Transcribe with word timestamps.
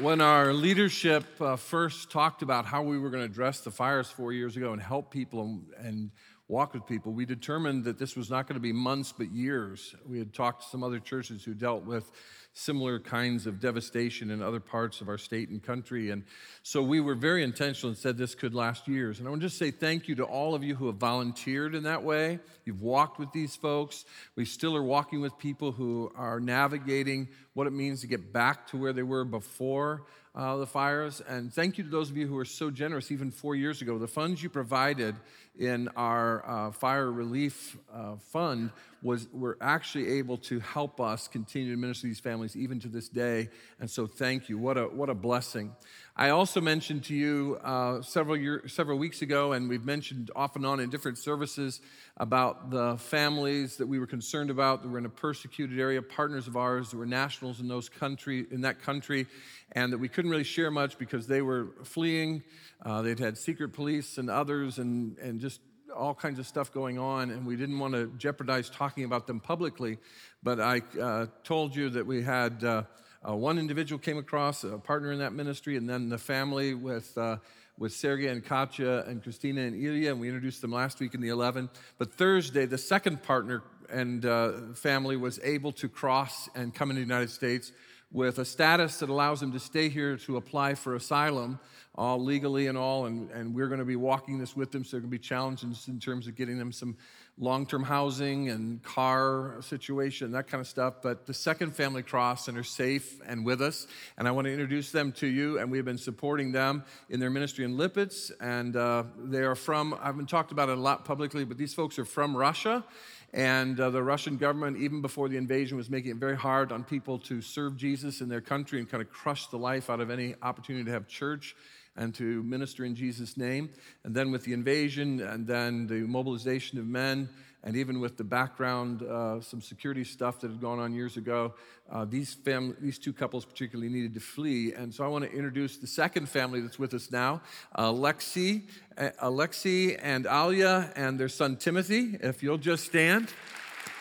When 0.00 0.20
our 0.20 0.52
leadership 0.52 1.24
uh, 1.40 1.56
first 1.56 2.10
talked 2.10 2.42
about 2.42 2.66
how 2.66 2.82
we 2.82 2.98
were 2.98 3.08
going 3.08 3.22
to 3.22 3.30
address 3.32 3.60
the 3.60 3.70
fires 3.70 4.10
four 4.10 4.30
years 4.30 4.54
ago 4.54 4.74
and 4.74 4.82
help 4.82 5.10
people 5.10 5.40
and, 5.40 5.64
and 5.78 6.10
walk 6.48 6.74
with 6.74 6.86
people, 6.86 7.12
we 7.12 7.24
determined 7.24 7.84
that 7.84 7.98
this 7.98 8.14
was 8.14 8.28
not 8.28 8.46
going 8.46 8.56
to 8.56 8.60
be 8.60 8.74
months 8.74 9.14
but 9.16 9.30
years. 9.30 9.94
We 10.06 10.18
had 10.18 10.34
talked 10.34 10.64
to 10.64 10.68
some 10.68 10.84
other 10.84 11.00
churches 11.00 11.44
who 11.44 11.54
dealt 11.54 11.84
with 11.84 12.12
similar 12.58 12.98
kinds 12.98 13.46
of 13.46 13.60
devastation 13.60 14.30
in 14.30 14.40
other 14.40 14.60
parts 14.60 15.02
of 15.02 15.10
our 15.10 15.18
state 15.18 15.50
and 15.50 15.62
country. 15.62 16.10
And 16.10 16.24
so 16.62 16.82
we 16.82 17.00
were 17.00 17.14
very 17.14 17.42
intentional 17.42 17.90
and 17.90 17.98
said 17.98 18.16
this 18.16 18.34
could 18.34 18.54
last 18.54 18.88
years. 18.88 19.18
And 19.18 19.28
I 19.28 19.30
want 19.30 19.42
to 19.42 19.48
just 19.48 19.58
say 19.58 19.70
thank 19.70 20.08
you 20.08 20.14
to 20.14 20.24
all 20.24 20.54
of 20.54 20.64
you 20.64 20.74
who 20.74 20.86
have 20.86 20.96
volunteered 20.96 21.74
in 21.74 21.82
that 21.82 22.02
way. 22.02 22.38
You've 22.64 22.80
walked 22.80 23.18
with 23.18 23.30
these 23.30 23.54
folks. 23.54 24.06
We 24.36 24.46
still 24.46 24.74
are 24.74 24.82
walking 24.82 25.20
with 25.20 25.36
people 25.36 25.70
who 25.70 26.10
are 26.16 26.40
navigating 26.40 27.28
what 27.52 27.66
it 27.66 27.74
means 27.74 28.00
to 28.00 28.06
get 28.06 28.32
back 28.32 28.68
to 28.68 28.78
where 28.78 28.94
they 28.94 29.02
were 29.02 29.26
before 29.26 30.04
uh, 30.34 30.56
the 30.56 30.66
fires. 30.66 31.22
And 31.26 31.52
thank 31.52 31.78
you 31.78 31.84
to 31.84 31.90
those 31.90 32.10
of 32.10 32.16
you 32.16 32.26
who 32.26 32.34
were 32.34 32.44
so 32.44 32.70
generous 32.70 33.10
even 33.10 33.30
four 33.30 33.54
years 33.54 33.82
ago. 33.82 33.98
The 33.98 34.06
funds 34.06 34.42
you 34.42 34.50
provided 34.50 35.14
in 35.58 35.88
our 35.96 36.46
uh, 36.46 36.70
fire 36.72 37.10
relief 37.10 37.76
uh, 37.92 38.16
fund 38.16 38.70
was 39.02 39.28
were 39.32 39.56
actually 39.60 40.18
able 40.18 40.36
to 40.36 40.60
help 40.60 41.00
us 41.00 41.28
continue 41.28 41.70
to 41.70 41.80
minister 41.80 42.02
to 42.02 42.06
these 42.08 42.20
families 42.20 42.45
even 42.54 42.78
to 42.80 42.88
this 42.88 43.08
day. 43.08 43.48
And 43.80 43.90
so 43.90 44.06
thank 44.06 44.48
you. 44.48 44.58
What 44.58 44.76
a 44.76 44.84
what 44.84 45.08
a 45.08 45.14
blessing. 45.14 45.74
I 46.18 46.30
also 46.30 46.60
mentioned 46.62 47.04
to 47.04 47.14
you 47.14 47.58
uh, 47.62 48.00
several 48.00 48.36
year, 48.36 48.62
several 48.68 48.98
weeks 48.98 49.20
ago, 49.20 49.52
and 49.52 49.68
we've 49.68 49.84
mentioned 49.84 50.30
off 50.36 50.56
and 50.56 50.64
on 50.64 50.80
in 50.80 50.88
different 50.88 51.18
services 51.18 51.80
about 52.16 52.70
the 52.70 52.96
families 52.96 53.76
that 53.76 53.86
we 53.86 53.98
were 53.98 54.06
concerned 54.06 54.48
about 54.48 54.82
that 54.82 54.88
were 54.88 54.98
in 54.98 55.04
a 55.04 55.10
persecuted 55.10 55.78
area, 55.78 56.00
partners 56.00 56.46
of 56.46 56.56
ours 56.56 56.90
that 56.90 56.96
were 56.96 57.06
nationals 57.06 57.60
in 57.60 57.68
those 57.68 57.88
country 57.88 58.46
in 58.50 58.60
that 58.62 58.80
country, 58.80 59.26
and 59.72 59.92
that 59.92 59.98
we 59.98 60.08
couldn't 60.08 60.30
really 60.30 60.44
share 60.44 60.70
much 60.70 60.98
because 60.98 61.26
they 61.26 61.42
were 61.42 61.68
fleeing. 61.84 62.42
Uh, 62.82 63.02
they'd 63.02 63.18
had 63.18 63.36
secret 63.36 63.70
police 63.72 64.18
and 64.18 64.30
others, 64.30 64.78
and 64.78 65.18
and 65.18 65.40
just 65.40 65.60
all 65.96 66.14
kinds 66.14 66.38
of 66.38 66.46
stuff 66.46 66.72
going 66.72 66.98
on, 66.98 67.30
and 67.30 67.46
we 67.46 67.56
didn't 67.56 67.78
want 67.78 67.94
to 67.94 68.12
jeopardize 68.18 68.70
talking 68.70 69.04
about 69.04 69.26
them 69.26 69.40
publicly. 69.40 69.98
But 70.42 70.60
I 70.60 70.82
uh, 71.00 71.26
told 71.44 71.74
you 71.74 71.90
that 71.90 72.06
we 72.06 72.22
had. 72.22 72.62
Uh, 72.62 72.82
uh, 73.28 73.34
one 73.34 73.58
individual 73.58 73.98
came 73.98 74.18
across, 74.18 74.62
a 74.62 74.78
partner 74.78 75.10
in 75.10 75.18
that 75.18 75.32
ministry, 75.32 75.76
and 75.76 75.88
then 75.88 76.08
the 76.08 76.18
family 76.18 76.74
with, 76.74 77.16
uh, 77.18 77.38
with 77.76 77.92
Sergey 77.92 78.28
and 78.28 78.44
Katya 78.44 79.02
and 79.08 79.20
Christina 79.20 79.62
and 79.62 79.74
Ilya, 79.74 80.12
and 80.12 80.20
we 80.20 80.28
introduced 80.28 80.60
them 80.60 80.70
last 80.70 81.00
week 81.00 81.12
in 81.12 81.20
the 81.20 81.30
11. 81.30 81.68
But 81.98 82.14
Thursday, 82.14 82.66
the 82.66 82.78
second 82.78 83.24
partner 83.24 83.64
and 83.90 84.24
uh, 84.24 84.52
family 84.74 85.16
was 85.16 85.40
able 85.42 85.72
to 85.72 85.88
cross 85.88 86.48
and 86.54 86.72
come 86.72 86.90
into 86.90 87.00
the 87.00 87.06
United 87.06 87.30
States 87.30 87.72
with 88.12 88.38
a 88.38 88.44
status 88.44 88.98
that 89.00 89.08
allows 89.08 89.40
them 89.40 89.52
to 89.52 89.58
stay 89.58 89.88
here 89.88 90.16
to 90.16 90.36
apply 90.36 90.74
for 90.74 90.94
asylum, 90.94 91.58
all 91.98 92.22
legally 92.22 92.66
and 92.66 92.76
all. 92.76 93.06
And, 93.06 93.30
and 93.30 93.54
we're 93.54 93.68
going 93.68 93.80
to 93.80 93.84
be 93.84 93.96
walking 93.96 94.38
this 94.38 94.56
with 94.56 94.72
them, 94.72 94.84
so 94.84 94.96
there 94.96 95.02
to 95.02 95.06
be 95.06 95.18
challenges 95.18 95.88
in 95.88 95.98
terms 95.98 96.26
of 96.26 96.34
getting 96.36 96.58
them 96.58 96.72
some 96.72 96.96
long 97.38 97.66
term 97.66 97.82
housing 97.82 98.48
and 98.48 98.82
car 98.82 99.56
situation, 99.60 100.32
that 100.32 100.48
kind 100.48 100.60
of 100.60 100.66
stuff. 100.66 101.02
But 101.02 101.26
the 101.26 101.34
second 101.34 101.76
family 101.76 102.02
crossed 102.02 102.48
and 102.48 102.56
are 102.56 102.64
safe 102.64 103.20
and 103.26 103.44
with 103.44 103.60
us. 103.60 103.86
And 104.16 104.26
I 104.26 104.30
want 104.30 104.46
to 104.46 104.52
introduce 104.52 104.90
them 104.90 105.12
to 105.12 105.26
you. 105.26 105.58
And 105.58 105.70
we've 105.70 105.84
been 105.84 105.98
supporting 105.98 106.52
them 106.52 106.84
in 107.10 107.20
their 107.20 107.30
ministry 107.30 107.64
in 107.64 107.76
Lipetsk. 107.76 108.32
And 108.40 108.76
uh, 108.76 109.04
they 109.18 109.42
are 109.42 109.54
from, 109.54 109.94
I 110.00 110.06
haven't 110.06 110.28
talked 110.28 110.52
about 110.52 110.68
it 110.68 110.78
a 110.78 110.80
lot 110.80 111.04
publicly, 111.04 111.44
but 111.44 111.58
these 111.58 111.74
folks 111.74 111.98
are 111.98 112.04
from 112.04 112.36
Russia. 112.36 112.84
And 113.32 113.78
uh, 113.78 113.90
the 113.90 114.02
Russian 114.02 114.38
government, 114.38 114.78
even 114.78 115.02
before 115.02 115.28
the 115.28 115.36
invasion, 115.36 115.76
was 115.76 115.90
making 115.90 116.12
it 116.12 116.16
very 116.16 116.36
hard 116.36 116.72
on 116.72 116.84
people 116.84 117.18
to 117.20 117.42
serve 117.42 117.76
Jesus 117.76 118.22
in 118.22 118.28
their 118.28 118.40
country 118.40 118.78
and 118.78 118.88
kind 118.88 119.02
of 119.02 119.10
crush 119.10 119.48
the 119.48 119.58
life 119.58 119.90
out 119.90 120.00
of 120.00 120.10
any 120.10 120.34
opportunity 120.42 120.84
to 120.84 120.92
have 120.92 121.06
church 121.06 121.54
and 121.96 122.14
to 122.14 122.42
minister 122.42 122.84
in 122.84 122.94
Jesus' 122.94 123.36
name. 123.36 123.70
And 124.04 124.14
then 124.14 124.30
with 124.30 124.44
the 124.44 124.52
invasion 124.52 125.20
and 125.20 125.46
then 125.46 125.86
the 125.86 126.00
mobilization 126.00 126.78
of 126.78 126.86
men, 126.86 127.28
and 127.66 127.76
even 127.76 127.98
with 127.98 128.16
the 128.16 128.22
background, 128.22 129.02
uh, 129.02 129.40
some 129.40 129.60
security 129.60 130.04
stuff 130.04 130.40
that 130.40 130.52
had 130.52 130.60
gone 130.60 130.78
on 130.78 130.94
years 130.94 131.16
ago, 131.16 131.52
uh, 131.90 132.04
these, 132.04 132.34
fam- 132.34 132.76
these 132.80 132.96
two 132.96 133.12
couples 133.12 133.44
particularly 133.44 133.92
needed 133.92 134.14
to 134.14 134.20
flee. 134.20 134.72
And 134.72 134.94
so 134.94 135.04
I 135.04 135.08
want 135.08 135.24
to 135.24 135.32
introduce 135.32 135.76
the 135.76 135.88
second 135.88 136.28
family 136.28 136.60
that's 136.60 136.78
with 136.78 136.94
us 136.94 137.10
now 137.10 137.42
Alexi, 137.76 138.62
uh, 138.96 139.10
Alexi 139.20 139.98
and 140.00 140.26
Alia, 140.26 140.92
and 140.94 141.18
their 141.18 141.28
son 141.28 141.56
Timothy, 141.56 142.16
if 142.22 142.40
you'll 142.40 142.56
just 142.56 142.84
stand. 142.84 143.32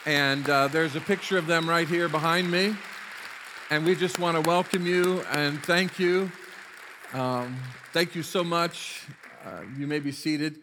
And 0.05 0.47
uh, 0.47 0.67
there's 0.67 0.95
a 0.95 1.01
picture 1.01 1.39
of 1.39 1.47
them 1.47 1.67
right 1.67 1.87
here 1.87 2.07
behind 2.07 2.51
me. 2.51 2.75
And 3.71 3.83
we 3.83 3.95
just 3.95 4.19
want 4.19 4.35
to 4.35 4.47
welcome 4.47 4.85
you 4.85 5.21
and 5.31 5.63
thank 5.63 5.97
you. 5.97 6.31
Um, 7.15 7.55
thank 7.93 8.13
you 8.13 8.23
so 8.23 8.43
much. 8.43 9.05
Uh, 9.45 9.61
you 9.77 9.87
may 9.87 9.99
be 9.99 10.11
seated. 10.11 10.59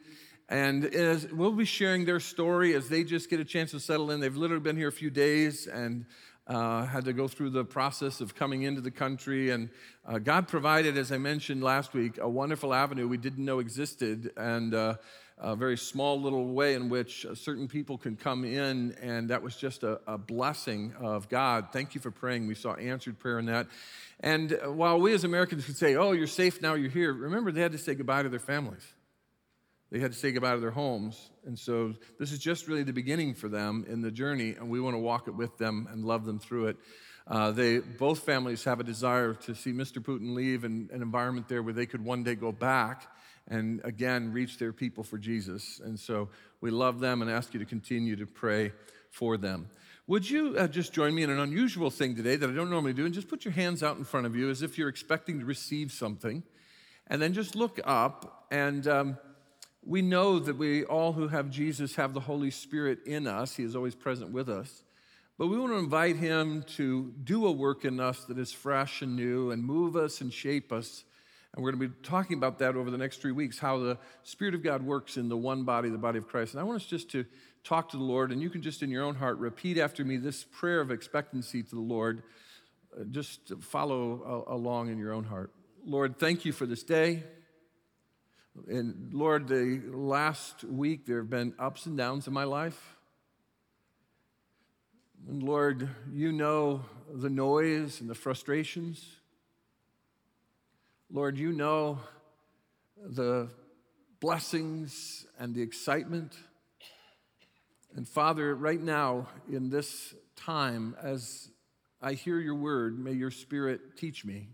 And 0.50 0.84
as 0.84 1.26
we'll 1.32 1.52
be 1.52 1.64
sharing 1.64 2.04
their 2.04 2.20
story 2.20 2.74
as 2.74 2.90
they 2.90 3.04
just 3.04 3.30
get 3.30 3.40
a 3.40 3.44
chance 3.44 3.70
to 3.70 3.80
settle 3.80 4.10
in. 4.10 4.20
They've 4.20 4.36
literally 4.36 4.62
been 4.62 4.76
here 4.76 4.88
a 4.88 4.92
few 4.92 5.08
days 5.08 5.66
and 5.66 6.04
uh, 6.46 6.84
had 6.84 7.06
to 7.06 7.14
go 7.14 7.26
through 7.26 7.50
the 7.50 7.64
process 7.64 8.20
of 8.20 8.34
coming 8.34 8.64
into 8.64 8.82
the 8.82 8.90
country. 8.90 9.48
And 9.48 9.70
uh, 10.06 10.18
God 10.18 10.46
provided, 10.46 10.98
as 10.98 11.10
I 11.10 11.16
mentioned 11.16 11.62
last 11.62 11.94
week, 11.94 12.18
a 12.20 12.28
wonderful 12.28 12.74
avenue 12.74 13.08
we 13.08 13.16
didn't 13.16 13.46
know 13.46 13.58
existed, 13.58 14.30
and 14.36 14.74
uh, 14.74 14.96
a 15.38 15.56
very 15.56 15.76
small 15.76 16.20
little 16.20 16.46
way 16.46 16.74
in 16.74 16.88
which 16.88 17.26
uh, 17.26 17.34
certain 17.34 17.68
people 17.68 17.98
can 17.98 18.16
come 18.16 18.44
in. 18.44 18.96
And 19.00 19.30
that 19.30 19.42
was 19.42 19.56
just 19.56 19.82
a, 19.82 20.00
a 20.06 20.18
blessing 20.18 20.94
of 21.00 21.28
God. 21.28 21.68
Thank 21.72 21.94
you 21.94 22.00
for 22.00 22.10
praying. 22.10 22.46
We 22.46 22.54
saw 22.54 22.74
answered 22.74 23.18
prayer 23.18 23.38
in 23.38 23.46
that. 23.46 23.66
And 24.20 24.52
uh, 24.52 24.72
while 24.72 25.00
we 25.00 25.12
as 25.14 25.24
Americans 25.24 25.66
could 25.66 25.76
say, 25.76 25.96
oh, 25.96 26.12
you're 26.12 26.26
safe 26.26 26.62
now, 26.62 26.74
you're 26.74 26.90
here, 26.90 27.12
remember 27.12 27.52
they 27.52 27.60
had 27.60 27.72
to 27.72 27.78
say 27.78 27.94
goodbye 27.94 28.22
to 28.22 28.28
their 28.28 28.38
families. 28.38 28.86
They 29.90 29.98
had 29.98 30.12
to 30.12 30.18
say 30.18 30.32
goodbye 30.32 30.54
to 30.54 30.60
their 30.60 30.70
homes. 30.70 31.30
And 31.44 31.58
so 31.58 31.94
this 32.18 32.32
is 32.32 32.38
just 32.38 32.66
really 32.66 32.82
the 32.82 32.94
beginning 32.94 33.34
for 33.34 33.48
them 33.48 33.84
in 33.88 34.00
the 34.00 34.10
journey, 34.10 34.54
and 34.58 34.70
we 34.70 34.80
want 34.80 34.94
to 34.94 34.98
walk 34.98 35.28
it 35.28 35.34
with 35.34 35.58
them 35.58 35.86
and 35.90 36.04
love 36.04 36.24
them 36.24 36.38
through 36.38 36.68
it. 36.68 36.76
Uh, 37.26 37.50
they, 37.50 37.78
both 37.78 38.20
families 38.20 38.64
have 38.64 38.80
a 38.80 38.84
desire 38.84 39.34
to 39.34 39.54
see 39.54 39.72
Mr. 39.72 39.98
Putin 39.98 40.34
leave 40.34 40.64
and 40.64 40.90
an 40.90 41.02
environment 41.02 41.48
there 41.48 41.62
where 41.62 41.74
they 41.74 41.86
could 41.86 42.02
one 42.02 42.22
day 42.24 42.34
go 42.34 42.52
back 42.52 43.06
and 43.48 43.80
again 43.84 44.32
reach 44.32 44.58
their 44.58 44.72
people 44.72 45.04
for 45.04 45.18
Jesus. 45.18 45.80
And 45.84 45.98
so 45.98 46.28
we 46.60 46.70
love 46.70 47.00
them 47.00 47.22
and 47.22 47.30
ask 47.30 47.52
you 47.54 47.60
to 47.60 47.66
continue 47.66 48.16
to 48.16 48.26
pray 48.26 48.72
for 49.10 49.36
them. 49.36 49.68
Would 50.08 50.28
you 50.28 50.56
uh, 50.58 50.66
just 50.66 50.92
join 50.92 51.14
me 51.14 51.22
in 51.22 51.30
an 51.30 51.38
unusual 51.38 51.90
thing 51.90 52.16
today 52.16 52.36
that 52.36 52.50
I 52.50 52.52
don't 52.52 52.70
normally 52.70 52.92
do 52.92 53.04
and 53.04 53.14
just 53.14 53.28
put 53.28 53.44
your 53.44 53.52
hands 53.52 53.82
out 53.82 53.96
in 53.98 54.04
front 54.04 54.26
of 54.26 54.34
you 54.34 54.50
as 54.50 54.62
if 54.62 54.76
you're 54.76 54.88
expecting 54.88 55.38
to 55.38 55.44
receive 55.44 55.92
something? 55.92 56.42
And 57.06 57.22
then 57.22 57.32
just 57.32 57.54
look 57.54 57.78
up. 57.84 58.46
And 58.50 58.86
um, 58.88 59.18
we 59.84 60.02
know 60.02 60.38
that 60.38 60.56
we 60.56 60.84
all 60.84 61.12
who 61.12 61.28
have 61.28 61.50
Jesus 61.50 61.96
have 61.96 62.14
the 62.14 62.20
Holy 62.20 62.50
Spirit 62.50 63.00
in 63.06 63.26
us, 63.26 63.56
He 63.56 63.62
is 63.62 63.76
always 63.76 63.94
present 63.94 64.32
with 64.32 64.48
us. 64.48 64.82
But 65.38 65.48
we 65.48 65.58
want 65.58 65.72
to 65.72 65.78
invite 65.78 66.16
Him 66.16 66.62
to 66.76 67.12
do 67.24 67.46
a 67.46 67.52
work 67.52 67.84
in 67.84 67.98
us 67.98 68.24
that 68.24 68.38
is 68.38 68.52
fresh 68.52 69.02
and 69.02 69.16
new 69.16 69.50
and 69.50 69.64
move 69.64 69.96
us 69.96 70.20
and 70.20 70.32
shape 70.32 70.72
us. 70.72 71.04
And 71.54 71.62
we're 71.62 71.72
going 71.72 71.82
to 71.82 71.88
be 71.88 72.08
talking 72.08 72.38
about 72.38 72.58
that 72.60 72.76
over 72.76 72.90
the 72.90 72.96
next 72.96 73.20
three 73.20 73.32
weeks 73.32 73.58
how 73.58 73.78
the 73.78 73.98
Spirit 74.22 74.54
of 74.54 74.62
God 74.62 74.82
works 74.82 75.18
in 75.18 75.28
the 75.28 75.36
one 75.36 75.64
body, 75.64 75.90
the 75.90 75.98
body 75.98 76.18
of 76.18 76.26
Christ. 76.26 76.54
And 76.54 76.60
I 76.60 76.64
want 76.64 76.80
us 76.80 76.86
just 76.86 77.10
to 77.10 77.26
talk 77.62 77.90
to 77.90 77.98
the 77.98 78.02
Lord, 78.02 78.32
and 78.32 78.40
you 78.40 78.48
can 78.48 78.62
just 78.62 78.82
in 78.82 78.90
your 78.90 79.04
own 79.04 79.14
heart 79.14 79.38
repeat 79.38 79.76
after 79.76 80.04
me 80.04 80.16
this 80.16 80.44
prayer 80.44 80.80
of 80.80 80.90
expectancy 80.90 81.62
to 81.62 81.74
the 81.74 81.80
Lord. 81.80 82.22
Uh, 82.98 83.04
just 83.04 83.52
follow 83.60 84.44
along 84.48 84.90
in 84.90 84.98
your 84.98 85.12
own 85.12 85.24
heart. 85.24 85.52
Lord, 85.84 86.18
thank 86.18 86.44
you 86.44 86.52
for 86.52 86.64
this 86.64 86.82
day. 86.82 87.22
And 88.68 89.12
Lord, 89.12 89.48
the 89.48 89.82
last 89.90 90.64
week 90.64 91.06
there 91.06 91.18
have 91.18 91.30
been 91.30 91.54
ups 91.58 91.86
and 91.86 91.96
downs 91.96 92.26
in 92.26 92.32
my 92.32 92.44
life. 92.44 92.96
And 95.28 95.42
Lord, 95.42 95.88
you 96.12 96.32
know 96.32 96.84
the 97.12 97.30
noise 97.30 98.00
and 98.00 98.10
the 98.10 98.14
frustrations. 98.14 99.04
Lord, 101.14 101.36
you 101.36 101.52
know 101.52 101.98
the 102.96 103.50
blessings 104.18 105.26
and 105.38 105.54
the 105.54 105.60
excitement. 105.60 106.34
And 107.94 108.08
Father, 108.08 108.54
right 108.54 108.80
now, 108.80 109.28
in 109.46 109.68
this 109.68 110.14
time, 110.36 110.96
as 111.02 111.50
I 112.00 112.14
hear 112.14 112.38
your 112.38 112.54
word, 112.54 112.98
may 112.98 113.12
your 113.12 113.30
spirit 113.30 113.98
teach 113.98 114.24
me. 114.24 114.48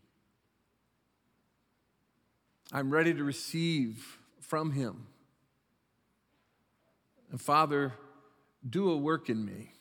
I'm 2.72 2.90
ready 2.90 3.14
to 3.14 3.22
receive 3.22 4.18
from 4.40 4.72
him. 4.72 5.06
And 7.30 7.40
Father, 7.40 7.92
do 8.68 8.90
a 8.90 8.96
work 8.96 9.30
in 9.30 9.44
me. 9.44 9.74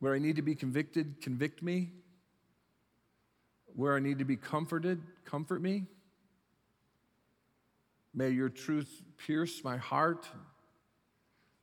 Where 0.00 0.14
I 0.14 0.18
need 0.18 0.36
to 0.36 0.42
be 0.42 0.54
convicted, 0.54 1.22
convict 1.22 1.62
me. 1.62 1.92
Where 3.74 3.96
I 3.96 4.00
need 4.00 4.18
to 4.20 4.24
be 4.24 4.36
comforted, 4.36 5.02
comfort 5.24 5.60
me. 5.60 5.86
May 8.14 8.30
your 8.30 8.48
truth 8.48 9.02
pierce 9.26 9.64
my 9.64 9.76
heart 9.76 10.26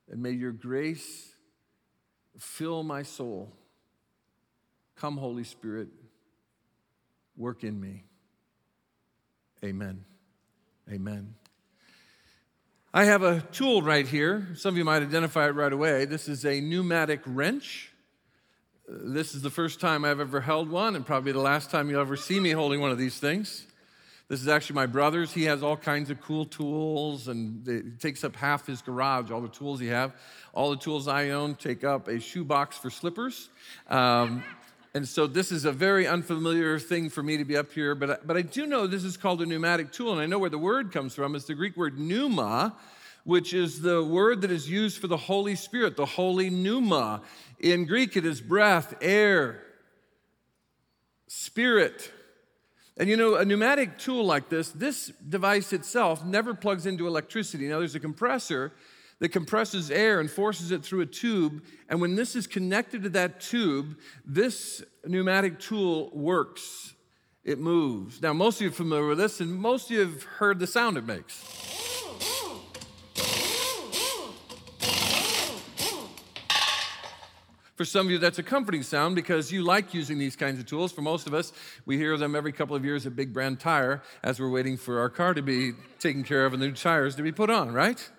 and 0.10 0.22
may 0.22 0.31
your 0.31 0.52
grace 0.52 1.34
fill 2.38 2.84
my 2.84 3.04
soul. 3.04 3.54
Come, 4.98 5.18
Holy 5.18 5.46
Spirit, 5.46 5.88
work 7.38 7.63
in 7.63 7.80
me. 7.80 8.04
Amen. 9.63 10.04
Amen. 10.92 11.36
I 12.94 13.06
have 13.06 13.24
a 13.24 13.40
tool 13.40 13.81
right 13.81 14.06
here. 14.06 14.50
Some 14.56 14.74
of 14.74 14.78
you 14.78 14.84
might 14.84 15.02
identify 15.02 15.48
it 15.48 15.52
right 15.52 15.72
away. 15.72 16.04
This 16.04 16.28
is 16.28 16.46
a 16.46 16.60
pneumatic 16.60 17.22
wrench. 17.25 17.91
This 18.94 19.34
is 19.36 19.42
the 19.42 19.50
first 19.50 19.80
time 19.80 20.04
I've 20.04 20.20
ever 20.20 20.42
held 20.42 20.70
one, 20.70 20.98
and 20.98 21.06
probably 21.06 21.32
the 21.32 21.40
last 21.40 21.72
time 21.72 21.90
you'll 21.90 22.02
ever 22.02 22.18
see 22.18 22.42
me 22.42 22.50
holding 22.50 22.82
one 22.82 22.92
of 22.92 22.98
these 22.98 23.18
things. 23.18 23.66
This 24.28 24.42
is 24.42 24.50
actually 24.50 24.76
my 24.76 24.86
brother's. 24.86 25.32
He 25.32 25.44
has 25.46 25.64
all 25.64 25.78
kinds 25.78 26.10
of 26.10 26.20
cool 26.20 26.44
tools, 26.44 27.30
and 27.30 27.66
it 27.66 28.02
takes 28.02 28.26
up 28.26 28.36
half 28.36 28.68
his 28.68 28.82
garage, 28.82 29.32
all 29.32 29.40
the 29.40 29.48
tools 29.48 29.80
he 29.80 29.88
have. 29.88 30.12
All 30.52 30.72
the 30.72 30.76
tools 30.76 31.08
I 31.08 31.30
own 31.30 31.56
take 31.56 31.86
up 31.86 32.10
a 32.10 32.20
shoebox 32.20 32.78
for 32.78 32.90
slippers. 32.90 33.48
Um, 33.90 34.44
and 34.94 35.08
so 35.08 35.26
this 35.26 35.54
is 35.54 35.64
a 35.64 35.72
very 35.72 36.06
unfamiliar 36.06 36.78
thing 36.78 37.10
for 37.10 37.24
me 37.24 37.38
to 37.38 37.46
be 37.46 37.56
up 37.56 37.72
here, 37.72 37.96
but, 37.96 38.28
but 38.28 38.36
I 38.36 38.42
do 38.42 38.66
know 38.66 38.88
this 38.88 39.06
is 39.06 39.16
called 39.16 39.42
a 39.42 39.46
pneumatic 39.46 39.94
tool, 39.94 40.12
and 40.12 40.20
I 40.20 40.26
know 40.26 40.38
where 40.38 40.50
the 40.50 40.58
word 40.58 40.92
comes 40.92 41.16
from. 41.16 41.34
It's 41.34 41.46
the 41.46 41.56
Greek 41.56 41.78
word 41.78 41.98
pneuma, 41.98 42.76
which 43.24 43.54
is 43.54 43.82
the 43.82 44.04
word 44.04 44.42
that 44.42 44.52
is 44.52 44.70
used 44.70 44.98
for 45.00 45.08
the 45.08 45.18
Holy 45.18 45.56
Spirit, 45.56 45.96
the 45.96 46.06
holy 46.06 46.50
pneuma. 46.50 47.22
In 47.60 47.86
Greek, 47.86 48.18
it 48.18 48.26
is 48.26 48.42
breath, 48.42 48.96
air, 49.02 49.64
spirit. 51.28 52.12
And 52.98 53.10
you 53.10 53.18
know, 53.18 53.36
a 53.36 53.46
pneumatic 53.46 53.98
tool 53.98 54.26
like 54.26 54.50
this, 54.50 54.70
this 54.70 55.08
device 55.28 55.74
itself 55.74 56.26
never 56.26 56.54
plugs 56.54 56.86
into 56.86 57.08
electricity. 57.08 57.68
Now, 57.68 57.80
there's 57.80 57.96
a 57.96 58.00
compressor 58.00 58.74
that 59.20 59.30
compresses 59.30 59.92
air 59.92 60.20
and 60.20 60.30
forces 60.30 60.72
it 60.72 60.84
through 60.84 61.02
a 61.02 61.06
tube. 61.06 61.64
And 61.90 62.02
when 62.02 62.16
this 62.16 62.36
is 62.36 62.48
connected 62.48 63.04
to 63.04 63.10
that 63.10 63.40
tube, 63.40 63.98
this 64.26 64.84
pneumatic 65.06 65.60
tool 65.60 66.10
works. 66.14 66.94
It 67.44 67.58
moves. 67.58 68.22
Now, 68.22 68.34
most 68.34 68.58
of 68.58 68.62
you 68.62 68.70
are 68.70 68.72
familiar 68.72 69.08
with 69.08 69.18
this, 69.18 69.42
and 69.42 69.52
most 69.52 69.86
of 69.86 69.92
you 69.92 70.00
have 70.02 70.24
heard 70.24 70.60
the 70.60 70.68
sound 70.68 70.98
it 70.98 71.06
makes. 71.06 71.44
For 77.76 77.86
some 77.86 78.08
of 78.08 78.12
you, 78.12 78.18
that's 78.18 78.38
a 78.38 78.44
comforting 78.44 78.84
sound 78.84 79.16
because 79.16 79.52
you 79.52 79.64
like 79.64 79.94
using 79.94 80.18
these 80.18 80.36
kinds 80.36 80.60
of 80.60 80.66
tools. 80.66 80.92
For 80.92 81.02
most 81.02 81.26
of 81.26 81.34
us, 81.34 81.54
we 81.86 81.98
hear 81.98 82.18
them 82.18 82.36
every 82.36 82.52
couple 82.52 82.76
of 82.76 82.84
years 82.84 83.06
at 83.06 83.16
Big 83.16 83.34
Brand 83.34 83.60
Tire 83.60 84.04
as 84.24 84.40
we're 84.40 84.50
waiting 84.50 84.78
for 84.78 85.00
our 85.00 85.10
car 85.10 85.34
to 85.34 85.42
be 85.42 85.72
taken 86.00 86.24
care 86.24 86.46
of 86.46 86.54
and 86.54 86.62
the 86.62 86.68
new 86.68 86.74
tires 86.74 87.16
to 87.16 87.24
be 87.24 87.32
put 87.32 87.50
on, 87.50 87.72
right? 87.72 88.10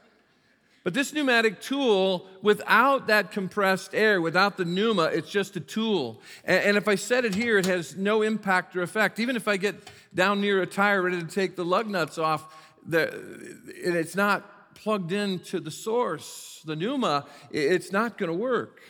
But 0.84 0.94
this 0.94 1.12
pneumatic 1.12 1.60
tool, 1.60 2.26
without 2.42 3.06
that 3.06 3.30
compressed 3.30 3.94
air, 3.94 4.20
without 4.20 4.56
the 4.56 4.64
pneuma, 4.64 5.04
it's 5.04 5.30
just 5.30 5.54
a 5.54 5.60
tool. 5.60 6.20
And, 6.44 6.76
if 6.76 6.88
I 6.88 6.96
set 6.96 7.24
it 7.24 7.34
here, 7.34 7.56
it 7.58 7.66
has 7.66 7.96
no 7.96 8.22
impact 8.22 8.74
or 8.74 8.82
effect. 8.82 9.20
Even 9.20 9.36
if 9.36 9.46
I 9.46 9.58
get 9.58 9.76
down 10.12 10.40
near 10.40 10.60
a 10.60 10.66
tire 10.66 11.02
ready 11.02 11.20
to 11.20 11.26
take 11.26 11.54
the 11.54 11.64
lug 11.64 11.86
nuts 11.86 12.18
off, 12.18 12.52
the, 12.84 13.56
it's 13.68 14.16
not 14.16 14.74
plugged 14.74 15.12
into 15.12 15.60
the 15.60 15.70
source, 15.70 16.62
the 16.64 16.74
pneuma, 16.74 17.26
it's 17.52 17.92
not 17.92 18.18
going 18.18 18.30
to 18.30 18.36
work. 18.36 18.80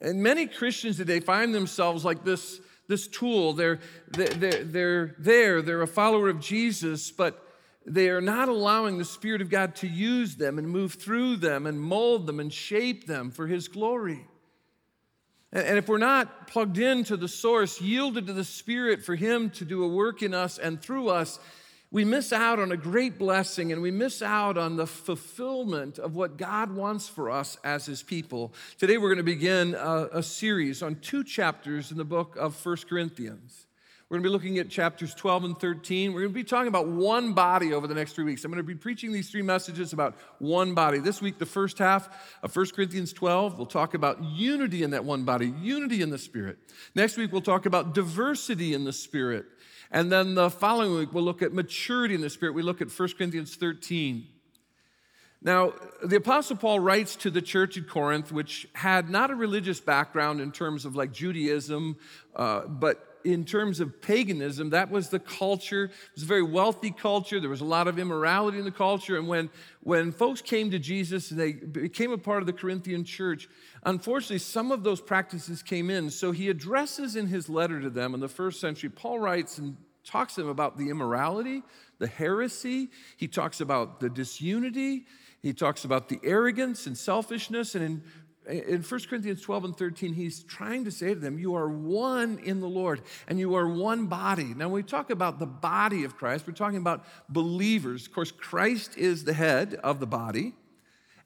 And 0.00 0.22
many 0.22 0.46
Christians 0.46 0.96
today 0.96 1.20
find 1.20 1.54
themselves 1.54 2.04
like 2.04 2.24
this, 2.24 2.60
this 2.86 3.08
tool. 3.08 3.52
They're, 3.52 3.80
they're, 4.08 4.64
they're 4.64 5.14
there, 5.18 5.62
they're 5.62 5.82
a 5.82 5.86
follower 5.86 6.28
of 6.28 6.40
Jesus, 6.40 7.10
but 7.10 7.44
they 7.84 8.08
are 8.10 8.20
not 8.20 8.48
allowing 8.48 8.98
the 8.98 9.04
Spirit 9.04 9.40
of 9.40 9.50
God 9.50 9.74
to 9.76 9.88
use 9.88 10.36
them 10.36 10.58
and 10.58 10.68
move 10.68 10.94
through 10.94 11.36
them 11.36 11.66
and 11.66 11.80
mold 11.80 12.26
them 12.26 12.38
and 12.38 12.52
shape 12.52 13.06
them 13.06 13.30
for 13.30 13.46
His 13.46 13.66
glory. 13.66 14.26
And 15.50 15.78
if 15.78 15.88
we're 15.88 15.96
not 15.96 16.46
plugged 16.46 16.76
into 16.76 17.16
the 17.16 17.28
source, 17.28 17.80
yielded 17.80 18.26
to 18.26 18.34
the 18.34 18.44
Spirit 18.44 19.02
for 19.02 19.14
Him 19.14 19.48
to 19.50 19.64
do 19.64 19.82
a 19.82 19.88
work 19.88 20.22
in 20.22 20.34
us 20.34 20.58
and 20.58 20.80
through 20.80 21.08
us, 21.08 21.38
we 21.90 22.04
miss 22.04 22.32
out 22.32 22.58
on 22.58 22.70
a 22.70 22.76
great 22.76 23.18
blessing 23.18 23.72
and 23.72 23.80
we 23.80 23.90
miss 23.90 24.20
out 24.20 24.58
on 24.58 24.76
the 24.76 24.86
fulfillment 24.86 25.98
of 25.98 26.14
what 26.14 26.36
God 26.36 26.74
wants 26.74 27.08
for 27.08 27.30
us 27.30 27.56
as 27.64 27.86
His 27.86 28.02
people. 28.02 28.52
Today, 28.78 28.98
we're 28.98 29.08
going 29.08 29.18
to 29.18 29.22
begin 29.22 29.74
a, 29.74 30.08
a 30.12 30.22
series 30.22 30.82
on 30.82 30.96
two 30.96 31.24
chapters 31.24 31.90
in 31.90 31.96
the 31.96 32.04
book 32.04 32.36
of 32.36 32.54
First 32.54 32.88
Corinthians. 32.88 33.66
We're 34.08 34.16
going 34.16 34.24
to 34.24 34.28
be 34.30 34.32
looking 34.32 34.58
at 34.58 34.70
chapters 34.70 35.14
12 35.14 35.44
and 35.44 35.60
13. 35.60 36.14
We're 36.14 36.20
going 36.20 36.32
to 36.32 36.34
be 36.34 36.42
talking 36.42 36.68
about 36.68 36.88
one 36.88 37.34
body 37.34 37.74
over 37.74 37.86
the 37.86 37.94
next 37.94 38.14
three 38.14 38.24
weeks. 38.24 38.42
I'm 38.42 38.50
going 38.50 38.56
to 38.56 38.66
be 38.66 38.74
preaching 38.74 39.12
these 39.12 39.30
three 39.30 39.42
messages 39.42 39.92
about 39.92 40.16
one 40.38 40.72
body. 40.72 40.98
This 40.98 41.20
week, 41.20 41.38
the 41.38 41.44
first 41.44 41.78
half 41.78 42.08
of 42.42 42.56
1 42.56 42.66
Corinthians 42.74 43.12
12, 43.12 43.58
we'll 43.58 43.66
talk 43.66 43.92
about 43.92 44.22
unity 44.24 44.82
in 44.82 44.92
that 44.92 45.04
one 45.04 45.24
body, 45.24 45.52
unity 45.60 46.00
in 46.00 46.08
the 46.08 46.16
Spirit. 46.16 46.56
Next 46.94 47.18
week, 47.18 47.32
we'll 47.32 47.42
talk 47.42 47.66
about 47.66 47.92
diversity 47.92 48.72
in 48.72 48.84
the 48.84 48.94
Spirit. 48.94 49.44
And 49.90 50.12
then 50.12 50.34
the 50.34 50.50
following 50.50 50.94
week, 50.94 51.14
we'll 51.14 51.24
look 51.24 51.42
at 51.42 51.52
maturity 51.52 52.14
in 52.14 52.20
the 52.20 52.30
Spirit. 52.30 52.54
We 52.54 52.62
look 52.62 52.80
at 52.80 52.90
1 52.90 53.08
Corinthians 53.16 53.56
13. 53.56 54.26
Now, 55.40 55.72
the 56.04 56.16
Apostle 56.16 56.56
Paul 56.56 56.80
writes 56.80 57.14
to 57.16 57.30
the 57.30 57.40
church 57.40 57.78
at 57.78 57.88
Corinth, 57.88 58.32
which 58.32 58.68
had 58.74 59.08
not 59.08 59.30
a 59.30 59.34
religious 59.34 59.78
background 59.78 60.40
in 60.40 60.50
terms 60.50 60.84
of 60.84 60.96
like 60.96 61.12
Judaism, 61.12 61.96
uh, 62.34 62.66
but 62.66 63.07
in 63.24 63.44
terms 63.44 63.80
of 63.80 64.00
paganism, 64.00 64.70
that 64.70 64.90
was 64.90 65.08
the 65.08 65.18
culture. 65.18 65.84
It 65.84 65.90
was 66.14 66.22
a 66.22 66.26
very 66.26 66.42
wealthy 66.42 66.90
culture. 66.90 67.40
There 67.40 67.50
was 67.50 67.60
a 67.60 67.66
lot 67.66 67.88
of 67.88 67.98
immorality 67.98 68.58
in 68.58 68.64
the 68.64 68.70
culture. 68.70 69.16
And 69.16 69.28
when, 69.28 69.50
when 69.82 70.12
folks 70.12 70.40
came 70.40 70.70
to 70.70 70.78
Jesus 70.78 71.30
and 71.30 71.38
they 71.38 71.52
became 71.52 72.12
a 72.12 72.18
part 72.18 72.42
of 72.42 72.46
the 72.46 72.52
Corinthian 72.52 73.04
church, 73.04 73.48
unfortunately, 73.84 74.38
some 74.38 74.72
of 74.72 74.82
those 74.82 75.00
practices 75.00 75.62
came 75.62 75.90
in. 75.90 76.10
So 76.10 76.32
he 76.32 76.48
addresses 76.48 77.16
in 77.16 77.26
his 77.26 77.48
letter 77.48 77.80
to 77.80 77.90
them 77.90 78.14
in 78.14 78.20
the 78.20 78.28
first 78.28 78.60
century, 78.60 78.90
Paul 78.90 79.18
writes 79.18 79.58
and 79.58 79.76
talks 80.04 80.34
to 80.36 80.42
them 80.42 80.50
about 80.50 80.78
the 80.78 80.88
immorality, 80.88 81.62
the 81.98 82.06
heresy. 82.06 82.90
He 83.16 83.28
talks 83.28 83.60
about 83.60 84.00
the 84.00 84.08
disunity. 84.08 85.06
He 85.42 85.52
talks 85.52 85.84
about 85.84 86.08
the 86.08 86.18
arrogance 86.24 86.86
and 86.86 86.96
selfishness. 86.96 87.74
And 87.74 87.84
in 87.84 88.02
in 88.48 88.82
1 88.82 89.00
Corinthians 89.08 89.42
12 89.42 89.64
and 89.64 89.76
13, 89.76 90.14
he's 90.14 90.42
trying 90.42 90.84
to 90.84 90.90
say 90.90 91.12
to 91.12 91.20
them, 91.20 91.38
You 91.38 91.54
are 91.54 91.68
one 91.68 92.38
in 92.38 92.60
the 92.60 92.68
Lord 92.68 93.02
and 93.26 93.38
you 93.38 93.54
are 93.54 93.68
one 93.68 94.06
body. 94.06 94.54
Now, 94.54 94.66
when 94.66 94.74
we 94.74 94.82
talk 94.82 95.10
about 95.10 95.38
the 95.38 95.46
body 95.46 96.04
of 96.04 96.16
Christ, 96.16 96.46
we're 96.46 96.54
talking 96.54 96.78
about 96.78 97.04
believers. 97.28 98.06
Of 98.06 98.12
course, 98.12 98.32
Christ 98.32 98.96
is 98.96 99.24
the 99.24 99.34
head 99.34 99.74
of 99.74 100.00
the 100.00 100.06
body. 100.06 100.54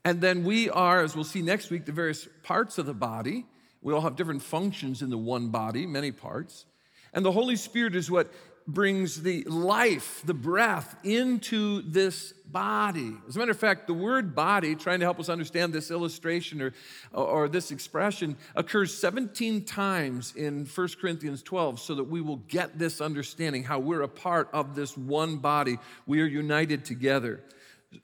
And 0.05 0.21
then 0.21 0.43
we 0.43 0.69
are, 0.69 1.03
as 1.03 1.15
we'll 1.15 1.25
see 1.25 1.43
next 1.43 1.71
week, 1.71 1.87
the 1.87 1.93
various 1.93 2.27
parts 2.43 2.79
of 2.79 2.87
the 2.87 2.95
body. 2.95 3.47
We 3.83 3.93
all 3.93 4.01
have 4.01 4.17
different 4.17 4.43
functions 4.43 5.01
in 5.01 5.11
the 5.11 5.19
one 5.19 5.49
body, 5.49 5.87
many 5.87 6.11
parts. 6.11 6.67
And 7.13 7.25
the 7.25 7.33
Holy 7.33 7.57
Spirit 7.57 7.95
is 7.95 8.11
what 8.11 8.33
brings 8.67 9.23
the 9.23 9.45
life, 9.45 10.23
the 10.25 10.35
breath 10.35 10.97
into 11.05 11.83
this 11.83 12.33
body. 12.33 13.13
As 13.29 13.37
a 13.37 13.39
matter 13.39 13.51
of 13.51 13.59
fact, 13.59 13.87
the 13.87 13.95
word 13.95 14.35
body, 14.35 14.75
trying 14.75 15.01
to 15.01 15.07
help 15.07 15.19
us 15.19 15.29
understand 15.29 15.73
this 15.73 15.91
illustration 15.91 16.61
or, 16.61 16.73
or 17.13 17.49
this 17.49 17.71
expression, 17.71 18.37
occurs 18.55 18.97
17 18.97 19.65
times 19.65 20.35
in 20.37 20.67
1 20.67 20.89
Corinthians 21.01 21.43
12 21.43 21.81
so 21.81 21.95
that 21.95 22.05
we 22.05 22.21
will 22.21 22.37
get 22.49 22.79
this 22.79 23.01
understanding 23.01 23.65
how 23.65 23.79
we're 23.79 24.03
a 24.03 24.09
part 24.09 24.49
of 24.53 24.75
this 24.75 24.97
one 24.97 25.39
body. 25.39 25.79
We 26.07 26.21
are 26.21 26.27
united 26.27 26.85
together. 26.85 27.41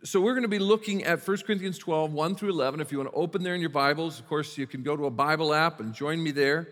So 0.02 0.20
we're 0.20 0.34
going 0.34 0.42
to 0.42 0.48
be 0.48 0.58
looking 0.58 1.04
at 1.04 1.26
1 1.26 1.36
Corinthians 1.38 1.78
12, 1.78 2.12
1 2.12 2.34
through 2.34 2.50
11. 2.50 2.80
If 2.80 2.92
you 2.92 2.98
want 2.98 3.10
to 3.10 3.16
open 3.16 3.42
there 3.42 3.54
in 3.54 3.60
your 3.60 3.70
Bibles, 3.70 4.18
of 4.18 4.28
course, 4.28 4.58
you 4.58 4.66
can 4.66 4.82
go 4.82 4.96
to 4.96 5.06
a 5.06 5.10
Bible 5.10 5.54
app 5.54 5.80
and 5.80 5.94
join 5.94 6.22
me 6.22 6.30
there. 6.30 6.68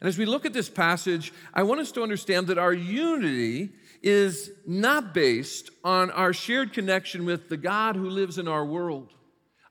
And 0.00 0.08
as 0.08 0.18
we 0.18 0.26
look 0.26 0.46
at 0.46 0.52
this 0.52 0.68
passage, 0.68 1.32
I 1.52 1.62
want 1.62 1.80
us 1.80 1.92
to 1.92 2.02
understand 2.02 2.46
that 2.48 2.58
our 2.58 2.72
unity 2.72 3.70
is 4.02 4.50
not 4.66 5.12
based 5.12 5.70
on 5.82 6.10
our 6.10 6.32
shared 6.32 6.72
connection 6.72 7.24
with 7.24 7.48
the 7.48 7.56
God 7.56 7.96
who 7.96 8.08
lives 8.08 8.38
in 8.38 8.46
our 8.46 8.64
world. 8.64 9.12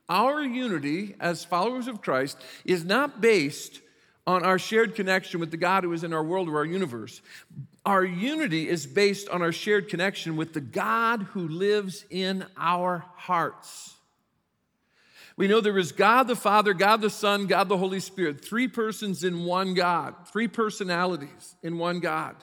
Our 0.08 0.42
unity 0.42 1.14
as 1.20 1.44
followers 1.44 1.88
of 1.88 2.02
Christ 2.02 2.38
is 2.64 2.84
not 2.84 3.20
based 3.20 3.80
on 4.26 4.44
our 4.44 4.58
shared 4.58 4.94
connection 4.94 5.40
with 5.40 5.50
the 5.50 5.56
God 5.56 5.84
who 5.84 5.92
is 5.92 6.04
in 6.04 6.12
our 6.12 6.22
world 6.22 6.48
or 6.48 6.58
our 6.58 6.64
universe. 6.64 7.22
Our 7.86 8.04
unity 8.04 8.68
is 8.68 8.86
based 8.86 9.28
on 9.30 9.40
our 9.40 9.52
shared 9.52 9.88
connection 9.88 10.36
with 10.36 10.52
the 10.52 10.60
God 10.60 11.22
who 11.22 11.48
lives 11.48 12.04
in 12.10 12.44
our 12.58 13.04
hearts. 13.16 13.94
We 15.38 15.46
know 15.46 15.60
there 15.60 15.78
is 15.78 15.92
God 15.92 16.24
the 16.26 16.34
Father, 16.34 16.74
God 16.74 17.00
the 17.00 17.08
Son, 17.08 17.46
God 17.46 17.68
the 17.68 17.78
Holy 17.78 18.00
Spirit, 18.00 18.44
three 18.44 18.66
persons 18.66 19.22
in 19.22 19.44
one 19.44 19.72
God, 19.72 20.16
three 20.32 20.48
personalities 20.48 21.54
in 21.62 21.78
one 21.78 22.00
God. 22.00 22.34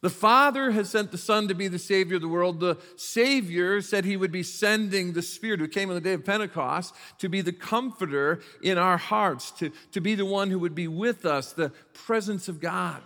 The 0.00 0.10
Father 0.10 0.72
has 0.72 0.90
sent 0.90 1.12
the 1.12 1.18
Son 1.18 1.46
to 1.46 1.54
be 1.54 1.68
the 1.68 1.78
Savior 1.78 2.16
of 2.16 2.22
the 2.22 2.28
world. 2.28 2.58
The 2.58 2.78
Savior 2.96 3.80
said 3.80 4.04
he 4.04 4.16
would 4.16 4.32
be 4.32 4.42
sending 4.42 5.12
the 5.12 5.22
Spirit 5.22 5.60
who 5.60 5.68
came 5.68 5.88
on 5.88 5.94
the 5.94 6.00
day 6.00 6.14
of 6.14 6.24
Pentecost 6.24 6.96
to 7.18 7.28
be 7.28 7.42
the 7.42 7.52
comforter 7.52 8.40
in 8.60 8.76
our 8.76 8.96
hearts, 8.96 9.52
to, 9.52 9.70
to 9.92 10.00
be 10.00 10.16
the 10.16 10.26
one 10.26 10.50
who 10.50 10.58
would 10.58 10.74
be 10.74 10.88
with 10.88 11.24
us, 11.24 11.52
the 11.52 11.70
presence 11.92 12.48
of 12.48 12.58
God. 12.58 13.02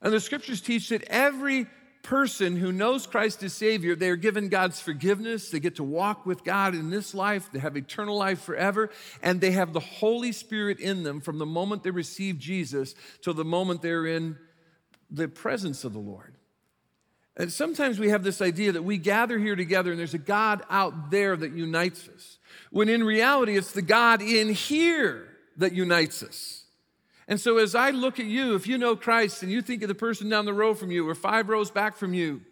And 0.00 0.12
the 0.12 0.20
scriptures 0.20 0.60
teach 0.60 0.90
that 0.90 1.02
every 1.08 1.66
person 2.06 2.56
who 2.56 2.70
knows 2.70 3.04
Christ 3.04 3.42
as 3.42 3.52
Savior, 3.52 3.96
they 3.96 4.08
are 4.08 4.16
given 4.16 4.48
God's 4.48 4.80
forgiveness. 4.80 5.50
They 5.50 5.58
get 5.58 5.76
to 5.76 5.82
walk 5.82 6.24
with 6.24 6.44
God 6.44 6.74
in 6.74 6.88
this 6.88 7.14
life. 7.14 7.50
They 7.52 7.58
have 7.58 7.76
eternal 7.76 8.16
life 8.16 8.40
forever. 8.40 8.90
And 9.22 9.40
they 9.40 9.50
have 9.50 9.72
the 9.72 9.80
Holy 9.80 10.30
Spirit 10.30 10.78
in 10.78 11.02
them 11.02 11.20
from 11.20 11.38
the 11.38 11.46
moment 11.46 11.82
they 11.82 11.90
receive 11.90 12.38
Jesus 12.38 12.94
till 13.22 13.34
the 13.34 13.44
moment 13.44 13.82
they're 13.82 14.06
in 14.06 14.38
the 15.10 15.26
presence 15.26 15.82
of 15.82 15.92
the 15.92 15.98
Lord. 15.98 16.36
And 17.36 17.52
sometimes 17.52 17.98
we 17.98 18.10
have 18.10 18.22
this 18.22 18.40
idea 18.40 18.72
that 18.72 18.84
we 18.84 18.98
gather 18.98 19.38
here 19.38 19.56
together 19.56 19.90
and 19.90 19.98
there's 19.98 20.14
a 20.14 20.18
God 20.18 20.62
out 20.70 21.10
there 21.10 21.36
that 21.36 21.52
unites 21.52 22.08
us, 22.08 22.38
when 22.70 22.88
in 22.88 23.02
reality, 23.02 23.56
it's 23.56 23.72
the 23.72 23.82
God 23.82 24.22
in 24.22 24.48
here 24.48 25.28
that 25.56 25.72
unites 25.72 26.22
us. 26.22 26.65
And 27.28 27.40
so, 27.40 27.58
as 27.58 27.74
I 27.74 27.90
look 27.90 28.20
at 28.20 28.26
you, 28.26 28.54
if 28.54 28.66
you 28.66 28.78
know 28.78 28.94
Christ 28.94 29.42
and 29.42 29.50
you 29.50 29.60
think 29.60 29.82
of 29.82 29.88
the 29.88 29.94
person 29.94 30.28
down 30.28 30.44
the 30.44 30.54
row 30.54 30.74
from 30.74 30.90
you 30.90 31.08
or 31.08 31.14
five 31.14 31.48
rows 31.48 31.70
back 31.70 31.96
from 31.96 32.14
you, 32.14 32.42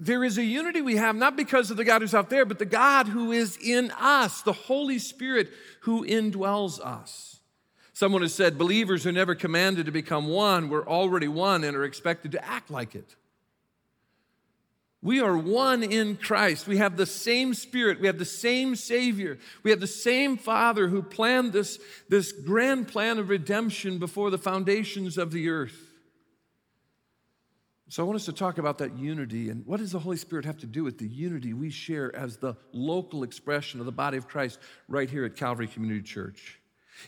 there 0.00 0.22
is 0.24 0.38
a 0.38 0.44
unity 0.44 0.80
we 0.80 0.96
have, 0.96 1.16
not 1.16 1.36
because 1.36 1.70
of 1.70 1.76
the 1.76 1.84
God 1.84 2.02
who's 2.02 2.14
out 2.14 2.30
there, 2.30 2.44
but 2.44 2.58
the 2.58 2.64
God 2.64 3.08
who 3.08 3.32
is 3.32 3.56
in 3.56 3.90
us, 3.92 4.42
the 4.42 4.52
Holy 4.52 4.98
Spirit 4.98 5.50
who 5.80 6.04
indwells 6.04 6.80
us. 6.80 7.40
Someone 7.92 8.22
has 8.22 8.32
said 8.32 8.58
believers 8.58 9.06
are 9.06 9.12
never 9.12 9.34
commanded 9.34 9.86
to 9.86 9.92
become 9.92 10.28
one, 10.28 10.68
we're 10.68 10.86
already 10.86 11.26
one 11.26 11.64
and 11.64 11.76
are 11.76 11.84
expected 11.84 12.32
to 12.32 12.44
act 12.44 12.70
like 12.70 12.94
it. 12.94 13.16
We 15.00 15.20
are 15.20 15.36
one 15.38 15.84
in 15.84 16.16
Christ. 16.16 16.66
We 16.66 16.78
have 16.78 16.96
the 16.96 17.06
same 17.06 17.54
Spirit. 17.54 18.00
We 18.00 18.08
have 18.08 18.18
the 18.18 18.24
same 18.24 18.74
Savior. 18.74 19.38
We 19.62 19.70
have 19.70 19.78
the 19.80 19.86
same 19.86 20.36
Father 20.36 20.88
who 20.88 21.02
planned 21.02 21.52
this, 21.52 21.78
this 22.08 22.32
grand 22.32 22.88
plan 22.88 23.18
of 23.18 23.28
redemption 23.28 23.98
before 23.98 24.30
the 24.30 24.38
foundations 24.38 25.16
of 25.16 25.30
the 25.30 25.48
earth. 25.50 25.84
So, 27.90 28.02
I 28.02 28.06
want 28.06 28.16
us 28.16 28.26
to 28.26 28.34
talk 28.34 28.58
about 28.58 28.78
that 28.78 28.98
unity 28.98 29.48
and 29.48 29.64
what 29.64 29.78
does 29.78 29.92
the 29.92 29.98
Holy 29.98 30.18
Spirit 30.18 30.44
have 30.44 30.58
to 30.58 30.66
do 30.66 30.84
with 30.84 30.98
the 30.98 31.06
unity 31.06 31.54
we 31.54 31.70
share 31.70 32.14
as 32.14 32.36
the 32.36 32.54
local 32.72 33.22
expression 33.22 33.80
of 33.80 33.86
the 33.86 33.92
body 33.92 34.18
of 34.18 34.28
Christ 34.28 34.58
right 34.88 35.08
here 35.08 35.24
at 35.24 35.36
Calvary 35.36 35.68
Community 35.68 36.02
Church? 36.02 36.60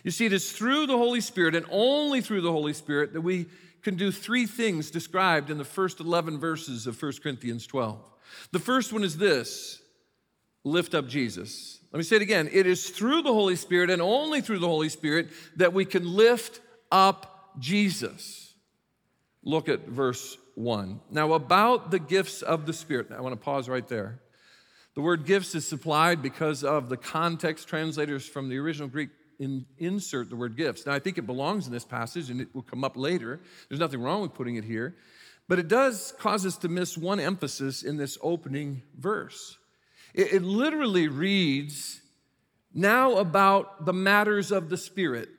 You 0.03 0.09
see, 0.09 0.25
it 0.25 0.33
is 0.33 0.51
through 0.51 0.87
the 0.87 0.97
Holy 0.97 1.21
Spirit 1.21 1.53
and 1.53 1.65
only 1.69 2.21
through 2.21 2.41
the 2.41 2.51
Holy 2.51 2.73
Spirit 2.73 3.13
that 3.13 3.21
we 3.21 3.45
can 3.81 3.95
do 3.95 4.11
three 4.11 4.45
things 4.45 4.91
described 4.91 5.49
in 5.49 5.57
the 5.57 5.65
first 5.65 5.99
11 5.99 6.39
verses 6.39 6.87
of 6.87 7.01
1 7.01 7.13
Corinthians 7.23 7.65
12. 7.67 7.99
The 8.51 8.59
first 8.59 8.93
one 8.93 9.03
is 9.03 9.17
this 9.17 9.81
lift 10.63 10.93
up 10.93 11.07
Jesus. 11.07 11.79
Let 11.91 11.97
me 11.97 12.03
say 12.03 12.17
it 12.17 12.21
again. 12.21 12.49
It 12.51 12.67
is 12.67 12.89
through 12.89 13.23
the 13.23 13.33
Holy 13.33 13.55
Spirit 13.55 13.89
and 13.89 14.01
only 14.01 14.41
through 14.41 14.59
the 14.59 14.67
Holy 14.67 14.89
Spirit 14.89 15.29
that 15.57 15.73
we 15.73 15.85
can 15.85 16.07
lift 16.07 16.61
up 16.91 17.55
Jesus. 17.59 18.53
Look 19.43 19.67
at 19.67 19.87
verse 19.87 20.37
1. 20.55 21.01
Now, 21.09 21.33
about 21.33 21.91
the 21.91 21.99
gifts 21.99 22.41
of 22.41 22.65
the 22.65 22.73
Spirit, 22.73 23.07
I 23.11 23.21
want 23.21 23.33
to 23.33 23.43
pause 23.43 23.67
right 23.67 23.87
there. 23.87 24.21
The 24.93 25.01
word 25.01 25.25
gifts 25.25 25.55
is 25.55 25.67
supplied 25.67 26.21
because 26.21 26.63
of 26.63 26.89
the 26.89 26.97
context 26.97 27.67
translators 27.67 28.27
from 28.27 28.49
the 28.49 28.57
original 28.57 28.87
Greek 28.87 29.09
in, 29.41 29.65
insert 29.79 30.29
the 30.29 30.35
word 30.35 30.55
gifts. 30.55 30.85
Now, 30.85 30.93
I 30.93 30.99
think 30.99 31.17
it 31.17 31.25
belongs 31.25 31.65
in 31.65 31.73
this 31.73 31.83
passage 31.83 32.29
and 32.29 32.39
it 32.39 32.53
will 32.53 32.61
come 32.61 32.83
up 32.83 32.95
later. 32.95 33.41
There's 33.67 33.79
nothing 33.79 34.01
wrong 34.01 34.21
with 34.21 34.35
putting 34.35 34.55
it 34.55 34.63
here. 34.63 34.95
But 35.47 35.57
it 35.57 35.67
does 35.67 36.13
cause 36.19 36.45
us 36.45 36.57
to 36.59 36.69
miss 36.69 36.97
one 36.97 37.19
emphasis 37.19 37.81
in 37.81 37.97
this 37.97 38.17
opening 38.21 38.83
verse. 38.97 39.57
It, 40.13 40.33
it 40.33 40.41
literally 40.43 41.07
reads, 41.07 42.01
Now 42.73 43.17
about 43.17 43.85
the 43.85 43.93
matters 43.93 44.51
of 44.51 44.69
the 44.69 44.77
Spirit. 44.77 45.29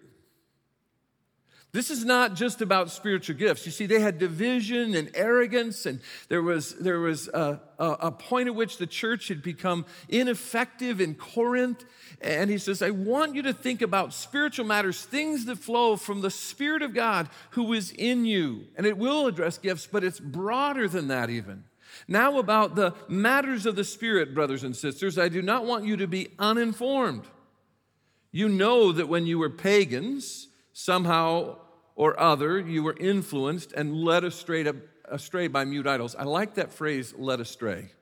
This 1.73 1.91
is 1.91 2.05
not 2.05 2.35
just 2.35 2.61
about 2.61 2.91
spiritual 2.91 3.35
gifts. 3.35 3.65
You 3.65 3.73
see, 3.73 3.87
they 3.87 3.99
had 3.99 4.19
division 4.19 4.95
and 4.95 5.11
arrogance, 5.15 5.87
and 5.87 6.01
there 6.29 6.43
was, 6.43 6.75
there 6.75 7.01
was 7.01 7.29
a, 7.29 7.63
a, 7.79 7.87
a, 7.87 8.13
point 8.13 8.49
at 8.49 8.55
which 8.55 8.77
the 8.77 8.87
church 8.87 9.29
had 9.29 9.43
become 9.43 9.87
ineffective 10.11 11.01
in 11.01 11.15
Corinth. 11.15 11.83
And 12.21 12.51
he 12.51 12.59
says, 12.59 12.83
I 12.83 12.91
want 12.91 13.35
you 13.35 13.41
to 13.45 13.55
think 13.55 13.81
about 13.81 14.13
spiritual 14.13 14.67
matters, 14.67 15.03
things 15.03 15.47
that 15.47 15.57
flow 15.57 15.97
from 15.97 16.21
the 16.21 16.31
Spirit 16.31 16.83
of 16.83 16.93
God 16.93 17.31
who 17.53 17.73
is 17.73 17.91
in 17.91 18.27
you. 18.27 18.67
And 18.77 18.85
it 18.85 18.99
will 18.99 19.27
address 19.27 19.57
gifts, 19.57 19.89
but 19.91 20.05
it's 20.05 20.21
broader 20.21 20.89
than 20.89 21.09
that, 21.09 21.31
even. 21.31 21.65
Now, 22.07 22.39
about 22.39 22.75
the 22.75 22.93
matters 23.09 23.65
of 23.65 23.77
the 23.77 23.85
Spirit, 23.85 24.35
brothers 24.35 24.63
and 24.63 24.77
sisters, 24.77 25.17
I 25.17 25.31
do 25.31 25.41
not 25.41 25.65
want 25.65 25.87
you 25.87 25.97
to 25.97 26.07
be 26.07 26.35
uninformed. 26.39 27.25
You 28.31 28.51
know 28.51 28.93
that 28.93 29.09
when 29.09 29.25
you 29.25 29.39
were 29.39 29.51
pagans, 29.51 30.49
somehow 30.75 31.59
or 31.95 32.19
other 32.19 32.59
you 32.59 32.83
were 32.83 32.97
influenced 32.99 33.73
and 33.73 33.95
led 33.95 34.25
astray, 34.25 34.71
astray 35.05 35.49
by 35.49 35.65
mute 35.65 35.87
idols. 35.87 36.15
I 36.15 36.25
like 36.25 36.55
that 36.55 36.73
phrase, 36.73 37.15
led 37.17 37.41
astray. 37.41 37.93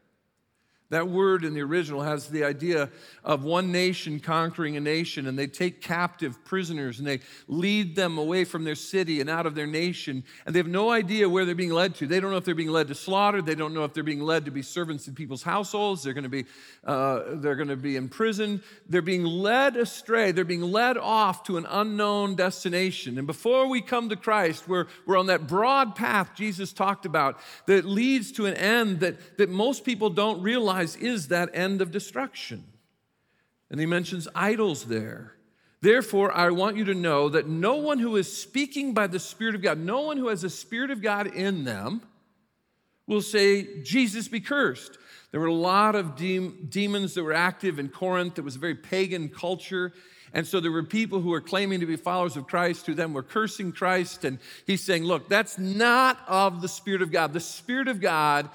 That 0.90 1.08
word 1.08 1.44
in 1.44 1.54
the 1.54 1.60
original 1.62 2.02
has 2.02 2.28
the 2.28 2.44
idea 2.44 2.90
of 3.24 3.44
one 3.44 3.70
nation 3.70 4.18
conquering 4.18 4.76
a 4.76 4.80
nation, 4.80 5.26
and 5.26 5.38
they 5.38 5.46
take 5.46 5.80
captive 5.80 6.44
prisoners 6.44 6.98
and 6.98 7.06
they 7.06 7.20
lead 7.46 7.94
them 7.94 8.18
away 8.18 8.44
from 8.44 8.64
their 8.64 8.74
city 8.74 9.20
and 9.20 9.30
out 9.30 9.46
of 9.46 9.54
their 9.54 9.68
nation, 9.68 10.24
and 10.44 10.54
they 10.54 10.58
have 10.58 10.66
no 10.66 10.90
idea 10.90 11.28
where 11.28 11.44
they're 11.44 11.54
being 11.54 11.72
led 11.72 11.94
to. 11.96 12.06
They 12.06 12.18
don't 12.18 12.32
know 12.32 12.36
if 12.36 12.44
they're 12.44 12.54
being 12.54 12.70
led 12.70 12.88
to 12.88 12.94
slaughter. 12.94 13.40
They 13.40 13.54
don't 13.54 13.72
know 13.72 13.84
if 13.84 13.94
they're 13.94 14.02
being 14.02 14.20
led 14.20 14.46
to 14.46 14.50
be 14.50 14.62
servants 14.62 15.06
in 15.06 15.14
people's 15.14 15.44
households. 15.44 16.02
They're 16.02 16.12
going 16.12 16.24
to 16.24 16.28
be, 16.28 16.44
uh, 16.84 17.22
they're 17.34 17.56
going 17.56 17.68
to 17.68 17.76
be 17.76 17.94
imprisoned. 17.94 18.62
They're 18.88 19.00
being 19.00 19.24
led 19.24 19.76
astray. 19.76 20.32
They're 20.32 20.44
being 20.44 20.72
led 20.72 20.98
off 20.98 21.44
to 21.44 21.56
an 21.56 21.66
unknown 21.68 22.34
destination. 22.34 23.16
And 23.16 23.26
before 23.26 23.68
we 23.68 23.80
come 23.80 24.08
to 24.08 24.16
Christ, 24.16 24.66
we're, 24.66 24.86
we're 25.06 25.18
on 25.18 25.26
that 25.26 25.46
broad 25.46 25.94
path 25.94 26.30
Jesus 26.34 26.72
talked 26.72 27.06
about 27.06 27.38
that 27.66 27.84
leads 27.84 28.32
to 28.32 28.46
an 28.46 28.54
end 28.54 29.00
that, 29.00 29.38
that 29.38 29.50
most 29.50 29.84
people 29.84 30.10
don't 30.10 30.42
realize 30.42 30.79
is 30.82 31.28
that 31.28 31.50
end 31.54 31.80
of 31.80 31.90
destruction. 31.90 32.64
And 33.70 33.78
he 33.78 33.86
mentions 33.86 34.26
idols 34.34 34.84
there. 34.84 35.34
Therefore, 35.80 36.32
I 36.36 36.50
want 36.50 36.76
you 36.76 36.84
to 36.84 36.94
know 36.94 37.28
that 37.30 37.48
no 37.48 37.76
one 37.76 37.98
who 37.98 38.16
is 38.16 38.34
speaking 38.34 38.92
by 38.92 39.06
the 39.06 39.18
Spirit 39.18 39.54
of 39.54 39.62
God, 39.62 39.78
no 39.78 40.02
one 40.02 40.18
who 40.18 40.28
has 40.28 40.42
the 40.42 40.50
Spirit 40.50 40.90
of 40.90 41.00
God 41.00 41.28
in 41.28 41.64
them, 41.64 42.02
will 43.06 43.22
say, 43.22 43.82
Jesus 43.82 44.28
be 44.28 44.40
cursed. 44.40 44.98
There 45.30 45.40
were 45.40 45.46
a 45.46 45.54
lot 45.54 45.94
of 45.94 46.16
de- 46.16 46.48
demons 46.48 47.14
that 47.14 47.22
were 47.22 47.32
active 47.32 47.78
in 47.78 47.88
Corinth. 47.88 48.38
It 48.38 48.44
was 48.44 48.56
a 48.56 48.60
very 48.60 48.74
pagan 48.74 49.28
culture. 49.28 49.92
And 50.32 50.46
so 50.46 50.60
there 50.60 50.70
were 50.70 50.82
people 50.82 51.20
who 51.20 51.30
were 51.30 51.40
claiming 51.40 51.80
to 51.80 51.86
be 51.86 51.96
followers 51.96 52.36
of 52.36 52.46
Christ 52.46 52.86
who 52.86 52.94
then 52.94 53.12
were 53.12 53.22
cursing 53.22 53.72
Christ. 53.72 54.24
And 54.24 54.38
he's 54.66 54.82
saying, 54.82 55.04
Look, 55.04 55.28
that's 55.28 55.58
not 55.58 56.20
of 56.28 56.62
the 56.62 56.68
Spirit 56.68 57.02
of 57.02 57.10
God. 57.10 57.32
The 57.32 57.40
Spirit 57.40 57.88
of 57.88 58.00
God 58.00 58.48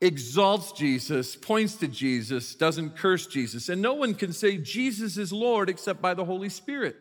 exalts 0.00 0.72
Jesus, 0.72 1.36
points 1.36 1.74
to 1.76 1.88
Jesus, 1.88 2.54
doesn't 2.54 2.96
curse 2.96 3.26
Jesus. 3.26 3.68
And 3.68 3.82
no 3.82 3.94
one 3.94 4.14
can 4.14 4.32
say 4.32 4.56
Jesus 4.56 5.16
is 5.16 5.32
Lord 5.32 5.68
except 5.68 6.00
by 6.00 6.14
the 6.14 6.24
Holy 6.24 6.48
Spirit. 6.48 6.96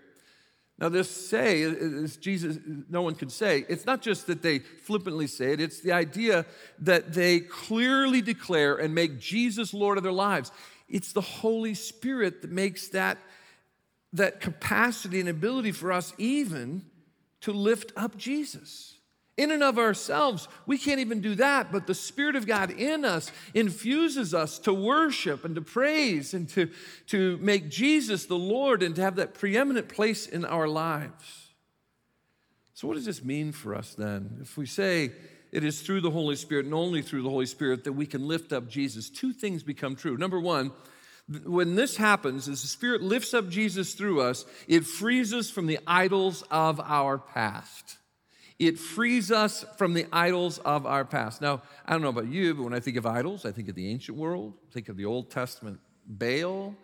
Now, 0.80 0.88
this 0.88 1.10
say, 1.10 1.62
is 1.62 2.16
Jesus, 2.16 2.58
no 2.90 3.02
one 3.02 3.16
can 3.16 3.30
say. 3.30 3.66
It's 3.68 3.86
not 3.86 4.02
just 4.02 4.28
that 4.28 4.42
they 4.42 4.60
flippantly 4.60 5.28
say 5.28 5.52
it, 5.52 5.60
it's 5.60 5.82
the 5.82 5.92
idea 5.92 6.46
that 6.80 7.14
they 7.14 7.42
clearly 7.42 8.22
declare 8.22 8.76
and 8.76 8.96
make 8.96 9.20
Jesus 9.20 9.74
Lord 9.74 9.98
of 9.98 10.04
their 10.04 10.14
lives. 10.14 10.52
It's 10.88 11.12
the 11.12 11.22
Holy 11.22 11.74
Spirit 11.74 12.42
that 12.42 12.52
makes 12.52 12.88
that, 12.90 13.18
that 14.14 14.40
capacity 14.40 15.20
and 15.20 15.28
ability 15.28 15.74
for 15.74 15.92
us 15.92 16.14
even 16.18 16.86
to 17.42 17.52
lift 17.52 17.92
up 17.98 18.16
Jesus. 18.18 18.99
In 19.40 19.52
and 19.52 19.64
of 19.64 19.80
ourselves, 19.80 20.50
we 20.66 20.78
can't 20.78 21.00
even 21.00 21.22
do 21.22 21.34
that, 21.36 21.72
but 21.72 21.88
the 21.88 21.96
Spirit 21.96 22.36
of 22.36 22.46
God 22.46 22.72
in 22.72 23.06
us 23.06 23.32
infuses 23.54 24.34
us 24.34 24.60
to 24.60 24.74
worship 24.74 25.46
and 25.46 25.56
to 25.56 25.62
praise 25.62 26.34
and 26.34 26.50
to, 26.50 26.70
to 27.08 27.38
make 27.38 27.70
Jesus 27.70 28.26
the 28.26 28.36
Lord 28.36 28.84
and 28.84 28.94
to 28.98 29.02
have 29.02 29.16
that 29.16 29.34
preeminent 29.34 29.88
place 29.88 30.28
in 30.28 30.44
our 30.44 30.68
lives. 30.68 31.54
So, 32.74 32.86
what 32.90 32.96
does 32.96 33.06
this 33.06 33.24
mean 33.24 33.54
for 33.54 33.74
us 33.74 33.96
then? 33.96 34.40
If 34.42 34.58
we 34.58 34.66
say 34.66 35.14
it 35.54 35.64
is 35.64 35.84
through 35.84 36.02
the 36.02 36.12
Holy 36.12 36.36
Spirit 36.36 36.66
and 36.66 36.74
only 36.74 37.02
through 37.02 37.22
the 37.22 37.30
Holy 37.30 37.46
Spirit 37.46 37.86
that 37.86 37.94
we 37.94 38.06
can 38.06 38.28
lift 38.28 38.52
up 38.52 38.68
Jesus, 38.68 39.10
two 39.10 39.32
things 39.32 39.64
become 39.64 39.96
true. 39.96 40.18
Number 40.18 40.42
one, 40.42 40.74
when 41.46 41.76
this 41.76 41.96
happens, 41.96 42.50
as 42.50 42.62
the 42.62 42.68
Spirit 42.68 43.02
lifts 43.02 43.34
up 43.34 43.48
Jesus 43.48 43.94
through 43.94 44.20
us, 44.20 44.44
it 44.68 44.86
frees 44.86 45.34
us 45.34 45.50
from 45.50 45.68
the 45.68 45.80
idols 45.88 46.44
of 46.52 46.82
our 46.82 47.18
past. 47.18 48.00
It 48.60 48.78
frees 48.78 49.32
us 49.32 49.64
from 49.78 49.94
the 49.94 50.06
idols 50.12 50.60
of 50.60 50.86
our 50.86 51.06
past. 51.06 51.42
Now, 51.42 51.62
I 51.86 51.94
don't 51.94 52.02
know 52.02 52.10
about 52.10 52.28
you, 52.28 52.54
but 52.54 52.64
when 52.64 52.74
I 52.74 52.82
think 52.82 52.98
of 52.98 53.06
idols, 53.06 53.46
I 53.46 53.54
think 53.54 53.70
of 53.70 53.76
the 53.76 53.90
ancient 53.90 54.18
world, 54.18 54.54
think 54.74 54.90
of 54.90 54.98
the 54.98 55.06
Old 55.06 55.32
Testament 55.32 55.80
Baal. 56.06 56.76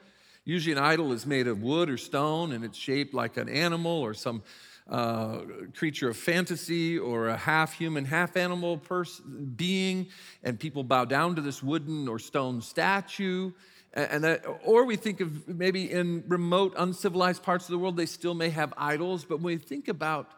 Usually, 0.46 0.72
an 0.72 0.82
idol 0.82 1.12
is 1.12 1.26
made 1.26 1.48
of 1.48 1.62
wood 1.62 1.90
or 1.90 1.98
stone 1.98 2.54
and 2.54 2.64
it's 2.64 2.78
shaped 2.78 3.14
like 3.14 3.36
an 3.36 3.50
animal 3.50 3.92
or 3.92 4.14
some 4.14 4.42
uh, 4.90 5.40
creature 5.76 6.10
of 6.10 6.16
fantasy 6.16 6.98
or 6.98 7.28
a 7.28 7.38
half 7.38 7.74
human, 7.74 8.06
half 8.06 8.38
animal 8.38 8.78
pers- 8.78 9.20
being, 9.20 10.08
and 10.44 10.58
people 10.58 10.84
bow 10.84 11.04
down 11.04 11.36
to 11.36 11.42
this 11.42 11.62
wooden 11.62 12.08
or 12.08 12.20
stone 12.20 12.62
statue. 12.62 13.52
And 13.94 14.24
that, 14.24 14.46
or 14.64 14.86
we 14.86 14.96
think 14.96 15.20
of 15.20 15.48
maybe 15.48 15.92
in 15.92 16.24
remote, 16.28 16.74
uncivilized 16.78 17.44
parts 17.44 17.66
of 17.66 17.72
the 17.72 17.78
world, 17.78 17.98
they 17.98 18.06
still 18.06 18.34
may 18.34 18.50
have 18.50 18.74
idols. 18.78 19.26
But 19.26 19.38
when 19.38 19.56
we 19.56 19.58
think 19.58 19.88
about 19.88 20.30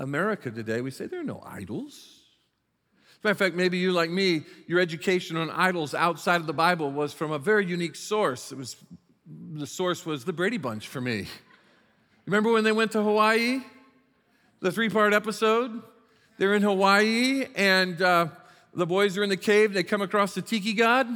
America 0.00 0.50
today, 0.50 0.80
we 0.80 0.90
say 0.90 1.06
there 1.06 1.20
are 1.20 1.24
no 1.24 1.42
idols. 1.46 2.22
As 3.10 3.18
a 3.22 3.26
matter 3.26 3.32
of 3.32 3.38
fact, 3.38 3.54
maybe 3.54 3.76
you, 3.76 3.92
like 3.92 4.08
me, 4.10 4.44
your 4.66 4.80
education 4.80 5.36
on 5.36 5.50
idols 5.50 5.94
outside 5.94 6.40
of 6.40 6.46
the 6.46 6.54
Bible 6.54 6.90
was 6.90 7.12
from 7.12 7.32
a 7.32 7.38
very 7.38 7.66
unique 7.66 7.94
source. 7.94 8.50
It 8.50 8.56
was 8.56 8.76
the 9.52 9.66
source 9.66 10.06
was 10.06 10.24
the 10.24 10.32
Brady 10.32 10.56
Bunch 10.56 10.88
for 10.88 11.02
me. 11.02 11.26
Remember 12.24 12.50
when 12.50 12.64
they 12.64 12.72
went 12.72 12.92
to 12.92 13.02
Hawaii? 13.02 13.60
The 14.60 14.72
three 14.72 14.88
part 14.88 15.12
episode? 15.12 15.82
They're 16.38 16.54
in 16.54 16.62
Hawaii, 16.62 17.44
and 17.54 18.00
uh, 18.00 18.28
the 18.72 18.86
boys 18.86 19.18
are 19.18 19.22
in 19.22 19.28
the 19.28 19.36
cave. 19.36 19.74
They 19.74 19.82
come 19.82 20.00
across 20.00 20.34
the 20.34 20.40
tiki 20.40 20.72
god. 20.72 21.06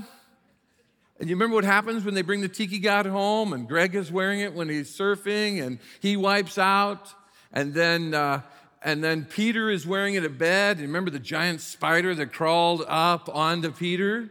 And 1.19 1.31
you 1.31 1.37
remember 1.37 1.55
what 1.55 1.65
happens 1.65 2.05
when 2.05 2.13
they 2.13 2.23
bring 2.23 2.43
the 2.43 2.49
tiki 2.49 2.81
god 2.81 3.07
home, 3.07 3.55
and 3.55 3.67
Greg 3.67 3.95
is 3.95 4.13
wearing 4.13 4.41
it 4.41 4.53
when 4.53 4.69
he's 4.69 4.95
surfing, 4.95 5.65
and 5.65 5.79
he 6.01 6.19
wipes 6.19 6.59
out, 6.59 7.15
and 7.51 7.73
then 7.73 8.13
uh, 8.13 8.43
and 8.85 9.03
then 9.03 9.25
Peter 9.25 9.71
is 9.71 9.87
wearing 9.87 10.15
it 10.15 10.25
at 10.25 10.37
bed. 10.37 10.79
Remember 10.79 11.11
the 11.11 11.19
giant 11.19 11.63
spider 11.63 12.15
that 12.15 12.33
crawled 12.33 12.85
up 12.87 13.31
onto 13.35 13.73
Peter, 13.73 14.31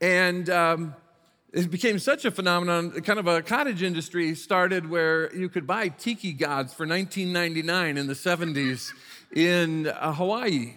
and 0.00 0.48
um, 0.48 0.94
it 1.52 1.68
became 1.68 1.98
such 1.98 2.24
a 2.24 2.30
phenomenon. 2.30 2.92
Kind 3.02 3.18
of 3.18 3.26
a 3.26 3.42
cottage 3.42 3.82
industry 3.82 4.36
started 4.36 4.88
where 4.88 5.34
you 5.34 5.48
could 5.48 5.66
buy 5.66 5.88
tiki 5.88 6.32
gods 6.32 6.72
for 6.72 6.86
19.99 6.86 7.98
in 7.98 8.06
the 8.06 8.14
70s 8.14 8.92
in 9.34 9.88
uh, 9.88 10.12
Hawaii. 10.12 10.74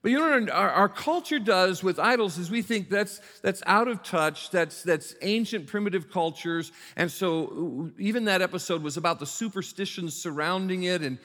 But 0.00 0.10
you 0.10 0.18
know 0.18 0.40
what 0.40 0.50
our, 0.50 0.70
our, 0.70 0.88
culture 0.88 1.38
does 1.38 1.84
with 1.84 2.00
idols 2.00 2.36
is 2.36 2.50
we 2.50 2.62
think 2.62 2.88
that's, 2.88 3.20
that's 3.42 3.62
out 3.66 3.86
of 3.86 4.02
touch, 4.02 4.50
that's, 4.50 4.82
that's 4.82 5.14
ancient 5.22 5.68
primitive 5.68 6.10
cultures. 6.10 6.72
And 6.96 7.08
so 7.08 7.92
even 7.98 8.24
that 8.24 8.42
episode 8.42 8.82
was 8.82 8.96
about 8.96 9.20
the 9.20 9.26
superstitions 9.26 10.14
surrounding 10.14 10.84
it. 10.84 11.02
And, 11.02 11.18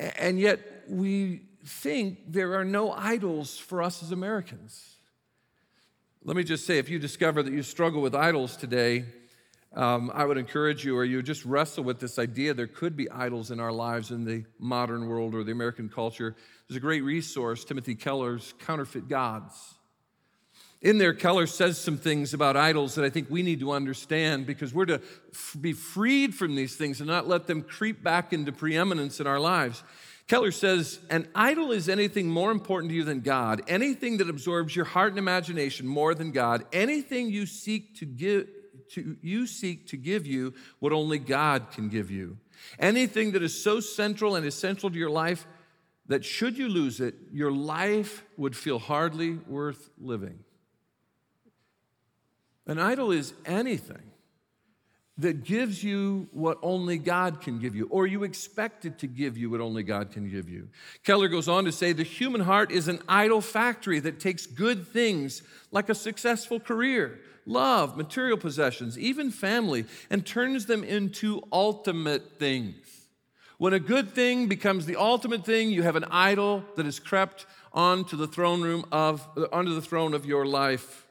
and 0.00 0.38
yet 0.38 0.60
we 0.88 1.42
think 1.64 2.32
there 2.32 2.54
are 2.54 2.64
no 2.64 2.92
idols 2.92 3.58
for 3.58 3.82
us 3.82 4.02
as 4.02 4.12
Americans. 4.12 4.96
Let 6.24 6.36
me 6.36 6.44
just 6.44 6.66
say 6.66 6.78
if 6.78 6.88
you 6.88 6.98
discover 6.98 7.42
that 7.42 7.52
you 7.52 7.62
struggle 7.62 8.02
with 8.02 8.14
idols 8.14 8.56
today, 8.56 9.04
um, 9.74 10.10
I 10.12 10.24
would 10.24 10.36
encourage 10.36 10.84
you, 10.84 10.96
or 10.96 11.04
you 11.04 11.22
just 11.22 11.44
wrestle 11.44 11.84
with 11.84 12.00
this 12.00 12.18
idea 12.18 12.54
there 12.54 12.66
could 12.66 12.96
be 12.96 13.08
idols 13.10 13.50
in 13.50 13.60
our 13.60 13.70
lives 13.70 14.10
in 14.10 14.24
the 14.24 14.44
modern 14.58 15.06
world 15.06 15.34
or 15.34 15.44
the 15.44 15.52
American 15.52 15.88
culture. 15.88 16.34
There's 16.68 16.76
a 16.76 16.80
great 16.80 17.04
resource, 17.04 17.64
Timothy 17.64 17.94
Keller's 17.94 18.52
Counterfeit 18.58 19.08
Gods. 19.08 19.74
In 20.82 20.96
there, 20.96 21.12
Keller 21.12 21.46
says 21.46 21.78
some 21.78 21.98
things 21.98 22.32
about 22.32 22.56
idols 22.56 22.94
that 22.94 23.04
I 23.04 23.10
think 23.10 23.28
we 23.28 23.42
need 23.42 23.60
to 23.60 23.72
understand 23.72 24.46
because 24.46 24.72
we're 24.72 24.86
to 24.86 25.02
f- 25.30 25.56
be 25.60 25.74
freed 25.74 26.34
from 26.34 26.54
these 26.54 26.74
things 26.74 27.00
and 27.00 27.08
not 27.08 27.28
let 27.28 27.46
them 27.46 27.62
creep 27.62 28.02
back 28.02 28.32
into 28.32 28.50
preeminence 28.50 29.20
in 29.20 29.26
our 29.26 29.38
lives. 29.38 29.82
Keller 30.26 30.52
says, 30.52 30.98
An 31.10 31.28
idol 31.34 31.70
is 31.70 31.90
anything 31.90 32.28
more 32.28 32.50
important 32.50 32.90
to 32.90 32.96
you 32.96 33.04
than 33.04 33.20
God, 33.20 33.60
anything 33.68 34.18
that 34.18 34.30
absorbs 34.30 34.74
your 34.74 34.86
heart 34.86 35.10
and 35.10 35.18
imagination 35.18 35.86
more 35.86 36.14
than 36.14 36.30
God, 36.30 36.64
anything 36.72 37.28
you 37.28 37.44
seek 37.44 37.96
to 37.96 38.06
give, 38.06 38.48
to, 38.92 39.18
you 39.20 39.46
seek 39.46 39.88
to 39.88 39.98
give 39.98 40.26
you 40.26 40.54
what 40.78 40.94
only 40.94 41.18
God 41.18 41.72
can 41.72 41.90
give 41.90 42.10
you. 42.10 42.38
Anything 42.78 43.32
that 43.32 43.42
is 43.42 43.62
so 43.62 43.80
central 43.80 44.34
and 44.34 44.46
essential 44.46 44.88
to 44.88 44.98
your 44.98 45.10
life 45.10 45.46
that 46.06 46.24
should 46.24 46.56
you 46.56 46.68
lose 46.70 47.00
it, 47.00 47.14
your 47.32 47.52
life 47.52 48.24
would 48.38 48.56
feel 48.56 48.78
hardly 48.78 49.32
worth 49.32 49.90
living. 50.00 50.38
An 52.70 52.78
idol 52.78 53.10
is 53.10 53.34
anything 53.44 54.12
that 55.18 55.42
gives 55.42 55.82
you 55.82 56.28
what 56.30 56.56
only 56.62 56.98
God 56.98 57.40
can 57.40 57.58
give 57.58 57.74
you, 57.74 57.88
or 57.90 58.06
you 58.06 58.22
expect 58.22 58.84
it 58.84 59.00
to 59.00 59.08
give 59.08 59.36
you 59.36 59.50
what 59.50 59.60
only 59.60 59.82
God 59.82 60.12
can 60.12 60.30
give 60.30 60.48
you. 60.48 60.68
Keller 61.02 61.26
goes 61.26 61.48
on 61.48 61.64
to 61.64 61.72
say 61.72 61.92
the 61.92 62.04
human 62.04 62.42
heart 62.42 62.70
is 62.70 62.86
an 62.86 63.00
idol 63.08 63.40
factory 63.40 63.98
that 63.98 64.20
takes 64.20 64.46
good 64.46 64.86
things 64.86 65.42
like 65.72 65.88
a 65.88 65.96
successful 65.96 66.60
career, 66.60 67.18
love, 67.44 67.96
material 67.96 68.38
possessions, 68.38 68.96
even 68.96 69.32
family, 69.32 69.84
and 70.08 70.24
turns 70.24 70.66
them 70.66 70.84
into 70.84 71.42
ultimate 71.50 72.38
things. 72.38 73.08
When 73.58 73.72
a 73.74 73.80
good 73.80 74.12
thing 74.14 74.46
becomes 74.46 74.86
the 74.86 74.94
ultimate 74.94 75.44
thing, 75.44 75.70
you 75.70 75.82
have 75.82 75.96
an 75.96 76.04
idol 76.04 76.62
that 76.76 76.86
has 76.86 77.00
crept 77.00 77.46
onto 77.72 78.16
the 78.16 78.28
throne 78.28 78.62
room 78.62 78.84
of 78.92 79.26
onto 79.52 79.74
the 79.74 79.82
throne 79.82 80.14
of 80.14 80.24
your 80.24 80.46
life. 80.46 81.08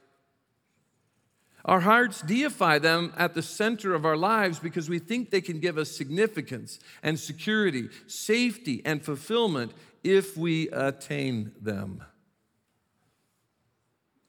Our 1.65 1.81
hearts 1.81 2.21
deify 2.21 2.79
them 2.79 3.13
at 3.17 3.33
the 3.33 3.41
center 3.41 3.93
of 3.93 4.05
our 4.05 4.15
lives 4.15 4.59
because 4.59 4.89
we 4.89 4.99
think 4.99 5.29
they 5.29 5.41
can 5.41 5.59
give 5.59 5.77
us 5.77 5.91
significance 5.91 6.79
and 7.03 7.19
security, 7.19 7.89
safety 8.07 8.81
and 8.85 9.03
fulfillment 9.03 9.73
if 10.03 10.37
we 10.37 10.69
attain 10.69 11.51
them. 11.61 12.03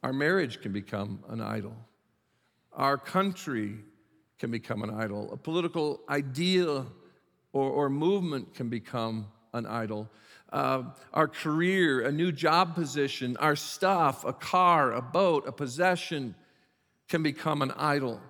Our 0.03 0.13
marriage 0.13 0.61
can 0.61 0.73
become 0.73 1.23
an 1.29 1.41
idol. 1.41 1.77
Our 2.73 2.99
country 2.99 3.77
can 4.39 4.51
become 4.51 4.83
an 4.83 4.91
idol. 4.91 5.33
A 5.33 5.37
political 5.37 6.01
idea 6.09 6.87
or, 7.53 7.71
or 7.71 7.91
movement 7.91 8.55
can 8.55 8.69
become 8.69 9.27
an 9.53 9.67
idol. 9.67 10.09
Uh, 10.53 10.83
our 11.13 11.29
career, 11.29 12.01
a 12.01 12.11
new 12.11 12.33
job 12.33 12.75
position, 12.75 13.37
our 13.37 13.55
stuff, 13.55 14.25
a 14.25 14.33
car, 14.33 14.93
a 14.93 15.03
boat, 15.03 15.47
a 15.47 15.53
possession 15.53 16.35
can 17.11 17.23
become 17.23 17.61
an 17.61 17.73
idol. 17.73 18.21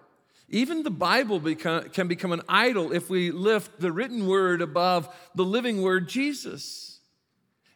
Even 0.49 0.83
the 0.83 0.91
Bible 0.91 1.39
can 1.41 2.09
become 2.09 2.33
an 2.33 2.43
idol 2.49 2.93
if 2.93 3.09
we 3.09 3.31
lift 3.31 3.79
the 3.79 3.93
written 3.93 4.27
word 4.27 4.61
above 4.61 5.15
the 5.37 5.45
living 5.45 5.81
word, 5.81 6.09
Jesus. 6.09 6.99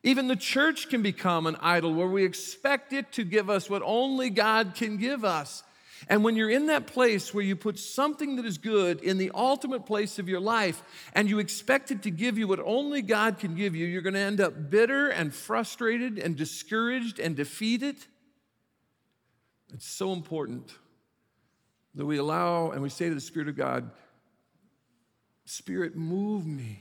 Even 0.03 0.27
the 0.27 0.35
church 0.35 0.88
can 0.88 1.01
become 1.01 1.47
an 1.47 1.57
idol 1.61 1.95
where 1.95 2.09
we 2.09 2.25
expect 2.25 2.93
it 2.93 3.12
to 3.12 3.23
give 3.23 3.49
us 3.49 3.71
what 3.71 3.83
only 3.85 4.29
God 4.29 4.75
can 4.75 4.97
give 4.97 5.25
us. 5.25 5.62
And 6.09 6.25
when 6.25 6.35
you're 6.35 6.51
in 6.51 6.67
that 6.67 6.88
place 6.88 7.33
where 7.33 7.45
you 7.45 7.55
put 7.55 7.79
something 7.79 8.37
that 8.37 8.45
is 8.45 8.59
good 8.59 9.01
in 9.01 9.19
the 9.19 9.31
ultimate 9.35 9.87
place 9.87 10.19
of 10.19 10.29
your 10.29 10.40
life 10.40 10.83
and 11.14 11.31
you 11.31 11.38
expect 11.38 11.90
it 11.93 12.03
to 12.03 12.11
give 12.11 12.37
you 12.37 12.49
what 12.49 12.61
only 12.61 13.03
God 13.03 13.38
can 13.38 13.55
give 13.55 13.77
you, 13.77 13.87
you're 13.87 14.03
going 14.03 14.14
to 14.14 14.21
end 14.21 14.40
up 14.40 14.69
bitter 14.69 15.09
and 15.09 15.33
frustrated 15.33 16.19
and 16.19 16.37
discouraged 16.37 17.21
and 17.21 17.37
defeated. 17.37 17.97
It's 19.73 19.87
so 19.87 20.12
important 20.12 20.75
that 21.94 22.07
we 22.07 22.18
allow 22.18 22.70
and 22.70 22.83
we 22.83 22.88
say 22.88 23.09
to 23.09 23.14
the 23.14 23.20
Spirit 23.20 23.48
of 23.48 23.57
God, 23.57 23.90
Spirit, 25.44 25.94
move 25.94 26.46
me. 26.46 26.80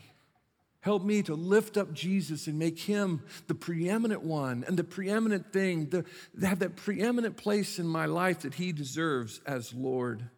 Help 0.79 1.03
me 1.03 1.23
to 1.23 1.33
lift 1.33 1.77
up 1.77 1.93
Jesus 1.93 2.47
and 2.47 2.59
make 2.59 2.77
him 2.77 3.23
the 3.47 3.55
preeminent 3.55 4.21
one 4.21 4.65
and 4.67 4.77
the 4.77 4.83
preeminent 4.83 5.53
thing, 5.53 5.89
the, 5.89 6.03
have 6.45 6.59
that 6.59 6.75
preeminent 6.75 7.37
place 7.37 7.79
in 7.79 7.87
my 7.87 8.05
life 8.05 8.39
that 8.41 8.53
he 8.53 8.73
deserves 8.73 9.39
as 9.45 9.73
Lord. 9.73 10.29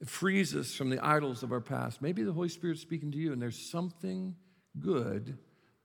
It 0.00 0.08
frees 0.08 0.56
us 0.56 0.74
from 0.74 0.88
the 0.88 1.04
idols 1.04 1.42
of 1.42 1.52
our 1.52 1.60
past. 1.60 2.00
Maybe 2.00 2.22
the 2.22 2.32
Holy 2.32 2.48
Spirit's 2.48 2.80
speaking 2.80 3.12
to 3.12 3.18
you, 3.18 3.32
and 3.32 3.42
there's 3.42 3.70
something 3.70 4.36
good 4.78 5.36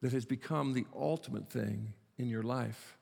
that 0.01 0.13
has 0.13 0.25
become 0.25 0.71
the 0.71 0.85
ultimate 0.95 1.49
thing 1.49 1.93
in 2.17 2.29
your 2.29 2.43
life. 2.43 2.97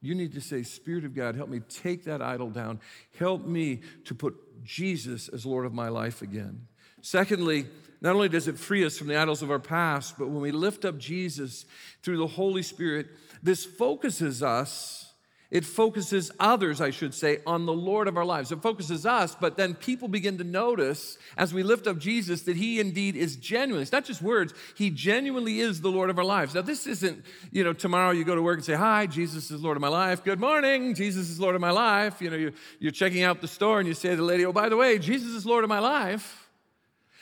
You 0.00 0.14
need 0.14 0.32
to 0.32 0.40
say, 0.40 0.62
Spirit 0.62 1.04
of 1.04 1.14
God, 1.14 1.36
help 1.36 1.48
me 1.48 1.60
take 1.68 2.04
that 2.04 2.22
idol 2.22 2.50
down. 2.50 2.80
Help 3.18 3.44
me 3.44 3.80
to 4.04 4.14
put 4.14 4.34
Jesus 4.64 5.28
as 5.28 5.44
Lord 5.44 5.66
of 5.66 5.74
my 5.74 5.88
life 5.88 6.22
again. 6.22 6.66
Secondly, 7.02 7.66
not 8.00 8.14
only 8.14 8.28
does 8.28 8.48
it 8.48 8.58
free 8.58 8.84
us 8.84 8.96
from 8.96 9.08
the 9.08 9.16
idols 9.16 9.42
of 9.42 9.50
our 9.50 9.58
past, 9.58 10.18
but 10.18 10.28
when 10.28 10.40
we 10.40 10.52
lift 10.52 10.84
up 10.84 10.98
Jesus 10.98 11.66
through 12.02 12.16
the 12.16 12.26
Holy 12.26 12.62
Spirit, 12.62 13.08
this 13.42 13.64
focuses 13.64 14.42
us 14.42 15.09
it 15.50 15.64
focuses 15.64 16.30
others, 16.38 16.80
I 16.80 16.90
should 16.90 17.12
say, 17.12 17.40
on 17.44 17.66
the 17.66 17.72
Lord 17.72 18.06
of 18.06 18.16
our 18.16 18.24
lives. 18.24 18.52
It 18.52 18.62
focuses 18.62 19.04
us, 19.04 19.34
but 19.34 19.56
then 19.56 19.74
people 19.74 20.06
begin 20.06 20.38
to 20.38 20.44
notice 20.44 21.18
as 21.36 21.52
we 21.52 21.64
lift 21.64 21.88
up 21.88 21.98
Jesus 21.98 22.42
that 22.42 22.54
he 22.54 22.78
indeed 22.78 23.16
is 23.16 23.34
genuine. 23.34 23.82
It's 23.82 23.90
not 23.90 24.04
just 24.04 24.22
words, 24.22 24.54
he 24.76 24.90
genuinely 24.90 25.58
is 25.58 25.80
the 25.80 25.90
Lord 25.90 26.08
of 26.08 26.18
our 26.18 26.24
lives. 26.24 26.54
Now, 26.54 26.62
this 26.62 26.86
isn't, 26.86 27.24
you 27.50 27.64
know, 27.64 27.72
tomorrow 27.72 28.12
you 28.12 28.22
go 28.22 28.36
to 28.36 28.42
work 28.42 28.58
and 28.58 28.64
say, 28.64 28.74
Hi, 28.74 29.06
Jesus 29.06 29.50
is 29.50 29.60
Lord 29.60 29.76
of 29.76 29.80
my 29.80 29.88
life. 29.88 30.22
Good 30.22 30.38
morning, 30.38 30.94
Jesus 30.94 31.28
is 31.28 31.40
Lord 31.40 31.56
of 31.56 31.60
my 31.60 31.72
life. 31.72 32.22
You 32.22 32.30
know, 32.30 32.36
you're, 32.36 32.52
you're 32.78 32.92
checking 32.92 33.24
out 33.24 33.40
the 33.40 33.48
store 33.48 33.80
and 33.80 33.88
you 33.88 33.94
say 33.94 34.10
to 34.10 34.16
the 34.16 34.22
lady, 34.22 34.44
Oh, 34.44 34.52
by 34.52 34.68
the 34.68 34.76
way, 34.76 35.00
Jesus 35.00 35.30
is 35.34 35.44
Lord 35.44 35.64
of 35.64 35.68
my 35.68 35.80
life. 35.80 36.48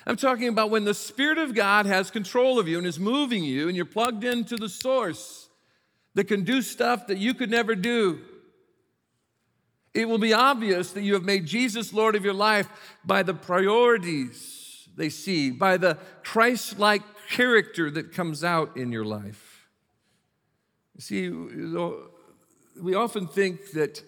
I'm 0.07 0.17
talking 0.17 0.49
about 0.49 0.71
when 0.71 0.85
the 0.85 0.95
Spirit 0.95 1.38
of 1.38 1.55
God 1.55 1.87
has 1.87 2.11
control 2.11 2.59
of 2.59 2.69
you 2.69 2.77
and 2.77 2.87
is 2.87 2.99
moving 2.99 3.43
you 3.45 3.69
and 3.69 3.77
you're 3.77 3.87
plugged 3.87 4.25
into 4.25 4.57
the 4.57 4.69
source 4.69 5.38
that 6.18 6.24
can 6.24 6.42
do 6.42 6.62
stuff 6.62 7.07
that 7.07 7.18
you 7.18 7.33
could 7.33 7.48
never 7.48 7.76
do. 7.76 8.18
It 9.94 10.09
will 10.09 10.18
be 10.18 10.33
obvious 10.33 10.90
that 10.90 11.02
you 11.02 11.14
have 11.14 11.22
made 11.22 11.46
Jesus 11.46 11.92
Lord 11.92 12.16
of 12.16 12.24
your 12.24 12.35
life 12.35 12.68
by 13.04 13.22
the 13.22 13.35
priorities 13.35 14.88
they 14.96 15.11
see, 15.11 15.52
by 15.52 15.76
the 15.76 15.96
Christ 16.24 16.76
like 16.76 17.02
character 17.31 17.88
that 17.92 18.12
comes 18.12 18.42
out 18.42 18.76
in 18.76 18.90
your 18.90 19.04
life. 19.04 19.68
See, 20.98 21.31
we 21.31 22.94
often 22.96 23.28
think 23.28 23.70
that 23.74 24.02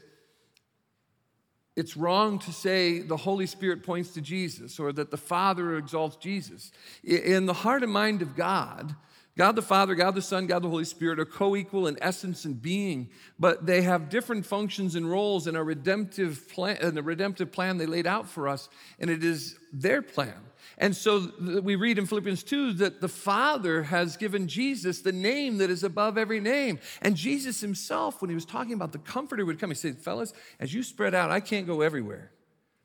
it's 1.76 1.96
wrong 1.96 2.40
to 2.40 2.52
say 2.52 2.98
the 2.98 3.18
Holy 3.18 3.46
Spirit 3.46 3.84
points 3.84 4.10
to 4.14 4.20
Jesus 4.20 4.80
or 4.80 4.92
that 4.94 5.12
the 5.12 5.16
Father 5.16 5.76
exalts 5.76 6.16
Jesus. 6.16 6.72
In 7.04 7.46
the 7.46 7.54
heart 7.54 7.84
and 7.84 7.92
mind 7.92 8.20
of 8.20 8.34
God, 8.34 8.96
God 9.40 9.57
the 9.57 9.62
Father, 9.62 9.94
God 9.94 10.14
the 10.14 10.20
Son, 10.20 10.46
God 10.46 10.62
the 10.62 10.68
Holy 10.68 10.85
Spirit 10.85 11.18
are 11.18 11.24
co 11.24 11.57
equal 11.57 11.87
in 11.87 11.96
essence 12.03 12.44
and 12.44 12.61
being, 12.61 13.09
but 13.38 13.64
they 13.64 13.81
have 13.81 14.11
different 14.11 14.44
functions 14.44 14.96
and 14.96 15.11
roles 15.11 15.46
in 15.46 15.57
a 15.57 15.64
redemptive 15.64 16.46
plan, 16.50 16.76
in 16.83 16.94
the 16.94 17.03
redemptive 17.03 17.50
plan 17.50 17.79
they 17.79 17.87
laid 17.87 18.07
out 18.07 18.29
for 18.29 18.46
us, 18.46 18.68
and 18.98 19.09
it 19.09 19.24
is 19.24 19.59
their 19.72 20.03
plan. 20.03 20.35
And 20.76 20.94
so 20.94 21.33
we 21.62 21.74
read 21.74 21.96
in 21.96 22.05
Philippians 22.05 22.42
2 22.42 22.74
that 22.74 23.00
the 23.00 23.09
Father 23.09 23.85
has 23.85 24.18
given 24.18 24.46
Jesus 24.46 25.00
the 25.00 25.11
name 25.11 25.57
that 25.57 25.70
is 25.70 25.85
above 25.85 26.18
every 26.18 26.40
name. 26.40 26.79
And 27.00 27.16
Jesus 27.16 27.62
himself, 27.62 28.20
when 28.20 28.29
he 28.29 28.35
was 28.35 28.44
talking 28.44 28.74
about 28.74 28.92
the 28.92 28.98
Comforter 28.98 29.46
would 29.46 29.59
come, 29.59 29.70
he 29.70 29.74
said, 29.74 29.96
Fellas, 29.96 30.35
as 30.59 30.74
you 30.74 30.83
spread 30.83 31.14
out, 31.14 31.31
I 31.31 31.40
can't 31.40 31.66
go 31.66 31.81
everywhere. 31.81 32.31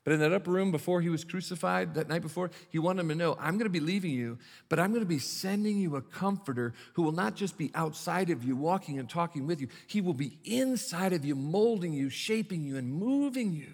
But 0.06 0.12
in 0.12 0.20
that 0.20 0.32
upper 0.32 0.52
room 0.52 0.70
before 0.70 1.00
he 1.00 1.08
was 1.08 1.24
crucified, 1.24 1.94
that 1.94 2.08
night 2.08 2.22
before, 2.22 2.52
he 2.70 2.78
wanted 2.78 3.00
them 3.00 3.08
to 3.08 3.16
know, 3.16 3.36
I'm 3.40 3.54
going 3.54 3.64
to 3.64 3.70
be 3.70 3.80
leaving 3.80 4.12
you, 4.12 4.38
but 4.68 4.78
I'm 4.78 4.90
going 4.90 5.02
to 5.02 5.04
be 5.04 5.18
sending 5.18 5.78
you 5.78 5.96
a 5.96 6.00
comforter 6.00 6.74
who 6.92 7.02
will 7.02 7.10
not 7.10 7.34
just 7.34 7.58
be 7.58 7.72
outside 7.74 8.30
of 8.30 8.44
you, 8.44 8.54
walking 8.54 9.00
and 9.00 9.10
talking 9.10 9.48
with 9.48 9.60
you. 9.60 9.66
He 9.88 10.00
will 10.00 10.14
be 10.14 10.38
inside 10.44 11.12
of 11.12 11.24
you, 11.24 11.34
molding 11.34 11.92
you, 11.92 12.08
shaping 12.08 12.62
you, 12.62 12.76
and 12.76 12.88
moving 12.88 13.52
you 13.52 13.72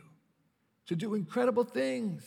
to 0.87 0.97
do 0.97 1.15
incredible 1.15 1.65
things. 1.65 2.25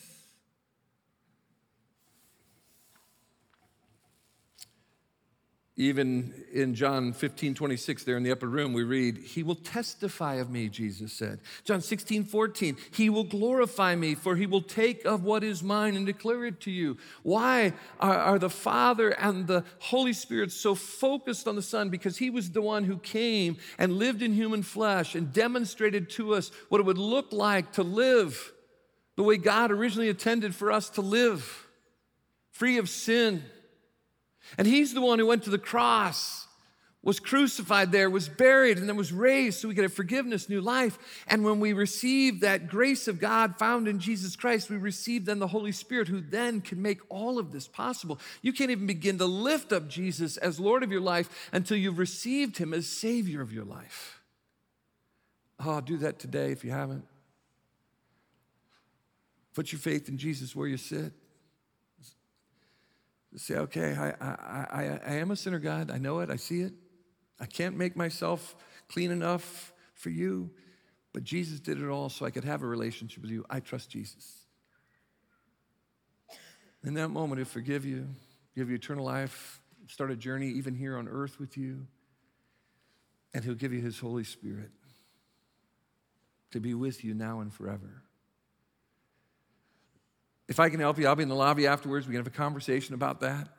Even 5.78 6.34
in 6.54 6.74
John 6.74 7.12
15, 7.12 7.54
26, 7.54 8.06
there 8.06 8.16
in 8.16 8.24
the 8.24 8.32
upper 8.32 8.48
room, 8.48 8.72
we 8.72 8.84
read, 8.84 9.18
He 9.18 9.44
will 9.44 9.56
testify 9.56 10.36
of 10.36 10.50
me, 10.50 10.70
Jesus 10.70 11.12
said. 11.12 11.42
John 11.66 11.82
16, 11.82 12.24
14, 12.24 12.78
He 12.92 13.10
will 13.10 13.26
glorify 13.26 13.94
me, 13.94 14.16
for 14.16 14.38
He 14.38 14.46
will 14.46 14.62
take 14.62 15.04
of 15.04 15.26
what 15.26 15.44
is 15.44 15.62
mine 15.62 15.98
and 15.98 16.06
declare 16.06 16.46
it 16.46 16.62
to 16.62 16.72
you. 16.72 16.96
Why 17.24 17.74
are, 18.00 18.18
are 18.18 18.40
the 18.40 18.50
Father 18.50 19.10
and 19.10 19.48
the 19.48 19.66
Holy 19.80 20.14
Spirit 20.14 20.54
so 20.54 20.76
focused 20.76 21.46
on 21.46 21.58
the 21.58 21.62
Son? 21.62 21.90
Because 21.90 22.16
He 22.16 22.30
was 22.30 22.52
the 22.52 22.62
one 22.62 22.86
who 22.86 22.98
came 22.98 23.58
and 23.78 23.98
lived 24.00 24.22
in 24.22 24.32
human 24.32 24.64
flesh 24.64 25.14
and 25.14 25.34
demonstrated 25.34 26.10
to 26.12 26.36
us 26.36 26.52
what 26.70 26.80
it 26.80 26.86
would 26.86 26.98
look 26.98 27.34
like 27.34 27.74
to 27.74 27.84
live 27.84 28.54
the 29.18 29.24
way 29.24 29.36
God 29.36 29.72
originally 29.72 30.10
intended 30.10 30.56
for 30.56 30.72
us 30.72 30.90
to 30.92 31.02
live, 31.02 31.68
free 32.52 32.78
of 32.78 32.90
sin 32.90 33.44
and 34.58 34.68
he's 34.68 34.94
the 34.94 35.02
one 35.02 35.20
who 35.20 35.26
went 35.26 35.44
to 35.44 35.50
the 35.50 35.58
cross, 35.58 36.48
was 37.06 37.20
crucified 37.20 37.92
there, 37.92 38.10
was 38.10 38.28
buried, 38.28 38.80
and 38.80 38.90
then 38.90 38.96
was 38.96 39.14
raised 39.14 39.60
so 39.60 39.68
we 39.68 39.76
could 39.76 39.84
have 39.84 39.94
forgiveness, 39.94 40.50
new 40.50 40.60
life. 40.60 40.98
And 41.28 41.46
when 41.46 41.60
we 41.60 41.72
receive 41.72 42.40
that 42.40 42.68
grace 42.68 43.08
of 43.08 43.20
God 43.20 43.60
found 43.60 43.88
in 43.88 44.00
Jesus 44.00 44.36
Christ, 44.36 44.72
we 44.72 44.78
receive 44.78 45.26
then 45.26 45.38
the 45.38 45.48
Holy 45.48 45.72
Spirit 45.72 46.08
who 46.08 46.20
then 46.20 46.62
can 46.62 46.82
make 46.82 47.00
all 47.10 47.38
of 47.38 47.52
this 47.52 47.68
possible. 47.68 48.20
You 48.42 48.54
can't 48.54 48.72
even 48.72 48.88
begin 48.88 49.20
to 49.20 49.26
lift 49.26 49.72
up 49.72 49.88
Jesus 49.88 50.36
as 50.38 50.60
Lord 50.60 50.82
of 50.82 50.92
your 50.92 51.00
life 51.00 51.30
until 51.54 51.78
you've 51.78 52.00
received 52.00 52.58
him 52.58 52.74
as 52.74 52.88
Savior 52.88 53.40
of 53.40 53.54
your 53.54 53.66
life. 53.66 54.20
Oh, 55.64 55.82
do 55.82 55.98
that 55.98 56.18
today 56.18 56.52
if 56.52 56.66
you 56.66 56.72
haven't. 56.72 57.06
Put 59.54 59.72
your 59.72 59.80
faith 59.80 60.10
in 60.10 60.18
Jesus 60.18 60.56
where 60.56 60.68
you 60.68 60.78
sit 60.78 61.14
say, 63.38 63.56
okay, 63.56 63.96
I, 63.96 64.10
I, 64.10 64.68
I, 64.72 65.00
I 65.06 65.14
am 65.16 65.32
a 65.32 65.36
sinner, 65.36 65.60
God. 65.60 65.92
I 65.92 65.98
know 65.98 66.20
it. 66.20 66.30
I 66.30 66.36
see 66.36 66.62
it. 66.62 66.74
I 67.40 67.46
can't 67.46 67.78
make 67.78 67.96
myself 67.96 68.56
clean 68.88 69.12
enough 69.12 69.74
for 69.94 70.10
you, 70.10 70.52
but 71.14 71.24
Jesus 71.24 71.60
did 71.60 71.82
it 71.82 71.88
all 71.88 72.10
so 72.10 72.26
I 72.26 72.32
could 72.32 72.46
have 72.46 72.62
a 72.62 72.68
relationship 72.68 73.22
with 73.22 73.32
you. 73.32 73.46
I 73.50 73.60
trust 73.60 73.90
Jesus. 73.90 74.46
In 76.84 76.94
that 76.96 77.10
moment, 77.10 77.40
He'll 77.40 77.46
forgive 77.46 77.86
you, 77.86 78.08
give 78.56 78.70
you 78.70 78.76
eternal 78.76 79.04
life, 79.04 79.60
start 79.88 80.12
a 80.12 80.16
journey 80.16 80.50
even 80.50 80.76
here 80.76 80.98
on 80.98 81.08
earth 81.08 81.40
with 81.40 81.58
you, 81.58 81.88
and 83.34 83.44
He'll 83.44 83.56
give 83.56 83.74
you 83.74 83.82
His 83.82 84.00
Holy 84.00 84.24
Spirit 84.24 84.72
to 86.52 86.60
be 86.60 86.74
with 86.74 87.04
you 87.04 87.14
now 87.14 87.42
and 87.42 87.54
forever. 87.54 88.05
If 90.48 90.60
I 90.60 90.70
can 90.70 90.80
help 90.80 91.00
you, 91.00 91.08
I'll 91.08 91.16
be 91.16 91.24
in 91.24 91.30
the 91.30 91.36
lobby 91.36 91.66
afterwards. 91.68 92.08
We 92.08 92.12
can 92.12 92.20
have 92.20 92.28
a 92.28 92.36
conversation 92.36 92.94
about 92.94 93.22
that. 93.22 93.50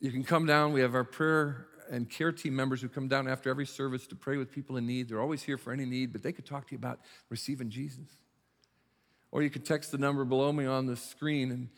You 0.00 0.10
can 0.10 0.24
come 0.24 0.46
down. 0.46 0.72
We 0.72 0.80
have 0.80 0.94
our 0.94 1.04
prayer 1.04 1.66
and 1.90 2.08
care 2.08 2.32
team 2.32 2.54
members 2.54 2.80
who 2.80 2.88
come 2.88 3.08
down 3.08 3.28
after 3.28 3.50
every 3.50 3.66
service 3.66 4.06
to 4.08 4.14
pray 4.14 4.36
with 4.36 4.50
people 4.50 4.76
in 4.76 4.86
need. 4.86 5.08
They're 5.08 5.20
always 5.20 5.42
here 5.42 5.58
for 5.58 5.72
any 5.72 5.84
need, 5.84 6.12
but 6.12 6.22
they 6.22 6.32
could 6.32 6.46
talk 6.46 6.66
to 6.68 6.72
you 6.72 6.78
about 6.78 7.00
receiving 7.30 7.70
Jesus. 7.70 8.08
Or 9.30 9.42
you 9.42 9.50
could 9.50 9.64
text 9.64 9.92
the 9.92 9.98
number 9.98 10.24
below 10.24 10.52
me 10.52 10.64
on 10.64 10.86
the 10.86 10.96
screen 10.96 11.50
and 11.50 11.68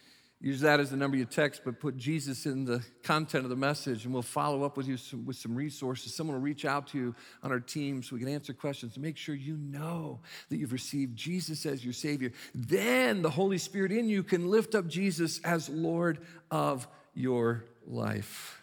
Use 0.43 0.61
that 0.61 0.81
as 0.81 0.91
the 0.91 0.97
number 0.97 1.19
you 1.19 1.27
text, 1.27 1.61
but 1.67 1.79
put 1.79 1.99
Jesus 1.99 2.47
in 2.47 2.65
the 2.65 2.83
content 3.03 3.45
of 3.45 3.51
the 3.51 3.57
message, 3.57 4.07
and 4.07 4.15
we'll 4.15 4.23
follow 4.23 4.63
up 4.65 4.75
with 4.75 4.89
you 4.89 4.97
some, 4.97 5.27
with 5.27 5.37
some 5.37 5.55
resources. 5.55 6.15
Someone 6.15 6.35
will 6.35 6.43
reach 6.43 6.65
out 6.65 6.87
to 6.89 6.99
you 6.99 7.15
on 7.43 7.53
our 7.53 7.61
team 7.61 8.03
so 8.03 8.17
we 8.17 8.21
can 8.21 8.29
answer 8.29 8.55
questions 8.55 8.95
to 8.95 9.01
make 9.01 9.19
sure 9.19 9.35
you 9.35 9.59
know 9.59 10.21
that 10.49 10.57
you've 10.57 10.73
received 10.73 11.15
Jesus 11.15 11.67
as 11.67 11.85
your 11.85 11.93
Savior. 11.93 12.33
Then 12.55 13.21
the 13.21 13.29
Holy 13.29 13.59
Spirit 13.59 13.93
in 13.93 14.09
you 14.09 14.23
can 14.23 14.51
lift 14.51 14.75
up 14.75 14.87
Jesus 14.87 15.41
as 15.41 15.69
Lord 15.69 16.21
of 16.51 16.89
your 17.13 17.67
life. 17.87 18.63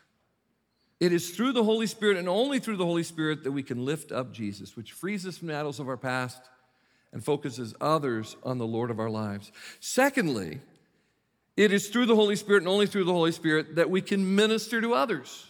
It 0.99 1.13
is 1.13 1.29
through 1.29 1.53
the 1.53 1.63
Holy 1.63 1.85
Spirit 1.85 2.17
and 2.17 2.27
only 2.27 2.57
through 2.57 2.77
the 2.77 2.85
Holy 2.85 3.03
Spirit 3.03 3.43
that 3.43 3.51
we 3.51 3.61
can 3.61 3.85
lift 3.85 4.11
up 4.11 4.33
Jesus, 4.33 4.75
which 4.75 4.93
frees 4.93 5.27
us 5.27 5.37
from 5.37 5.49
the 5.49 5.55
idols 5.55 5.79
of 5.79 5.87
our 5.87 5.97
past 5.97 6.41
and 7.13 7.23
focuses 7.23 7.75
others 7.79 8.35
on 8.43 8.57
the 8.57 8.65
Lord 8.65 8.89
of 8.89 8.99
our 8.99 9.11
lives. 9.11 9.51
Secondly, 9.79 10.59
it 11.57 11.73
is 11.73 11.89
through 11.89 12.05
the 12.05 12.15
Holy 12.15 12.35
Spirit 12.35 12.59
and 12.59 12.67
only 12.67 12.85
through 12.85 13.03
the 13.03 13.11
Holy 13.11 13.31
Spirit 13.31 13.75
that 13.75 13.89
we 13.89 13.99
can 13.99 14.35
minister 14.35 14.79
to 14.79 14.93
others. 14.93 15.47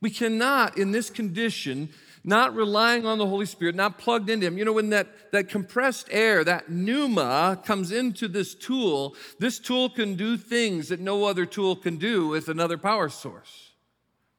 We 0.00 0.10
cannot, 0.10 0.78
in 0.78 0.90
this 0.90 1.10
condition, 1.10 1.90
not 2.24 2.56
relying 2.56 3.06
on 3.06 3.18
the 3.18 3.26
Holy 3.26 3.46
Spirit, 3.46 3.74
not 3.74 3.98
plugged 3.98 4.30
into 4.30 4.46
Him. 4.46 4.58
You 4.58 4.64
know, 4.64 4.72
when 4.72 4.90
that, 4.90 5.30
that 5.32 5.48
compressed 5.48 6.08
air, 6.10 6.42
that 6.44 6.70
pneuma, 6.70 7.60
comes 7.64 7.92
into 7.92 8.26
this 8.26 8.54
tool, 8.54 9.14
this 9.38 9.58
tool 9.58 9.90
can 9.90 10.16
do 10.16 10.36
things 10.36 10.88
that 10.88 11.00
no 11.00 11.24
other 11.24 11.46
tool 11.46 11.76
can 11.76 11.98
do 11.98 12.28
with 12.28 12.48
another 12.48 12.78
power 12.78 13.08
source. 13.08 13.70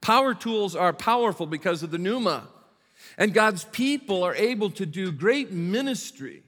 Power 0.02 0.34
tools 0.34 0.76
are 0.76 0.92
powerful 0.92 1.46
because 1.46 1.84
of 1.84 1.92
the 1.92 1.98
pneuma. 1.98 2.48
And 3.18 3.34
God's 3.34 3.64
people 3.66 4.24
are 4.24 4.36
able 4.36 4.70
to 4.72 4.86
do 4.86 5.12
great 5.12 5.52
ministry 5.52 6.44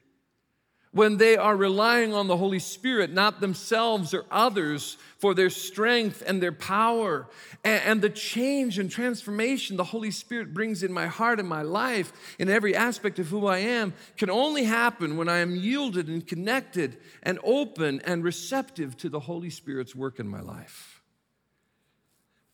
when 0.91 1.17
they 1.17 1.37
are 1.37 1.55
relying 1.55 2.13
on 2.13 2.27
the 2.27 2.37
Holy 2.37 2.59
Spirit, 2.59 3.11
not 3.11 3.41
themselves 3.41 4.13
or 4.13 4.25
others, 4.31 4.97
for 5.19 5.33
their 5.33 5.49
strength 5.49 6.23
and 6.25 6.41
their 6.41 6.51
power. 6.51 7.27
And, 7.63 8.01
the 8.01 8.09
change 8.09 8.79
and 8.79 8.89
transformation 8.89 9.77
the 9.77 9.83
Holy 9.83 10.11
Spirit 10.11 10.53
brings 10.53 10.81
in 10.81 10.91
my 10.91 11.07
heart 11.07 11.39
and 11.39 11.47
my 11.47 11.61
life, 11.61 12.11
in 12.39 12.49
every 12.49 12.75
aspect 12.75 13.19
of 13.19 13.27
who 13.27 13.45
I 13.45 13.59
am, 13.59 13.93
can 14.17 14.29
only 14.29 14.63
happen 14.63 15.17
when 15.17 15.29
I 15.29 15.39
am 15.39 15.55
yielded 15.55 16.07
and 16.07 16.25
connected 16.25 16.97
and 17.21 17.37
open 17.43 18.01
and 18.05 18.23
receptive 18.23 18.97
to 18.97 19.09
the 19.09 19.19
Holy 19.19 19.49
Spirit's 19.49 19.95
work 19.95 20.19
in 20.19 20.27
my 20.27 20.41
life. 20.41 20.98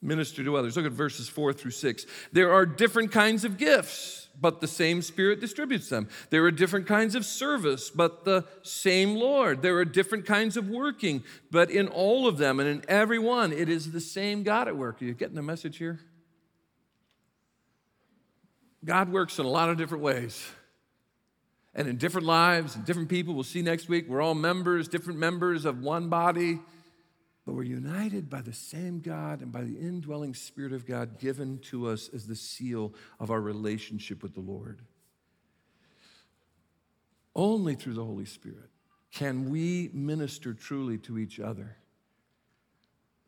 Minister 0.05 0.43
to 0.43 0.55
others. 0.55 0.77
Look 0.77 0.85
at 0.85 0.91
verses 0.91 1.27
four 1.27 1.51
through 1.53 1.71
six. 1.71 2.05
There 2.31 2.53
are 2.53 2.65
different 2.65 3.11
kinds 3.11 3.43
of 3.43 3.57
gifts 3.57 4.25
but 4.39 4.61
the 4.61 4.67
same 4.67 5.01
Spirit 5.01 5.39
distributes 5.39 5.89
them. 5.89 6.09
There 6.29 6.43
are 6.45 6.51
different 6.51 6.87
kinds 6.87 7.15
of 7.15 7.25
service, 7.25 7.89
but 7.89 8.25
the 8.25 8.45
same 8.63 9.15
Lord. 9.15 9.61
There 9.61 9.77
are 9.77 9.85
different 9.85 10.25
kinds 10.25 10.57
of 10.57 10.69
working, 10.69 11.23
but 11.51 11.69
in 11.69 11.87
all 11.87 12.27
of 12.27 12.37
them 12.37 12.59
and 12.59 12.67
in 12.67 12.83
every 12.87 13.19
one, 13.19 13.51
it 13.51 13.69
is 13.69 13.91
the 13.91 14.01
same 14.01 14.43
God 14.43 14.67
at 14.67 14.75
work. 14.75 15.01
Are 15.01 15.05
you 15.05 15.13
getting 15.13 15.35
the 15.35 15.41
message 15.41 15.77
here? 15.77 15.99
God 18.83 19.09
works 19.09 19.39
in 19.39 19.45
a 19.45 19.49
lot 19.49 19.69
of 19.69 19.77
different 19.77 20.03
ways 20.03 20.47
and 21.73 21.87
in 21.87 21.97
different 21.97 22.27
lives 22.27 22.75
and 22.75 22.85
different 22.85 23.09
people. 23.09 23.33
We'll 23.33 23.43
see 23.43 23.61
next 23.61 23.89
week. 23.89 24.07
We're 24.07 24.21
all 24.21 24.35
members, 24.35 24.87
different 24.87 25.19
members 25.19 25.65
of 25.65 25.81
one 25.81 26.07
body 26.09 26.59
but 27.45 27.53
we're 27.53 27.63
united 27.63 28.29
by 28.29 28.41
the 28.41 28.53
same 28.53 28.99
God 28.99 29.41
and 29.41 29.51
by 29.51 29.61
the 29.61 29.77
indwelling 29.77 30.33
Spirit 30.33 30.73
of 30.73 30.85
God 30.85 31.19
given 31.19 31.59
to 31.69 31.87
us 31.87 32.09
as 32.13 32.25
the 32.25 32.35
seal 32.35 32.93
of 33.19 33.29
our 33.29 33.41
relationship 33.41 34.23
with 34.23 34.33
the 34.33 34.41
Lord. 34.41 34.81
Only 37.35 37.75
through 37.75 37.93
the 37.93 38.03
Holy 38.03 38.25
Spirit 38.25 38.69
can 39.13 39.49
we 39.49 39.89
minister 39.93 40.53
truly 40.53 40.97
to 40.99 41.17
each 41.17 41.39
other. 41.39 41.77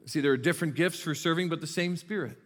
See, 0.06 0.22
there 0.22 0.32
are 0.32 0.38
different 0.38 0.76
gifts 0.76 1.00
for 1.00 1.14
serving, 1.14 1.50
but 1.50 1.62
the 1.62 1.68
same 1.68 1.96
Spirit. 1.96 2.38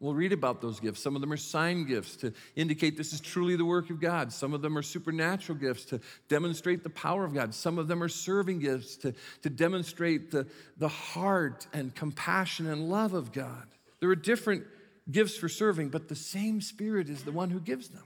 We'll 0.00 0.14
read 0.14 0.32
about 0.32 0.60
those 0.60 0.80
gifts. 0.80 1.02
Some 1.02 1.14
of 1.14 1.20
them 1.20 1.32
are 1.32 1.36
sign 1.36 1.84
gifts 1.86 2.16
to 2.16 2.32
indicate 2.56 2.96
this 2.96 3.12
is 3.12 3.20
truly 3.20 3.56
the 3.56 3.64
work 3.64 3.90
of 3.90 4.00
God. 4.00 4.32
Some 4.32 4.52
of 4.52 4.60
them 4.60 4.76
are 4.76 4.82
supernatural 4.82 5.56
gifts 5.56 5.84
to 5.86 6.00
demonstrate 6.28 6.82
the 6.82 6.90
power 6.90 7.24
of 7.24 7.32
God. 7.32 7.54
Some 7.54 7.78
of 7.78 7.88
them 7.88 8.02
are 8.02 8.08
serving 8.08 8.58
gifts 8.58 8.96
to, 8.98 9.14
to 9.42 9.50
demonstrate 9.50 10.30
the, 10.30 10.46
the 10.76 10.88
heart 10.88 11.66
and 11.72 11.94
compassion 11.94 12.66
and 12.66 12.90
love 12.90 13.14
of 13.14 13.32
God. 13.32 13.66
There 14.00 14.10
are 14.10 14.16
different 14.16 14.64
gifts 15.10 15.36
for 15.36 15.48
serving, 15.48 15.90
but 15.90 16.08
the 16.08 16.16
same 16.16 16.60
Spirit 16.60 17.08
is 17.08 17.22
the 17.22 17.32
one 17.32 17.50
who 17.50 17.60
gives 17.60 17.88
them. 17.88 18.04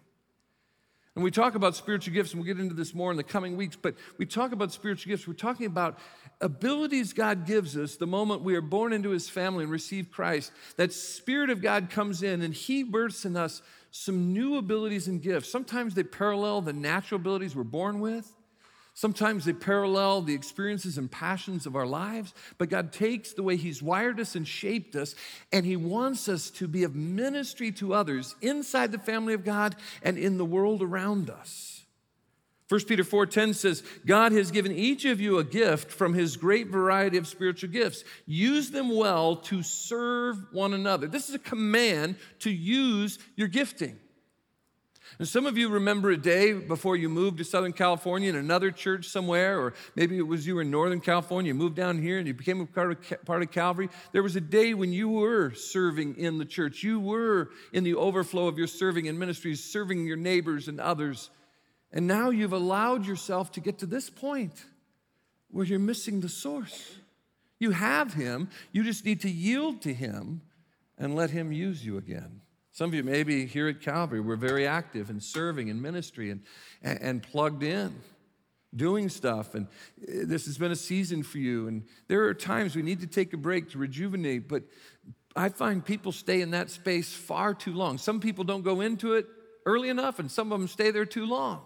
And 1.18 1.24
we 1.24 1.32
talk 1.32 1.56
about 1.56 1.74
spiritual 1.74 2.14
gifts, 2.14 2.30
and 2.30 2.40
we'll 2.40 2.46
get 2.46 2.62
into 2.62 2.76
this 2.76 2.94
more 2.94 3.10
in 3.10 3.16
the 3.16 3.24
coming 3.24 3.56
weeks, 3.56 3.74
but 3.74 3.96
we 4.18 4.24
talk 4.24 4.52
about 4.52 4.70
spiritual 4.70 5.10
gifts. 5.10 5.26
We're 5.26 5.34
talking 5.34 5.66
about 5.66 5.98
abilities 6.40 7.12
God 7.12 7.44
gives 7.44 7.76
us 7.76 7.96
the 7.96 8.06
moment 8.06 8.42
we 8.42 8.54
are 8.54 8.60
born 8.60 8.92
into 8.92 9.10
his 9.10 9.28
family 9.28 9.64
and 9.64 9.72
receive 9.72 10.12
Christ. 10.12 10.52
That 10.76 10.92
Spirit 10.92 11.50
of 11.50 11.60
God 11.60 11.90
comes 11.90 12.22
in 12.22 12.40
and 12.40 12.54
he 12.54 12.84
births 12.84 13.24
in 13.24 13.36
us 13.36 13.62
some 13.90 14.32
new 14.32 14.58
abilities 14.58 15.08
and 15.08 15.20
gifts. 15.20 15.50
Sometimes 15.50 15.92
they 15.96 16.04
parallel 16.04 16.60
the 16.60 16.72
natural 16.72 17.20
abilities 17.20 17.56
we're 17.56 17.64
born 17.64 17.98
with. 17.98 18.32
Sometimes 18.98 19.44
they 19.44 19.52
parallel 19.52 20.22
the 20.22 20.34
experiences 20.34 20.98
and 20.98 21.08
passions 21.08 21.66
of 21.66 21.76
our 21.76 21.86
lives, 21.86 22.34
but 22.58 22.68
God 22.68 22.92
takes 22.92 23.32
the 23.32 23.44
way 23.44 23.54
He's 23.54 23.80
wired 23.80 24.18
us 24.18 24.34
and 24.34 24.44
shaped 24.44 24.96
us, 24.96 25.14
and 25.52 25.64
He 25.64 25.76
wants 25.76 26.28
us 26.28 26.50
to 26.50 26.66
be 26.66 26.82
of 26.82 26.96
ministry 26.96 27.70
to 27.70 27.94
others 27.94 28.34
inside 28.42 28.90
the 28.90 28.98
family 28.98 29.34
of 29.34 29.44
God 29.44 29.76
and 30.02 30.18
in 30.18 30.36
the 30.36 30.44
world 30.44 30.82
around 30.82 31.30
us. 31.30 31.84
1 32.70 32.80
Peter 32.88 33.04
4:10 33.04 33.54
says, 33.54 33.84
God 34.04 34.32
has 34.32 34.50
given 34.50 34.72
each 34.72 35.04
of 35.04 35.20
you 35.20 35.38
a 35.38 35.44
gift 35.44 35.92
from 35.92 36.12
his 36.12 36.36
great 36.36 36.66
variety 36.66 37.18
of 37.18 37.28
spiritual 37.28 37.70
gifts. 37.70 38.02
Use 38.26 38.72
them 38.72 38.96
well 38.96 39.36
to 39.36 39.62
serve 39.62 40.38
one 40.50 40.74
another. 40.74 41.06
This 41.06 41.28
is 41.28 41.36
a 41.36 41.38
command 41.38 42.16
to 42.40 42.50
use 42.50 43.20
your 43.36 43.46
gifting. 43.46 44.00
And 45.18 45.26
some 45.26 45.46
of 45.46 45.58
you 45.58 45.68
remember 45.68 46.10
a 46.10 46.16
day 46.16 46.52
before 46.52 46.96
you 46.96 47.08
moved 47.08 47.38
to 47.38 47.44
Southern 47.44 47.72
California 47.72 48.28
in 48.28 48.36
another 48.36 48.70
church 48.70 49.06
somewhere, 49.08 49.58
or 49.58 49.74
maybe 49.96 50.18
it 50.18 50.26
was 50.26 50.46
you 50.46 50.54
were 50.56 50.62
in 50.62 50.70
Northern 50.70 51.00
California, 51.00 51.48
you 51.48 51.54
moved 51.54 51.76
down 51.76 52.00
here 52.00 52.18
and 52.18 52.26
you 52.26 52.34
became 52.34 52.60
a 52.60 52.66
part 52.66 52.92
of, 52.92 53.24
part 53.24 53.42
of 53.42 53.50
Calvary. 53.50 53.88
There 54.12 54.22
was 54.22 54.36
a 54.36 54.40
day 54.40 54.74
when 54.74 54.92
you 54.92 55.08
were 55.08 55.52
serving 55.54 56.16
in 56.16 56.38
the 56.38 56.44
church. 56.44 56.82
You 56.82 57.00
were 57.00 57.50
in 57.72 57.84
the 57.84 57.94
overflow 57.94 58.46
of 58.46 58.58
your 58.58 58.66
serving 58.66 59.06
in 59.06 59.18
ministries, 59.18 59.64
serving 59.64 60.06
your 60.06 60.16
neighbors 60.16 60.68
and 60.68 60.78
others. 60.80 61.30
And 61.92 62.06
now 62.06 62.30
you've 62.30 62.52
allowed 62.52 63.06
yourself 63.06 63.50
to 63.52 63.60
get 63.60 63.78
to 63.78 63.86
this 63.86 64.10
point 64.10 64.64
where 65.50 65.64
you're 65.64 65.78
missing 65.78 66.20
the 66.20 66.28
source. 66.28 66.96
You 67.58 67.72
have 67.72 68.14
Him, 68.14 68.50
you 68.72 68.84
just 68.84 69.04
need 69.04 69.20
to 69.22 69.30
yield 69.30 69.82
to 69.82 69.92
Him 69.92 70.42
and 70.96 71.16
let 71.16 71.30
Him 71.30 71.52
use 71.52 71.84
you 71.84 71.96
again. 71.96 72.40
Some 72.78 72.90
of 72.90 72.94
you, 72.94 73.02
maybe 73.02 73.44
here 73.44 73.66
at 73.66 73.80
Calvary, 73.80 74.20
we're 74.20 74.36
very 74.36 74.64
active 74.64 75.10
in 75.10 75.18
serving 75.18 75.66
in 75.66 75.82
ministry 75.82 76.30
and, 76.30 76.42
and, 76.80 77.02
and 77.02 77.22
plugged 77.24 77.64
in, 77.64 77.92
doing 78.76 79.08
stuff. 79.08 79.56
And 79.56 79.66
eh, 80.06 80.22
this 80.26 80.46
has 80.46 80.58
been 80.58 80.70
a 80.70 80.76
season 80.76 81.24
for 81.24 81.38
you. 81.38 81.66
And 81.66 81.82
there 82.06 82.22
are 82.26 82.34
times 82.34 82.76
we 82.76 82.82
need 82.82 83.00
to 83.00 83.08
take 83.08 83.32
a 83.32 83.36
break 83.36 83.70
to 83.70 83.78
rejuvenate, 83.78 84.48
but 84.48 84.62
I 85.34 85.48
find 85.48 85.84
people 85.84 86.12
stay 86.12 86.40
in 86.40 86.52
that 86.52 86.70
space 86.70 87.12
far 87.12 87.52
too 87.52 87.72
long. 87.72 87.98
Some 87.98 88.20
people 88.20 88.44
don't 88.44 88.62
go 88.62 88.80
into 88.80 89.14
it 89.14 89.26
early 89.66 89.88
enough, 89.88 90.20
and 90.20 90.30
some 90.30 90.52
of 90.52 90.60
them 90.60 90.68
stay 90.68 90.92
there 90.92 91.04
too 91.04 91.26
long. 91.26 91.62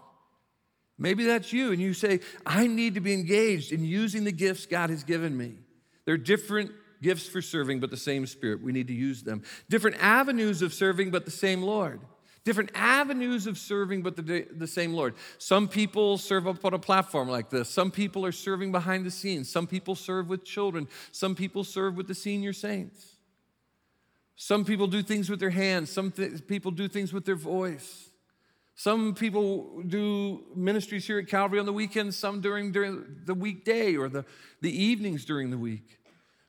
Maybe 0.97 1.25
that's 1.25 1.53
you, 1.53 1.71
and 1.71 1.79
you 1.79 1.93
say, 1.93 2.21
I 2.43 2.65
need 2.65 2.95
to 2.95 3.01
be 3.01 3.13
engaged 3.13 3.71
in 3.71 3.85
using 3.85 4.23
the 4.23 4.31
gifts 4.31 4.65
God 4.65 4.89
has 4.89 5.03
given 5.03 5.37
me. 5.37 5.59
They're 6.05 6.17
different 6.17 6.71
Gifts 7.03 7.27
for 7.27 7.41
serving, 7.41 7.79
but 7.79 7.91
the 7.91 7.97
same 7.97 8.25
Spirit. 8.25 8.63
We 8.63 8.71
need 8.71 8.87
to 8.87 8.93
use 8.93 9.21
them. 9.21 9.43
Different 9.69 9.97
avenues 9.99 10.63
of 10.63 10.73
serving, 10.73 11.11
but 11.11 11.25
the 11.25 11.31
same 11.31 11.61
Lord. 11.61 12.01
Different 12.45 12.71
avenues 12.73 13.45
of 13.45 13.57
serving, 13.57 14.01
but 14.01 14.15
the, 14.15 14.47
the 14.51 14.67
same 14.67 14.93
Lord. 14.93 15.13
Some 15.37 15.67
people 15.67 16.17
serve 16.17 16.47
up 16.47 16.65
on 16.65 16.73
a 16.73 16.79
platform 16.79 17.29
like 17.29 17.49
this. 17.49 17.69
Some 17.69 17.91
people 17.91 18.25
are 18.25 18.31
serving 18.31 18.71
behind 18.71 19.05
the 19.05 19.11
scenes. 19.11 19.49
Some 19.49 19.67
people 19.67 19.95
serve 19.95 20.27
with 20.27 20.43
children. 20.43 20.87
Some 21.11 21.35
people 21.35 21.63
serve 21.63 21.95
with 21.95 22.07
the 22.07 22.15
senior 22.15 22.51
saints. 22.51 23.15
Some 24.35 24.65
people 24.65 24.87
do 24.87 25.01
things 25.03 25.29
with 25.29 25.39
their 25.39 25.51
hands. 25.51 25.91
Some 25.91 26.11
th- 26.11 26.47
people 26.47 26.71
do 26.71 26.87
things 26.87 27.13
with 27.13 27.25
their 27.25 27.35
voice. 27.35 28.09
Some 28.75 29.13
people 29.13 29.81
do 29.83 30.43
ministries 30.55 31.05
here 31.05 31.19
at 31.19 31.27
Calvary 31.27 31.59
on 31.59 31.65
the 31.65 31.73
weekends, 31.73 32.17
some 32.17 32.41
during, 32.41 32.71
during 32.71 33.21
the 33.25 33.35
weekday 33.35 33.95
or 33.95 34.09
the, 34.09 34.25
the 34.61 34.71
evenings 34.71 35.25
during 35.25 35.51
the 35.51 35.57
week. 35.57 35.99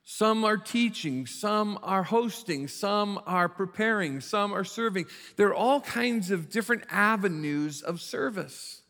Some 0.04 0.44
are 0.44 0.58
teaching, 0.58 1.26
some 1.26 1.78
are 1.82 2.02
hosting, 2.02 2.68
some 2.68 3.18
are 3.26 3.48
preparing, 3.48 4.20
some 4.20 4.52
are 4.52 4.64
serving. 4.64 5.06
There 5.36 5.48
are 5.48 5.54
all 5.54 5.80
kinds 5.80 6.30
of 6.30 6.50
different 6.50 6.84
avenues 6.90 7.80
of 7.80 8.02
service. 8.02 8.82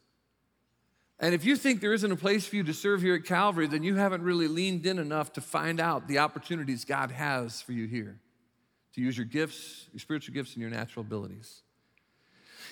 And 1.20 1.33
if 1.33 1.44
you 1.44 1.55
think 1.55 1.81
there 1.81 1.94
isn't 1.94 2.11
a 2.11 2.16
place 2.16 2.46
for 2.46 2.57
you 2.57 2.64
to 2.64 2.74
serve 2.74 3.00
here 3.00 3.14
at 3.14 3.24
Calvary, 3.24 3.68
then 3.68 3.85
you 3.85 3.94
haven't 3.94 4.22
really 4.22 4.48
leaned 4.48 4.87
in 4.87 4.98
enough 4.98 5.33
to 5.35 5.40
find 5.40 5.79
out 5.79 6.09
the 6.09 6.18
opportunities 6.18 6.85
God 6.85 7.12
has 7.12 7.62
for 7.62 7.72
you 7.72 7.87
here 7.87 8.18
to 8.94 9.00
use 9.00 9.16
your 9.16 9.27
gifts, 9.27 9.88
your 9.92 10.00
spiritual 10.00 10.35
gifts, 10.35 10.55
and 10.55 10.62
your 10.62 10.70
natural 10.70 11.05
abilities. 11.05 11.62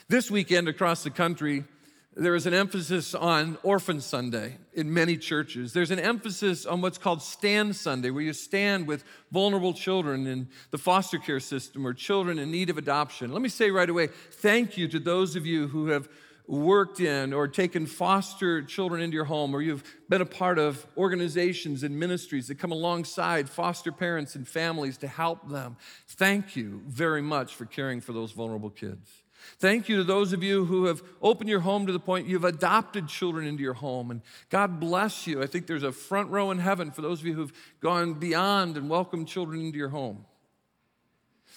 This 0.08 0.30
weekend 0.30 0.68
across 0.68 1.02
the 1.02 1.10
country, 1.10 1.64
there 2.14 2.34
is 2.34 2.46
an 2.46 2.52
emphasis 2.52 3.14
on 3.14 3.56
Orphan 3.62 4.00
Sunday 4.00 4.58
in 4.74 4.92
many 4.92 5.16
churches. 5.16 5.72
There's 5.72 5.90
an 5.90 5.98
emphasis 5.98 6.66
on 6.66 6.82
what's 6.82 6.98
called 6.98 7.22
Stand 7.22 7.74
Sunday, 7.74 8.10
where 8.10 8.22
you 8.22 8.34
stand 8.34 8.86
with 8.86 9.02
vulnerable 9.30 9.72
children 9.72 10.26
in 10.26 10.48
the 10.70 10.78
foster 10.78 11.18
care 11.18 11.40
system 11.40 11.86
or 11.86 11.94
children 11.94 12.38
in 12.38 12.50
need 12.50 12.68
of 12.68 12.76
adoption. 12.76 13.32
Let 13.32 13.40
me 13.40 13.48
say 13.48 13.70
right 13.70 13.88
away 13.88 14.08
thank 14.08 14.76
you 14.76 14.88
to 14.88 14.98
those 14.98 15.36
of 15.36 15.46
you 15.46 15.68
who 15.68 15.88
have 15.88 16.08
worked 16.46 17.00
in 17.00 17.32
or 17.32 17.48
taken 17.48 17.86
foster 17.86 18.62
children 18.62 19.00
into 19.00 19.14
your 19.14 19.24
home, 19.24 19.54
or 19.54 19.62
you've 19.62 19.84
been 20.10 20.20
a 20.20 20.26
part 20.26 20.58
of 20.58 20.86
organizations 20.98 21.82
and 21.82 21.98
ministries 21.98 22.48
that 22.48 22.56
come 22.56 22.72
alongside 22.72 23.48
foster 23.48 23.92
parents 23.92 24.34
and 24.34 24.46
families 24.46 24.98
to 24.98 25.08
help 25.08 25.48
them. 25.48 25.76
Thank 26.08 26.56
you 26.56 26.82
very 26.86 27.22
much 27.22 27.54
for 27.54 27.64
caring 27.64 28.02
for 28.02 28.12
those 28.12 28.32
vulnerable 28.32 28.70
kids. 28.70 29.22
Thank 29.58 29.88
you 29.88 29.96
to 29.96 30.04
those 30.04 30.32
of 30.32 30.42
you 30.42 30.64
who 30.64 30.86
have 30.86 31.02
opened 31.20 31.48
your 31.48 31.60
home 31.60 31.86
to 31.86 31.92
the 31.92 32.00
point 32.00 32.26
you've 32.26 32.44
adopted 32.44 33.08
children 33.08 33.46
into 33.46 33.62
your 33.62 33.74
home. 33.74 34.10
And 34.10 34.22
God 34.50 34.80
bless 34.80 35.26
you. 35.26 35.42
I 35.42 35.46
think 35.46 35.66
there's 35.66 35.82
a 35.82 35.92
front 35.92 36.30
row 36.30 36.50
in 36.50 36.58
heaven 36.58 36.90
for 36.90 37.02
those 37.02 37.20
of 37.20 37.26
you 37.26 37.34
who've 37.34 37.52
gone 37.80 38.14
beyond 38.14 38.76
and 38.76 38.88
welcomed 38.88 39.28
children 39.28 39.60
into 39.60 39.78
your 39.78 39.90
home. 39.90 40.24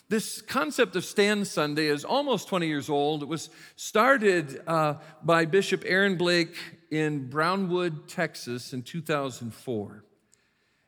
This 0.07 0.39
concept 0.41 0.95
of 0.95 1.03
Stand 1.03 1.47
Sunday 1.47 1.87
is 1.87 2.05
almost 2.05 2.47
20 2.47 2.67
years 2.67 2.89
old. 2.89 3.23
It 3.23 3.27
was 3.27 3.49
started 3.75 4.61
uh, 4.67 4.95
by 5.23 5.45
Bishop 5.45 5.83
Aaron 5.85 6.15
Blake 6.15 6.55
in 6.91 7.27
Brownwood, 7.27 8.07
Texas 8.07 8.71
in 8.71 8.83
2004. 8.83 10.03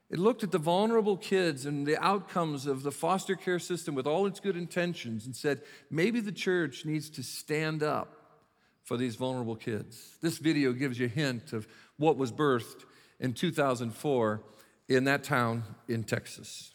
It 0.09 0.19
looked 0.19 0.43
at 0.43 0.51
the 0.51 0.57
vulnerable 0.57 1.17
kids 1.17 1.65
and 1.65 1.85
the 1.85 2.01
outcomes 2.01 2.65
of 2.65 2.83
the 2.83 2.91
foster 2.91 3.35
care 3.35 3.59
system 3.59 3.93
with 3.93 4.07
all 4.07 4.25
its 4.25 4.39
good 4.39 4.55
intentions 4.55 5.25
and 5.25 5.35
said, 5.35 5.61
maybe 5.89 6.21
the 6.21 6.31
church 6.31 6.85
needs 6.85 7.09
to 7.11 7.23
stand 7.23 7.83
up 7.83 8.13
for 8.83 8.95
these 8.95 9.17
vulnerable 9.17 9.57
kids. 9.57 10.15
This 10.21 10.37
video 10.37 10.71
gives 10.71 10.97
you 10.97 11.07
a 11.07 11.09
hint 11.09 11.51
of 11.51 11.67
what 11.97 12.15
was 12.15 12.31
birthed 12.31 12.85
in 13.19 13.33
2004 13.33 14.41
in 14.87 15.03
that 15.03 15.25
town 15.25 15.63
in 15.89 16.05
Texas. 16.05 16.71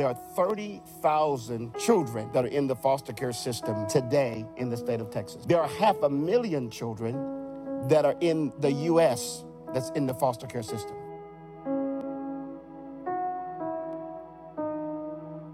There 0.00 0.08
are 0.08 0.14
30,000 0.14 1.76
children 1.76 2.30
that 2.32 2.46
are 2.46 2.48
in 2.48 2.66
the 2.66 2.74
foster 2.74 3.12
care 3.12 3.34
system 3.34 3.86
today 3.86 4.46
in 4.56 4.70
the 4.70 4.76
state 4.78 4.98
of 4.98 5.10
Texas. 5.10 5.44
There 5.44 5.60
are 5.60 5.68
half 5.68 6.02
a 6.02 6.08
million 6.08 6.70
children 6.70 7.86
that 7.88 8.06
are 8.06 8.14
in 8.20 8.50
the 8.60 8.72
U.S. 8.72 9.44
that's 9.74 9.90
in 9.90 10.06
the 10.06 10.14
foster 10.14 10.46
care 10.46 10.62
system. 10.62 10.96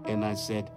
And 0.05 0.23
I 0.23 0.33
said, 0.33 0.71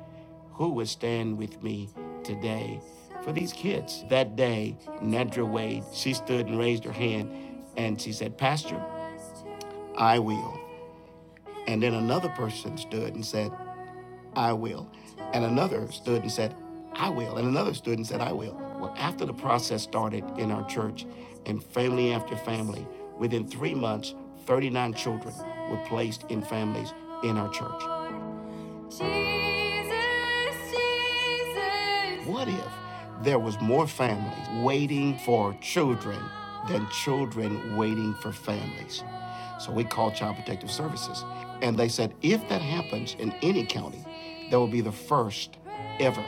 Who 0.55 0.71
would 0.71 0.89
stand 0.89 1.39
with 1.39 1.63
me 1.63 1.91
today 2.25 2.81
for 3.23 3.31
these 3.31 3.53
kids? 3.53 4.05
That 4.11 4.35
day, 4.35 4.77
Nedra 5.01 5.49
Wade, 5.49 5.85
she 5.93 6.13
stood 6.13 6.49
and 6.49 6.59
raised 6.59 6.85
her 6.85 6.93
hand 6.93 7.31
and 7.77 8.01
she 8.01 8.13
said, 8.13 8.37
Pastor, 8.37 8.85
I 9.97 10.19
will. 10.19 10.59
And 11.71 11.83
then 11.83 11.95
another 11.95 12.31
person 12.31 12.79
stood 12.79 13.15
and 13.15 13.27
said, 13.27 13.53
I 14.37 14.53
will. 14.55 14.91
And 15.35 15.45
another 15.45 15.91
stood 15.93 16.23
and 16.23 16.33
said, 16.33 16.57
I 16.95 17.11
will. 17.11 17.39
And 17.39 17.49
another 17.49 17.75
stood 17.75 17.99
and 17.99 18.07
said, 18.07 18.21
I 18.23 18.33
will. 18.33 18.55
Well, 18.81 18.95
after 18.99 19.27
the 19.27 19.35
process 19.35 19.83
started 19.83 20.25
in 20.39 20.51
our 20.53 20.69
church, 20.69 21.07
and 21.47 21.63
family 21.65 22.13
after 22.15 22.37
family, 22.37 22.87
within 23.19 23.49
three 23.49 23.75
months, 23.75 24.15
39 24.47 24.95
children 24.95 25.35
were 25.71 25.83
placed 25.89 26.25
in 26.31 26.43
families 26.43 26.95
in 27.25 27.39
our 27.39 27.51
church. 27.53 27.83
Jesus, 28.91 29.95
Jesus. 30.71 32.27
What 32.27 32.49
if 32.49 32.73
there 33.25 33.39
was 33.41 33.61
more 33.61 33.87
families 33.89 34.65
waiting 34.65 35.19
for 35.27 35.55
children 35.63 36.21
than 36.69 36.89
children 36.91 37.77
waiting 37.77 38.15
for 38.17 38.33
families? 38.33 39.05
So 39.61 39.71
we 39.73 39.85
called 39.85 40.15
Child 40.15 40.37
Protective 40.37 40.71
Services. 40.71 41.23
And 41.61 41.79
they 41.79 41.89
said, 41.89 42.15
if 42.23 42.49
that 42.49 42.63
happens 42.63 43.15
in 43.19 43.33
any 43.43 43.67
county, 43.67 44.03
that 44.51 44.59
will 44.59 44.67
be 44.67 44.81
the 44.81 44.93
first 44.93 45.59
ever. 46.01 46.25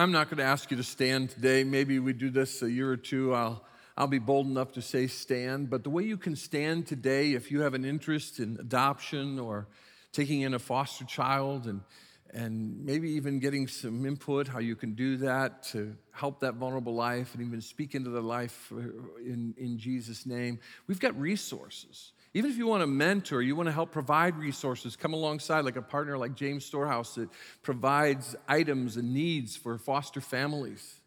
I'm 0.00 0.12
not 0.12 0.30
going 0.30 0.38
to 0.38 0.44
ask 0.44 0.70
you 0.70 0.78
to 0.78 0.82
stand 0.82 1.28
today. 1.28 1.62
Maybe 1.62 1.98
we 1.98 2.14
do 2.14 2.30
this 2.30 2.62
a 2.62 2.70
year 2.70 2.90
or 2.90 2.96
two. 2.96 3.34
I'll, 3.34 3.62
I'll 3.98 4.06
be 4.06 4.18
bold 4.18 4.46
enough 4.46 4.72
to 4.72 4.80
say 4.80 5.06
stand. 5.08 5.68
But 5.68 5.84
the 5.84 5.90
way 5.90 6.04
you 6.04 6.16
can 6.16 6.36
stand 6.36 6.86
today, 6.86 7.34
if 7.34 7.50
you 7.50 7.60
have 7.60 7.74
an 7.74 7.84
interest 7.84 8.40
in 8.40 8.56
adoption 8.58 9.38
or 9.38 9.66
taking 10.12 10.40
in 10.40 10.54
a 10.54 10.58
foster 10.58 11.04
child 11.04 11.66
and, 11.66 11.82
and 12.32 12.82
maybe 12.82 13.10
even 13.10 13.40
getting 13.40 13.68
some 13.68 14.06
input, 14.06 14.48
how 14.48 14.58
you 14.58 14.74
can 14.74 14.94
do 14.94 15.18
that 15.18 15.64
to 15.64 15.94
help 16.12 16.40
that 16.40 16.54
vulnerable 16.54 16.94
life 16.94 17.34
and 17.34 17.44
even 17.44 17.60
speak 17.60 17.94
into 17.94 18.08
their 18.08 18.22
life 18.22 18.72
uh, 18.72 18.78
in, 19.18 19.54
in 19.58 19.76
Jesus' 19.76 20.24
name, 20.24 20.60
we've 20.86 21.00
got 21.00 21.14
resources. 21.20 22.12
Even 22.32 22.50
if 22.50 22.56
you 22.56 22.66
want 22.66 22.82
to 22.82 22.86
mentor, 22.86 23.42
you 23.42 23.56
want 23.56 23.66
to 23.66 23.72
help 23.72 23.90
provide 23.90 24.36
resources, 24.36 24.94
come 24.94 25.14
alongside 25.14 25.64
like 25.64 25.76
a 25.76 25.82
partner 25.82 26.16
like 26.16 26.34
James 26.34 26.64
Storehouse 26.64 27.16
that 27.16 27.28
provides 27.62 28.36
items 28.46 28.96
and 28.96 29.12
needs 29.12 29.56
for 29.56 29.78
foster 29.78 30.20
families. 30.20 31.00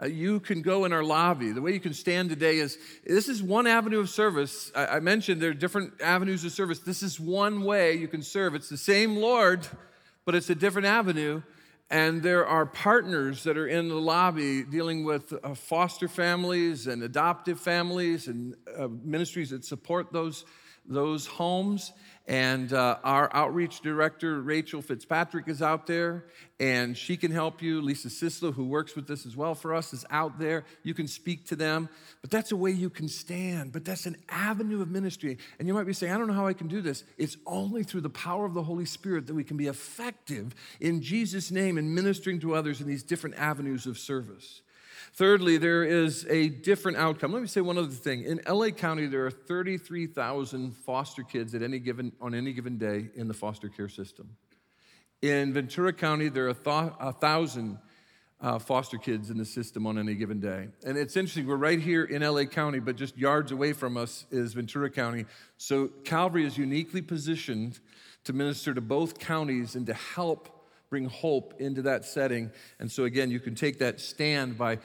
Uh, 0.00 0.06
you 0.06 0.40
can 0.40 0.62
go 0.62 0.84
in 0.84 0.92
our 0.92 1.02
lobby. 1.02 1.50
The 1.50 1.62
way 1.62 1.72
you 1.72 1.80
can 1.80 1.94
stand 1.94 2.28
today 2.28 2.58
is 2.58 2.78
this 3.04 3.28
is 3.28 3.42
one 3.42 3.66
avenue 3.66 4.00
of 4.00 4.10
service. 4.10 4.70
I, 4.74 4.86
I 4.86 5.00
mentioned 5.00 5.40
there 5.40 5.50
are 5.50 5.54
different 5.54 6.00
avenues 6.00 6.44
of 6.44 6.52
service. 6.52 6.80
This 6.80 7.02
is 7.02 7.18
one 7.18 7.62
way 7.62 7.94
you 7.94 8.08
can 8.08 8.22
serve. 8.22 8.54
It's 8.54 8.68
the 8.68 8.76
same 8.76 9.16
Lord, 9.16 9.66
but 10.24 10.34
it's 10.34 10.50
a 10.50 10.54
different 10.54 10.86
avenue. 10.86 11.42
And 11.94 12.24
there 12.24 12.44
are 12.44 12.66
partners 12.66 13.44
that 13.44 13.56
are 13.56 13.68
in 13.68 13.88
the 13.88 13.94
lobby 13.94 14.64
dealing 14.64 15.04
with 15.04 15.32
uh, 15.32 15.54
foster 15.54 16.08
families 16.08 16.88
and 16.88 17.04
adoptive 17.04 17.60
families 17.60 18.26
and 18.26 18.56
uh, 18.76 18.88
ministries 18.88 19.50
that 19.50 19.64
support 19.64 20.12
those, 20.12 20.44
those 20.84 21.24
homes. 21.24 21.92
And 22.26 22.72
uh, 22.72 22.96
our 23.04 23.28
outreach 23.36 23.80
director, 23.80 24.40
Rachel 24.40 24.80
Fitzpatrick, 24.80 25.46
is 25.46 25.60
out 25.60 25.86
there 25.86 26.24
and 26.58 26.96
she 26.96 27.18
can 27.18 27.30
help 27.30 27.60
you. 27.60 27.82
Lisa 27.82 28.08
Sislo, 28.08 28.54
who 28.54 28.64
works 28.64 28.96
with 28.96 29.06
this 29.06 29.26
as 29.26 29.36
well 29.36 29.54
for 29.54 29.74
us, 29.74 29.92
is 29.92 30.06
out 30.08 30.38
there. 30.38 30.64
You 30.82 30.94
can 30.94 31.06
speak 31.06 31.46
to 31.48 31.56
them. 31.56 31.90
But 32.22 32.30
that's 32.30 32.50
a 32.50 32.56
way 32.56 32.70
you 32.70 32.88
can 32.88 33.08
stand. 33.08 33.72
But 33.72 33.84
that's 33.84 34.06
an 34.06 34.16
avenue 34.30 34.80
of 34.80 34.90
ministry. 34.90 35.36
And 35.58 35.68
you 35.68 35.74
might 35.74 35.84
be 35.86 35.92
saying, 35.92 36.14
I 36.14 36.16
don't 36.16 36.26
know 36.28 36.32
how 36.32 36.46
I 36.46 36.54
can 36.54 36.68
do 36.68 36.80
this. 36.80 37.04
It's 37.18 37.36
only 37.46 37.82
through 37.82 38.02
the 38.02 38.10
power 38.10 38.46
of 38.46 38.54
the 38.54 38.62
Holy 38.62 38.86
Spirit 38.86 39.26
that 39.26 39.34
we 39.34 39.44
can 39.44 39.58
be 39.58 39.66
effective 39.66 40.54
in 40.80 41.02
Jesus' 41.02 41.50
name 41.50 41.76
in 41.76 41.94
ministering 41.94 42.40
to 42.40 42.54
others 42.54 42.80
in 42.80 42.86
these 42.86 43.02
different 43.02 43.36
avenues 43.36 43.86
of 43.86 43.98
service. 43.98 44.62
Thirdly, 45.16 45.58
there 45.58 45.84
is 45.84 46.26
a 46.28 46.48
different 46.48 46.98
outcome. 46.98 47.32
Let 47.32 47.40
me 47.40 47.46
say 47.46 47.60
one 47.60 47.78
other 47.78 47.86
thing. 47.86 48.24
In 48.24 48.40
LA 48.48 48.70
County, 48.70 49.06
there 49.06 49.24
are 49.24 49.30
33,000 49.30 50.72
foster 50.72 51.22
kids 51.22 51.54
at 51.54 51.62
any 51.62 51.78
given, 51.78 52.10
on 52.20 52.34
any 52.34 52.52
given 52.52 52.78
day 52.78 53.10
in 53.14 53.28
the 53.28 53.34
foster 53.34 53.68
care 53.68 53.88
system. 53.88 54.30
In 55.22 55.52
Ventura 55.52 55.92
County, 55.92 56.28
there 56.28 56.46
are 56.46 56.48
a, 56.48 56.54
th- 56.54 57.14
thousand 57.20 57.78
uh, 58.40 58.58
foster 58.58 58.98
kids 58.98 59.30
in 59.30 59.38
the 59.38 59.44
system 59.44 59.86
on 59.86 59.98
any 59.98 60.16
given 60.16 60.40
day. 60.40 60.66
And 60.84 60.98
it's 60.98 61.16
interesting, 61.16 61.46
we're 61.46 61.56
right 61.56 61.80
here 61.80 62.02
in 62.02 62.22
LA 62.22 62.44
County, 62.44 62.80
but 62.80 62.96
just 62.96 63.16
yards 63.16 63.52
away 63.52 63.72
from 63.72 63.96
us 63.96 64.26
is 64.32 64.52
Ventura 64.54 64.90
County. 64.90 65.26
So 65.58 65.90
Calvary 66.02 66.44
is 66.44 66.58
uniquely 66.58 67.02
positioned 67.02 67.78
to 68.24 68.32
minister 68.32 68.74
to 68.74 68.80
both 68.80 69.20
counties 69.20 69.76
and 69.76 69.86
to 69.86 69.94
help 69.94 70.48
bring 70.90 71.04
hope 71.06 71.54
into 71.60 71.82
that 71.82 72.04
setting. 72.04 72.50
And 72.78 72.90
so, 72.90 73.04
again, 73.04 73.30
you 73.30 73.40
can 73.40 73.54
take 73.54 73.78
that 73.78 74.00
stand 74.00 74.58
by 74.58 74.78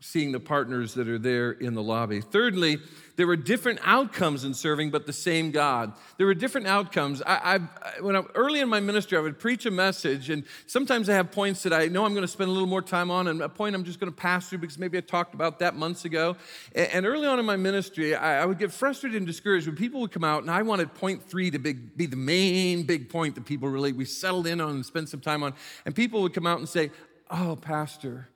seeing 0.00 0.30
the 0.30 0.40
partners 0.40 0.94
that 0.94 1.08
are 1.08 1.18
there 1.18 1.52
in 1.52 1.74
the 1.74 1.82
lobby. 1.82 2.20
Thirdly, 2.20 2.78
there 3.16 3.26
were 3.26 3.36
different 3.36 3.80
outcomes 3.82 4.44
in 4.44 4.52
serving, 4.54 4.90
but 4.90 5.06
the 5.06 5.12
same 5.12 5.50
God. 5.50 5.94
There 6.18 6.26
were 6.26 6.34
different 6.34 6.66
outcomes. 6.66 7.22
I, 7.22 7.58
I, 7.82 8.00
when 8.00 8.14
I'm 8.14 8.28
early 8.34 8.60
in 8.60 8.68
my 8.68 8.78
ministry, 8.78 9.16
I 9.16 9.20
would 9.20 9.38
preach 9.38 9.66
a 9.66 9.70
message, 9.70 10.30
and 10.30 10.44
sometimes 10.66 11.08
I 11.08 11.14
have 11.14 11.32
points 11.32 11.62
that 11.62 11.72
I 11.72 11.86
know 11.86 12.04
I'm 12.04 12.12
going 12.12 12.22
to 12.22 12.28
spend 12.28 12.50
a 12.50 12.52
little 12.52 12.68
more 12.68 12.82
time 12.82 13.10
on, 13.10 13.26
and 13.26 13.40
a 13.40 13.48
point 13.48 13.74
I'm 13.74 13.84
just 13.84 13.98
going 13.98 14.12
to 14.12 14.16
pass 14.16 14.48
through 14.48 14.58
because 14.58 14.78
maybe 14.78 14.98
I 14.98 15.00
talked 15.00 15.34
about 15.34 15.58
that 15.60 15.74
months 15.74 16.04
ago. 16.04 16.36
And, 16.74 16.88
and 16.88 17.06
early 17.06 17.26
on 17.26 17.38
in 17.38 17.46
my 17.46 17.56
ministry, 17.56 18.14
I, 18.14 18.42
I, 18.42 18.44
would 18.44 18.58
get 18.58 18.72
frustrated 18.72 19.16
and 19.16 19.26
discouraged 19.26 19.66
when 19.66 19.76
people 19.76 20.00
would 20.02 20.12
come 20.12 20.24
out, 20.24 20.42
and 20.42 20.50
I 20.50 20.62
wanted 20.62 20.94
point 20.94 21.22
three 21.22 21.50
to 21.50 21.58
be 21.58 22.06
the 22.06 22.16
main 22.16 22.84
big 22.84 23.08
point 23.08 23.34
that 23.34 23.46
people 23.46 23.68
really 23.68 23.92
we 23.92 24.04
settled 24.04 24.46
in 24.46 24.60
on 24.60 24.70
and 24.70 24.86
spent 24.86 25.08
some 25.08 25.20
time 25.20 25.42
on, 25.42 25.54
and 25.86 25.94
people 25.94 26.22
would 26.22 26.34
come 26.34 26.46
out 26.46 26.58
and 26.58 26.68
say, 26.68 26.90
"Oh, 27.30 27.56
Pastor." 27.56 28.28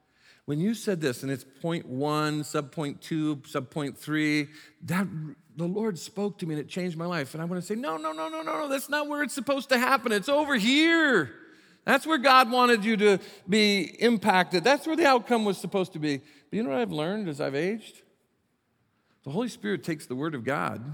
When 0.50 0.58
you 0.58 0.74
said 0.74 1.00
this, 1.00 1.22
and 1.22 1.30
it's 1.30 1.44
point 1.44 1.86
one, 1.86 2.42
sub 2.42 2.72
point 2.72 3.00
two, 3.00 3.40
sub 3.46 3.70
point 3.70 3.96
three, 3.96 4.48
that 4.82 5.06
the 5.54 5.68
Lord 5.68 5.96
spoke 5.96 6.38
to 6.38 6.46
me 6.46 6.54
and 6.54 6.60
it 6.60 6.68
changed 6.68 6.96
my 6.96 7.06
life. 7.06 7.34
And 7.34 7.40
I 7.40 7.44
want 7.44 7.62
to 7.62 7.64
say, 7.64 7.76
no, 7.76 7.96
no, 7.96 8.10
no, 8.10 8.28
no, 8.28 8.42
no, 8.42 8.62
no, 8.62 8.68
that's 8.68 8.88
not 8.88 9.06
where 9.06 9.22
it's 9.22 9.32
supposed 9.32 9.68
to 9.68 9.78
happen. 9.78 10.10
It's 10.10 10.28
over 10.28 10.56
here. 10.56 11.30
That's 11.84 12.04
where 12.04 12.18
God 12.18 12.50
wanted 12.50 12.84
you 12.84 12.96
to 12.96 13.18
be 13.48 13.82
impacted. 14.00 14.64
That's 14.64 14.88
where 14.88 14.96
the 14.96 15.06
outcome 15.06 15.44
was 15.44 15.56
supposed 15.56 15.92
to 15.92 16.00
be. 16.00 16.16
But 16.16 16.56
you 16.56 16.64
know 16.64 16.70
what 16.70 16.80
I've 16.80 16.90
learned 16.90 17.28
as 17.28 17.40
I've 17.40 17.54
aged? 17.54 18.02
The 19.22 19.30
Holy 19.30 19.48
Spirit 19.48 19.84
takes 19.84 20.06
the 20.06 20.16
Word 20.16 20.34
of 20.34 20.42
God 20.42 20.84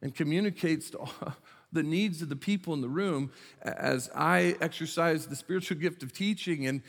and 0.00 0.14
communicates 0.14 0.90
to 0.90 1.04
the 1.72 1.82
needs 1.82 2.22
of 2.22 2.28
the 2.28 2.36
people 2.36 2.74
in 2.74 2.80
the 2.80 2.88
room 2.88 3.30
as 3.62 4.10
I 4.14 4.56
exercise 4.60 5.26
the 5.26 5.36
spiritual 5.36 5.76
gift 5.78 6.02
of 6.02 6.12
teaching. 6.12 6.66
And, 6.66 6.82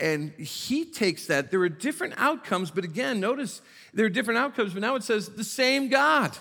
and 0.00 0.32
he 0.32 0.84
takes 0.84 1.26
that. 1.26 1.50
There 1.50 1.60
are 1.60 1.68
different 1.68 2.14
outcomes, 2.16 2.70
but 2.70 2.84
again, 2.84 3.20
notice 3.20 3.62
there 3.94 4.06
are 4.06 4.10
different 4.10 4.38
outcomes, 4.38 4.72
but 4.72 4.80
now 4.80 4.96
it 4.96 5.02
says 5.02 5.28
the 5.28 5.44
same 5.44 5.88
God. 5.88 6.36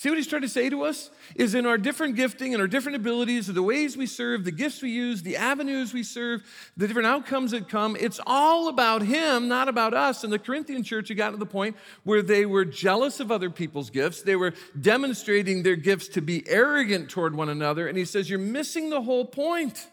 See 0.00 0.08
what 0.08 0.16
he's 0.16 0.26
trying 0.26 0.40
to 0.40 0.48
say 0.48 0.70
to 0.70 0.84
us? 0.84 1.10
Is 1.34 1.54
in 1.54 1.66
our 1.66 1.76
different 1.76 2.16
gifting 2.16 2.54
and 2.54 2.62
our 2.62 2.66
different 2.66 2.96
abilities, 2.96 3.48
the 3.48 3.62
ways 3.62 3.98
we 3.98 4.06
serve, 4.06 4.44
the 4.46 4.50
gifts 4.50 4.80
we 4.80 4.88
use, 4.88 5.20
the 5.20 5.36
avenues 5.36 5.92
we 5.92 6.02
serve, 6.04 6.42
the 6.74 6.88
different 6.88 7.06
outcomes 7.06 7.50
that 7.50 7.68
come, 7.68 7.98
it's 8.00 8.18
all 8.26 8.68
about 8.68 9.02
him, 9.02 9.46
not 9.46 9.68
about 9.68 9.92
us. 9.92 10.24
And 10.24 10.32
the 10.32 10.38
Corinthian 10.38 10.84
church 10.84 11.08
had 11.08 11.18
gotten 11.18 11.34
to 11.34 11.38
the 11.38 11.44
point 11.44 11.76
where 12.04 12.22
they 12.22 12.46
were 12.46 12.64
jealous 12.64 13.20
of 13.20 13.30
other 13.30 13.50
people's 13.50 13.90
gifts. 13.90 14.22
They 14.22 14.36
were 14.36 14.54
demonstrating 14.80 15.64
their 15.64 15.76
gifts 15.76 16.08
to 16.08 16.22
be 16.22 16.48
arrogant 16.48 17.10
toward 17.10 17.36
one 17.36 17.50
another. 17.50 17.86
And 17.86 17.98
he 17.98 18.06
says, 18.06 18.30
You're 18.30 18.38
missing 18.38 18.88
the 18.88 19.02
whole 19.02 19.26
point. 19.26 19.86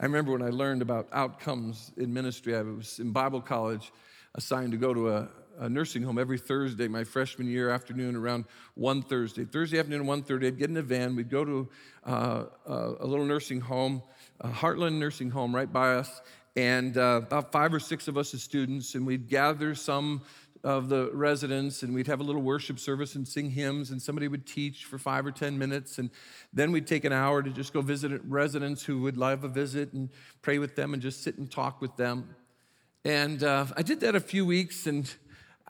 I 0.00 0.06
remember 0.06 0.32
when 0.32 0.42
I 0.42 0.50
learned 0.50 0.82
about 0.82 1.06
outcomes 1.12 1.92
in 1.96 2.12
ministry, 2.12 2.56
I 2.56 2.62
was 2.62 2.98
in 2.98 3.12
Bible 3.12 3.40
college 3.40 3.92
assigned 4.34 4.72
to 4.72 4.76
go 4.76 4.92
to 4.92 5.10
a, 5.10 5.28
a 5.58 5.68
nursing 5.68 6.02
home 6.02 6.18
every 6.18 6.38
Thursday, 6.38 6.88
my 6.88 7.04
freshman 7.04 7.48
year 7.48 7.70
afternoon 7.70 8.14
around 8.16 8.44
one 8.74 9.02
Thursday. 9.02 9.44
Thursday 9.44 9.78
afternoon, 9.78 10.06
one 10.06 10.22
thirty, 10.22 10.46
I'd 10.46 10.58
get 10.58 10.70
in 10.70 10.76
a 10.76 10.82
van. 10.82 11.16
We'd 11.16 11.30
go 11.30 11.44
to 11.44 11.68
uh, 12.06 12.44
uh, 12.68 12.94
a 13.00 13.06
little 13.06 13.24
nursing 13.24 13.60
home, 13.60 14.02
Heartland 14.42 14.98
nursing 14.98 15.30
home 15.30 15.54
right 15.54 15.70
by 15.70 15.94
us, 15.94 16.20
and 16.56 16.96
uh, 16.96 17.20
about 17.24 17.50
five 17.52 17.74
or 17.74 17.80
six 17.80 18.08
of 18.08 18.16
us 18.16 18.34
as 18.34 18.42
students, 18.42 18.94
and 18.94 19.04
we'd 19.04 19.28
gather 19.28 19.74
some 19.74 20.22
of 20.64 20.88
the 20.88 21.10
residents 21.12 21.84
and 21.84 21.94
we'd 21.94 22.08
have 22.08 22.18
a 22.18 22.22
little 22.24 22.42
worship 22.42 22.80
service 22.80 23.14
and 23.14 23.26
sing 23.28 23.48
hymns 23.48 23.92
and 23.92 24.02
somebody 24.02 24.26
would 24.26 24.44
teach 24.44 24.86
for 24.86 24.98
five 24.98 25.24
or 25.24 25.30
ten 25.30 25.56
minutes 25.56 25.98
and 25.98 26.10
then 26.52 26.72
we'd 26.72 26.86
take 26.86 27.04
an 27.04 27.12
hour 27.12 27.44
to 27.44 27.50
just 27.50 27.72
go 27.72 27.80
visit 27.80 28.20
residents 28.24 28.82
who 28.82 29.00
would 29.00 29.16
love 29.16 29.44
a 29.44 29.48
visit 29.48 29.92
and 29.92 30.08
pray 30.42 30.58
with 30.58 30.74
them 30.74 30.94
and 30.94 31.00
just 31.00 31.22
sit 31.22 31.38
and 31.38 31.48
talk 31.48 31.80
with 31.80 31.96
them 31.96 32.34
and 33.04 33.44
uh, 33.44 33.66
i 33.76 33.82
did 33.82 34.00
that 34.00 34.16
a 34.16 34.20
few 34.20 34.44
weeks 34.44 34.88
and 34.88 35.14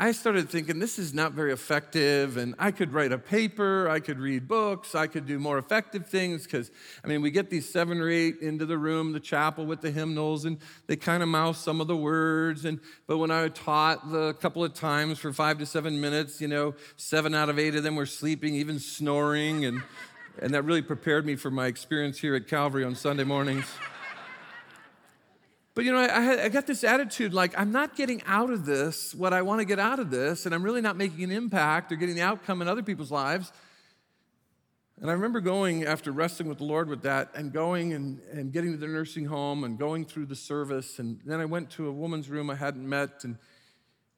I 0.01 0.13
started 0.13 0.49
thinking 0.49 0.79
this 0.79 0.97
is 0.97 1.13
not 1.13 1.33
very 1.33 1.53
effective, 1.53 2.37
and 2.37 2.55
I 2.57 2.71
could 2.71 2.93
write 2.93 3.11
a 3.11 3.19
paper, 3.19 3.89
I 3.89 3.99
could 3.99 4.21
read 4.21 4.47
books, 4.47 4.95
I 4.95 5.09
could 5.09 5.27
do 5.27 5.41
more 5.41 5.59
effective 5.59 6.07
things 6.07 6.45
because, 6.45 6.71
I 7.03 7.09
mean, 7.09 7.21
we 7.21 7.33
get 7.33 7.51
these 7.51 7.69
seven 7.69 8.01
or 8.01 8.09
eight 8.09 8.39
into 8.41 8.65
the 8.65 8.79
room, 8.79 9.13
the 9.13 9.19
chapel 9.19 9.67
with 9.67 9.81
the 9.81 9.91
hymnals, 9.91 10.45
and 10.45 10.59
they 10.87 10.95
kind 10.95 11.21
of 11.21 11.29
mouth 11.29 11.57
some 11.57 11.81
of 11.81 11.89
the 11.89 11.97
words. 11.97 12.65
And 12.65 12.79
but 13.09 13.19
when 13.19 13.33
I 13.33 13.49
taught 13.49 14.13
the 14.13 14.35
couple 14.35 14.63
of 14.63 14.73
times 14.73 15.19
for 15.19 15.33
five 15.33 15.59
to 15.59 15.67
seven 15.67 16.01
minutes, 16.01 16.41
you 16.41 16.47
know, 16.47 16.77
seven 16.97 17.35
out 17.35 17.49
of 17.49 17.59
eight 17.59 17.75
of 17.75 17.83
them 17.83 17.97
were 17.97 18.07
sleeping, 18.07 18.55
even 18.55 18.79
snoring, 18.79 19.65
and 19.65 19.83
and 20.41 20.55
that 20.55 20.63
really 20.63 20.83
prepared 20.83 21.27
me 21.27 21.35
for 21.35 21.51
my 21.51 21.67
experience 21.67 22.21
here 22.21 22.37
at 22.37 22.47
Calvary 22.47 22.85
on 22.85 22.95
Sunday 22.95 23.25
mornings. 23.25 23.67
But 25.79 25.85
you 25.85 25.93
know, 25.93 26.01
I, 26.01 26.47
I, 26.47 26.49
got 26.49 26.67
this 26.67 26.83
attitude 26.83 27.33
like, 27.33 27.57
I'm 27.57 27.71
not 27.71 27.95
getting 27.95 28.21
out 28.27 28.51
of 28.51 28.67
this 28.67 29.15
what 29.15 29.33
I 29.33 29.43
want 29.43 29.61
to 29.61 29.65
get 29.65 29.79
out 29.79 30.01
of 30.01 30.11
this, 30.11 30.45
and 30.45 30.53
I'm 30.53 30.65
really 30.65 30.81
not 30.81 30.97
making 30.97 31.23
an 31.23 31.31
impact 31.31 31.93
or 31.93 31.95
getting 31.95 32.17
the 32.17 32.23
outcome 32.23 32.61
in 32.61 32.67
other 32.67 32.83
people's 32.83 33.13
lives. 33.13 33.53
And 35.01 35.09
I 35.09 35.13
remember 35.13 35.39
going 35.41 35.85
after 35.85 36.11
wrestling 36.11 36.49
with 36.49 36.59
the 36.59 36.65
Lord 36.65 36.89
with 36.89 37.03
that 37.03 37.31
and 37.37 37.53
going 37.53 37.93
and, 37.93 38.21
and 38.33 38.53
getting 38.53 38.73
to 38.73 38.77
the 38.77 38.89
nursing 38.89 39.27
home 39.27 39.63
and 39.63 39.79
going 39.79 40.05
through 40.05 40.27
the 40.27 40.35
service. 40.35 40.99
And 40.99 41.21
then 41.25 41.39
I 41.39 41.45
went 41.45 41.71
to 41.71 41.87
a 41.87 41.93
woman's 41.93 42.29
room 42.29 42.51
I 42.51 42.57
hadn't 42.57 42.89
met. 42.89 43.23
And 43.23 43.39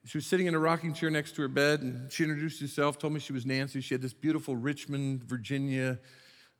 she 0.07 0.17
was 0.17 0.27
sitting 0.27 0.47
in 0.47 0.55
a 0.55 0.59
rocking 0.59 0.95
chair 0.95 1.11
next 1.11 1.37
to 1.37 1.43
her 1.43 1.49
bed. 1.49 1.83
And 1.83 2.11
she 2.11 2.25
introduced 2.25 2.63
herself, 2.63 2.99
told 2.99 3.13
me 3.13 3.21
she 3.21 3.35
was 3.35 3.45
Nancy. 3.45 3.83
She 3.83 3.93
had 3.93 4.01
this 4.01 4.15
beautiful 4.15 4.57
Richmond, 4.57 5.25
Virginia, 5.25 5.99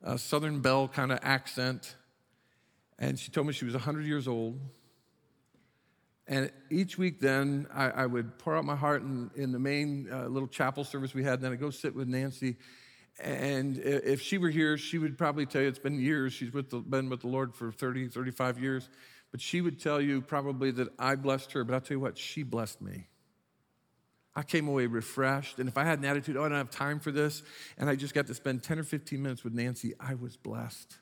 uh, 0.05 0.17
Southern 0.17 0.59
Belle 0.59 0.87
kind 0.87 1.11
of 1.11 1.17
accent. 1.23 1.95
And 2.99 3.17
she 3.17 3.31
told 3.31 3.47
me 3.47 3.53
she 3.53 3.65
was 3.65 3.73
100 3.73 4.05
years 4.05 4.27
old. 4.27 4.59
And 6.27 6.51
each 6.69 6.97
week, 6.97 7.19
then, 7.19 7.67
I, 7.73 7.89
I 7.89 8.05
would 8.05 8.37
pour 8.37 8.55
out 8.55 8.63
my 8.63 8.75
heart 8.75 9.01
in, 9.01 9.31
in 9.35 9.51
the 9.51 9.59
main 9.59 10.07
uh, 10.11 10.27
little 10.27 10.47
chapel 10.47 10.83
service 10.83 11.13
we 11.13 11.23
had. 11.23 11.35
And 11.35 11.43
then 11.43 11.51
I'd 11.51 11.59
go 11.59 11.71
sit 11.71 11.95
with 11.95 12.07
Nancy. 12.07 12.57
And 13.19 13.77
if 13.77 14.21
she 14.21 14.37
were 14.37 14.49
here, 14.49 14.77
she 14.77 14.97
would 14.97 15.17
probably 15.17 15.45
tell 15.45 15.61
you 15.61 15.67
it's 15.67 15.79
been 15.79 15.99
years. 15.99 16.33
She's 16.33 16.53
with 16.53 16.69
the, 16.69 16.79
been 16.79 17.09
with 17.09 17.21
the 17.21 17.27
Lord 17.27 17.53
for 17.53 17.71
30, 17.71 18.07
35 18.07 18.59
years. 18.59 18.89
But 19.31 19.41
she 19.41 19.61
would 19.61 19.79
tell 19.79 19.99
you 19.99 20.21
probably 20.21 20.71
that 20.71 20.89
I 20.97 21.15
blessed 21.15 21.51
her. 21.53 21.63
But 21.63 21.73
I'll 21.73 21.81
tell 21.81 21.95
you 21.95 22.01
what, 22.01 22.17
she 22.17 22.43
blessed 22.43 22.81
me. 22.81 23.07
I 24.35 24.43
came 24.43 24.67
away 24.67 24.87
refreshed. 24.87 25.59
And 25.59 25.67
if 25.67 25.77
I 25.77 25.83
had 25.83 25.99
an 25.99 26.05
attitude, 26.05 26.37
oh, 26.37 26.45
I 26.45 26.49
don't 26.49 26.57
have 26.57 26.71
time 26.71 26.99
for 26.99 27.11
this, 27.11 27.43
and 27.77 27.89
I 27.89 27.95
just 27.95 28.13
got 28.13 28.27
to 28.27 28.33
spend 28.33 28.63
10 28.63 28.79
or 28.79 28.83
15 28.83 29.21
minutes 29.21 29.43
with 29.43 29.53
Nancy, 29.53 29.93
I 29.99 30.15
was 30.15 30.37
blessed. 30.37 30.97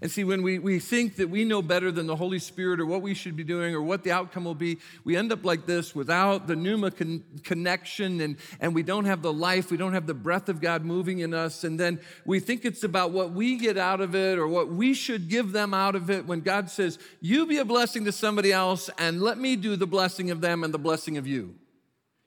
And 0.00 0.10
see, 0.10 0.24
when 0.24 0.42
we, 0.42 0.58
we 0.58 0.78
think 0.78 1.16
that 1.16 1.28
we 1.28 1.44
know 1.44 1.62
better 1.62 1.92
than 1.92 2.06
the 2.06 2.16
Holy 2.16 2.38
Spirit 2.38 2.80
or 2.80 2.86
what 2.86 3.02
we 3.02 3.14
should 3.14 3.36
be 3.36 3.44
doing 3.44 3.74
or 3.74 3.82
what 3.82 4.02
the 4.02 4.12
outcome 4.12 4.44
will 4.44 4.54
be, 4.54 4.78
we 5.04 5.16
end 5.16 5.32
up 5.32 5.44
like 5.44 5.66
this 5.66 5.94
without 5.94 6.46
the 6.46 6.56
pneuma 6.56 6.90
con- 6.90 7.22
connection 7.44 8.20
and, 8.20 8.36
and 8.60 8.74
we 8.74 8.82
don't 8.82 9.04
have 9.04 9.22
the 9.22 9.32
life, 9.32 9.70
we 9.70 9.76
don't 9.76 9.92
have 9.92 10.06
the 10.06 10.14
breath 10.14 10.48
of 10.48 10.60
God 10.60 10.84
moving 10.84 11.20
in 11.20 11.34
us. 11.34 11.64
And 11.64 11.78
then 11.78 12.00
we 12.24 12.40
think 12.40 12.64
it's 12.64 12.84
about 12.84 13.12
what 13.12 13.32
we 13.32 13.56
get 13.56 13.76
out 13.76 14.00
of 14.00 14.14
it 14.14 14.38
or 14.38 14.48
what 14.48 14.68
we 14.68 14.94
should 14.94 15.28
give 15.28 15.52
them 15.52 15.74
out 15.74 15.94
of 15.94 16.10
it 16.10 16.26
when 16.26 16.40
God 16.40 16.70
says, 16.70 16.98
You 17.20 17.46
be 17.46 17.58
a 17.58 17.64
blessing 17.64 18.04
to 18.06 18.12
somebody 18.12 18.52
else 18.52 18.90
and 18.98 19.20
let 19.20 19.38
me 19.38 19.56
do 19.56 19.76
the 19.76 19.86
blessing 19.86 20.30
of 20.30 20.40
them 20.40 20.64
and 20.64 20.72
the 20.72 20.78
blessing 20.78 21.16
of 21.16 21.26
you. 21.26 21.54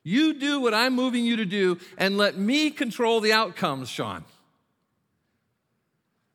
You 0.04 0.36
do 0.36 0.60
what 0.60 0.76
I'm 0.76 0.94
moving 0.94 1.26
you 1.26 1.38
to 1.38 1.46
do 1.46 1.80
and 1.98 2.16
let 2.18 2.38
me 2.38 2.70
control 2.70 3.22
the 3.22 3.34
outcomes, 3.34 3.90
Sean. 3.90 4.24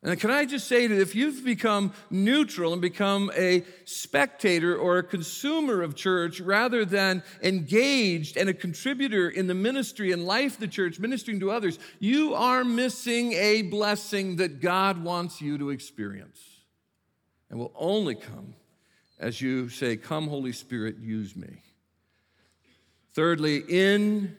And 0.03 0.18
can 0.18 0.30
I 0.30 0.46
just 0.46 0.66
say 0.66 0.86
that 0.86 0.98
if 0.98 1.14
you've 1.14 1.44
become 1.44 1.92
neutral 2.09 2.72
and 2.72 2.80
become 2.80 3.30
a 3.36 3.64
spectator 3.84 4.74
or 4.74 4.96
a 4.96 5.03
consumer 5.03 5.82
of 5.82 5.94
church 5.94 6.40
rather 6.40 6.86
than 6.86 7.22
engaged 7.42 8.38
and 8.38 8.48
a 8.48 8.55
contributor 8.55 9.28
in 9.28 9.46
the 9.46 9.55
ministry 9.55 10.11
and 10.11 10.24
life 10.24 10.55
of 10.55 10.61
the 10.61 10.68
church, 10.68 10.98
ministering 10.98 11.40
to 11.40 11.51
others, 11.51 11.78
you 11.98 12.34
are 12.34 12.64
missing 12.64 13.34
a 13.34 13.61
blessing 13.62 14.36
that 14.36 14.61
God 14.61 15.05
wants 15.05 15.42
you 15.42 15.59
to 15.59 15.68
experience 15.68 16.40
and 17.51 17.59
will 17.59 17.72
only 17.76 18.14
come 18.14 18.55
as 19.20 19.40
you 19.40 19.68
say, 19.68 19.96
Come, 19.96 20.26
Holy 20.26 20.53
Spirit, 20.53 20.96
use 20.98 21.36
me. 21.36 21.62
Thirdly, 23.12 23.59
in, 23.68 24.36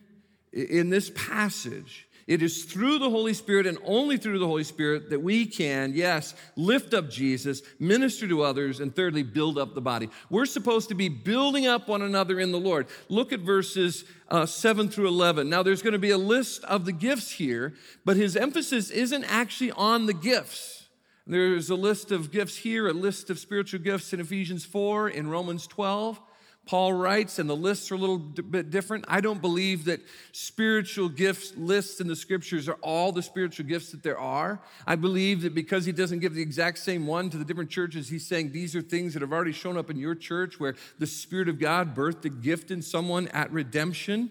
in 0.51 0.89
this 0.89 1.12
passage, 1.12 2.07
it 2.32 2.41
is 2.41 2.63
through 2.63 2.97
the 2.97 3.09
Holy 3.09 3.34
Spirit 3.34 3.67
and 3.67 3.77
only 3.84 4.15
through 4.15 4.39
the 4.39 4.47
Holy 4.47 4.63
Spirit 4.63 5.09
that 5.09 5.21
we 5.21 5.45
can, 5.45 5.91
yes, 5.93 6.34
lift 6.55 6.93
up 6.93 7.09
Jesus, 7.09 7.61
minister 7.77 8.25
to 8.25 8.41
others, 8.41 8.79
and 8.79 8.95
thirdly, 8.95 9.21
build 9.21 9.57
up 9.57 9.75
the 9.75 9.82
body. 9.82 10.09
We're 10.29 10.45
supposed 10.45 10.88
to 10.88 10.95
be 10.95 11.09
building 11.09 11.67
up 11.67 11.89
one 11.89 12.01
another 12.01 12.39
in 12.39 12.53
the 12.53 12.57
Lord. 12.57 12.88
Look 13.09 13.34
at 13.34 13.41
verses 13.41 14.05
uh, 14.29 14.45
7 14.45 14.88
through 14.88 15.09
11. 15.09 15.49
Now, 15.49 15.61
there's 15.61 15.82
going 15.82 15.91
to 15.91 15.99
be 15.99 16.11
a 16.11 16.17
list 16.17 16.63
of 16.63 16.86
the 16.86 16.93
gifts 16.93 17.32
here, 17.32 17.73
but 18.05 18.15
his 18.15 18.38
emphasis 18.38 18.89
isn't 18.91 19.25
actually 19.25 19.71
on 19.71 20.05
the 20.05 20.13
gifts. 20.13 20.88
There's 21.27 21.69
a 21.69 21.75
list 21.75 22.13
of 22.13 22.32
gifts 22.32 22.55
here, 22.55 22.88
a 22.88 22.93
list 22.93 23.29
of 23.29 23.39
spiritual 23.39 23.82
gifts 23.82 24.13
in 24.13 24.21
Ephesians 24.21 24.63
4, 24.63 25.09
in 25.09 25.29
Romans 25.29 25.67
12. 25.67 26.21
Paul 26.68 26.93
writes, 26.93 27.39
and 27.39 27.49
the 27.49 27.55
lists 27.55 27.91
are 27.91 27.95
a 27.95 27.97
little 27.97 28.20
bit 28.20 28.70
different. 28.70 29.05
I 29.07 29.20
don't 29.20 29.41
believe 29.41 29.86
that 29.86 29.99
spiritual 30.32 31.09
gifts 31.09 31.53
lists 31.57 31.99
in 31.99 32.07
the 32.07 32.16
scriptures 32.16 32.70
are 32.70 32.78
all 32.82 33.12
the 33.12 33.24
spiritual 33.24 33.66
gifts 33.66 33.91
that 33.91 34.03
there 34.03 34.20
are. 34.20 34.62
I 34.86 34.95
believe 34.95 35.41
that 35.41 35.55
because 35.55 35.86
he 35.86 35.91
doesn't 35.91 36.20
give 36.20 36.36
the 36.36 36.41
exact 36.41 36.78
same 36.78 37.07
one 37.07 37.30
to 37.32 37.38
the 37.38 37.45
different 37.45 37.72
churches, 37.72 38.09
he's 38.09 38.28
saying 38.28 38.51
these 38.51 38.76
are 38.76 38.82
things 38.82 39.14
that 39.14 39.22
have 39.22 39.34
already 39.34 39.53
shown 39.53 39.76
up 39.76 39.89
in 39.89 39.97
your 39.97 40.14
church 40.16 40.59
where 40.59 40.76
the 40.99 41.07
Spirit 41.07 41.49
of 41.49 41.59
God 41.59 41.95
birthed 41.95 42.26
a 42.26 42.30
gift 42.30 42.70
in 42.70 42.82
someone 42.82 43.28
at 43.30 43.51
redemption. 43.51 44.30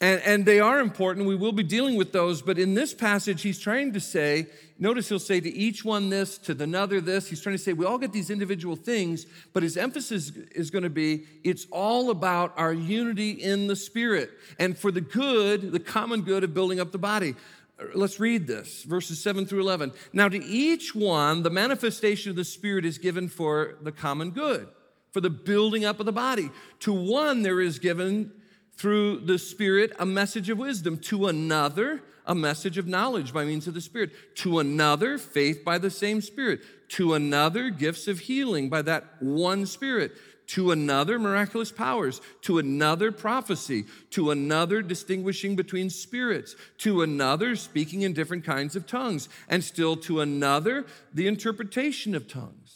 And, 0.00 0.22
and 0.22 0.46
they 0.46 0.60
are 0.60 0.78
important. 0.78 1.26
We 1.26 1.34
will 1.34 1.52
be 1.52 1.64
dealing 1.64 1.96
with 1.96 2.12
those. 2.12 2.40
But 2.40 2.56
in 2.56 2.74
this 2.74 2.94
passage, 2.94 3.42
he's 3.42 3.58
trying 3.58 3.92
to 3.94 4.00
say, 4.00 4.46
notice 4.78 5.08
he'll 5.08 5.18
say 5.18 5.40
to 5.40 5.50
each 5.50 5.84
one 5.84 6.08
this, 6.08 6.38
to 6.38 6.54
the 6.54 6.64
another 6.64 7.00
this. 7.00 7.28
He's 7.28 7.40
trying 7.40 7.56
to 7.56 7.62
say 7.62 7.72
we 7.72 7.84
all 7.84 7.98
get 7.98 8.12
these 8.12 8.30
individual 8.30 8.76
things, 8.76 9.26
but 9.52 9.64
his 9.64 9.76
emphasis 9.76 10.30
is 10.30 10.70
going 10.70 10.84
to 10.84 10.90
be 10.90 11.26
it's 11.42 11.66
all 11.72 12.10
about 12.10 12.52
our 12.56 12.72
unity 12.72 13.30
in 13.30 13.66
the 13.66 13.74
Spirit 13.74 14.30
and 14.60 14.78
for 14.78 14.92
the 14.92 15.00
good, 15.00 15.72
the 15.72 15.80
common 15.80 16.22
good 16.22 16.44
of 16.44 16.54
building 16.54 16.78
up 16.78 16.92
the 16.92 16.98
body. 16.98 17.34
Let's 17.94 18.20
read 18.20 18.46
this, 18.46 18.82
verses 18.84 19.20
7 19.20 19.46
through 19.46 19.60
11. 19.60 19.92
Now, 20.12 20.28
to 20.28 20.44
each 20.44 20.94
one, 20.94 21.42
the 21.42 21.50
manifestation 21.50 22.30
of 22.30 22.36
the 22.36 22.44
Spirit 22.44 22.84
is 22.84 22.98
given 22.98 23.28
for 23.28 23.76
the 23.82 23.92
common 23.92 24.30
good, 24.30 24.68
for 25.12 25.20
the 25.20 25.30
building 25.30 25.84
up 25.84 25.98
of 25.98 26.06
the 26.06 26.12
body. 26.12 26.50
To 26.80 26.92
one, 26.92 27.42
there 27.42 27.60
is 27.60 27.78
given 27.78 28.32
through 28.78 29.18
the 29.20 29.38
Spirit 29.38 29.92
a 29.98 30.06
message 30.06 30.48
of 30.48 30.58
wisdom, 30.58 30.96
to 30.98 31.26
another, 31.26 32.00
a 32.24 32.34
message 32.34 32.78
of 32.78 32.86
knowledge 32.86 33.32
by 33.32 33.44
means 33.44 33.66
of 33.66 33.74
the 33.74 33.80
Spirit, 33.80 34.10
to 34.36 34.60
another, 34.60 35.18
faith 35.18 35.64
by 35.64 35.76
the 35.76 35.90
same 35.90 36.20
Spirit, 36.20 36.60
to 36.90 37.14
another, 37.14 37.70
gifts 37.70 38.08
of 38.08 38.20
healing 38.20 38.68
by 38.68 38.80
that 38.82 39.04
one 39.20 39.66
Spirit, 39.66 40.12
to 40.46 40.70
another, 40.70 41.18
miraculous 41.18 41.70
powers, 41.70 42.20
to 42.40 42.58
another, 42.58 43.12
prophecy, 43.12 43.84
to 44.10 44.30
another, 44.30 44.80
distinguishing 44.80 45.56
between 45.56 45.90
spirits, 45.90 46.56
to 46.78 47.02
another, 47.02 47.54
speaking 47.56 48.02
in 48.02 48.14
different 48.14 48.44
kinds 48.44 48.74
of 48.74 48.86
tongues, 48.86 49.28
and 49.48 49.62
still 49.62 49.96
to 49.96 50.20
another, 50.20 50.86
the 51.12 51.26
interpretation 51.26 52.14
of 52.14 52.28
tongues. 52.28 52.67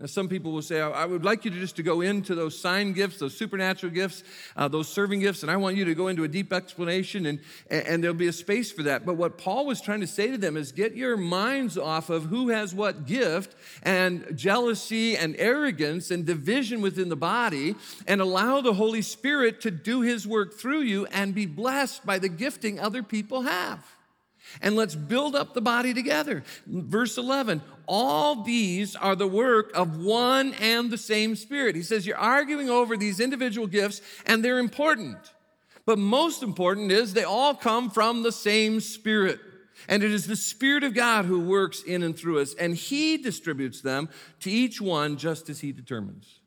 Now, 0.00 0.06
some 0.06 0.28
people 0.28 0.52
will 0.52 0.62
say, 0.62 0.80
I 0.80 1.04
would 1.04 1.24
like 1.24 1.44
you 1.44 1.50
to 1.50 1.58
just 1.58 1.74
to 1.74 1.82
go 1.82 2.02
into 2.02 2.36
those 2.36 2.56
sign 2.56 2.92
gifts, 2.92 3.18
those 3.18 3.36
supernatural 3.36 3.92
gifts, 3.92 4.22
uh, 4.56 4.68
those 4.68 4.88
serving 4.88 5.18
gifts, 5.18 5.42
and 5.42 5.50
I 5.50 5.56
want 5.56 5.76
you 5.76 5.84
to 5.86 5.94
go 5.96 6.06
into 6.06 6.22
a 6.22 6.28
deep 6.28 6.52
explanation, 6.52 7.26
and, 7.26 7.40
and 7.68 8.00
there'll 8.00 8.16
be 8.16 8.28
a 8.28 8.32
space 8.32 8.70
for 8.70 8.84
that. 8.84 9.04
But 9.04 9.16
what 9.16 9.38
Paul 9.38 9.66
was 9.66 9.80
trying 9.80 9.98
to 10.02 10.06
say 10.06 10.30
to 10.30 10.38
them 10.38 10.56
is 10.56 10.70
get 10.70 10.94
your 10.94 11.16
minds 11.16 11.76
off 11.76 12.10
of 12.10 12.26
who 12.26 12.50
has 12.50 12.76
what 12.76 13.06
gift, 13.06 13.56
and 13.82 14.24
jealousy 14.36 15.16
and 15.16 15.34
arrogance 15.36 16.12
and 16.12 16.24
division 16.24 16.80
within 16.80 17.08
the 17.08 17.16
body, 17.16 17.74
and 18.06 18.20
allow 18.20 18.60
the 18.60 18.74
Holy 18.74 19.02
Spirit 19.02 19.60
to 19.62 19.72
do 19.72 20.02
his 20.02 20.28
work 20.28 20.54
through 20.54 20.82
you 20.82 21.06
and 21.06 21.34
be 21.34 21.46
blessed 21.46 22.06
by 22.06 22.20
the 22.20 22.28
gifting 22.28 22.78
other 22.78 23.02
people 23.02 23.42
have 23.42 23.97
and 24.62 24.76
let's 24.76 24.94
build 24.94 25.34
up 25.34 25.54
the 25.54 25.60
body 25.60 25.94
together. 25.94 26.44
Verse 26.66 27.18
11, 27.18 27.62
all 27.86 28.42
these 28.42 28.96
are 28.96 29.16
the 29.16 29.26
work 29.26 29.70
of 29.74 29.98
one 29.98 30.54
and 30.60 30.90
the 30.90 30.98
same 30.98 31.36
Spirit. 31.36 31.74
He 31.74 31.82
says, 31.82 32.06
You're 32.06 32.16
arguing 32.16 32.68
over 32.68 32.96
these 32.96 33.20
individual 33.20 33.66
gifts, 33.66 34.00
and 34.26 34.44
they're 34.44 34.58
important. 34.58 35.18
But 35.86 35.98
most 35.98 36.42
important 36.42 36.92
is 36.92 37.14
they 37.14 37.24
all 37.24 37.54
come 37.54 37.90
from 37.90 38.22
the 38.22 38.32
same 38.32 38.80
Spirit. 38.80 39.40
And 39.88 40.02
it 40.02 40.10
is 40.10 40.26
the 40.26 40.36
Spirit 40.36 40.84
of 40.84 40.92
God 40.92 41.24
who 41.24 41.40
works 41.40 41.82
in 41.82 42.02
and 42.02 42.16
through 42.16 42.40
us, 42.40 42.54
and 42.54 42.74
He 42.74 43.16
distributes 43.16 43.80
them 43.80 44.08
to 44.40 44.50
each 44.50 44.80
one 44.80 45.16
just 45.16 45.48
as 45.48 45.60
He 45.60 45.72
determines. 45.72 46.40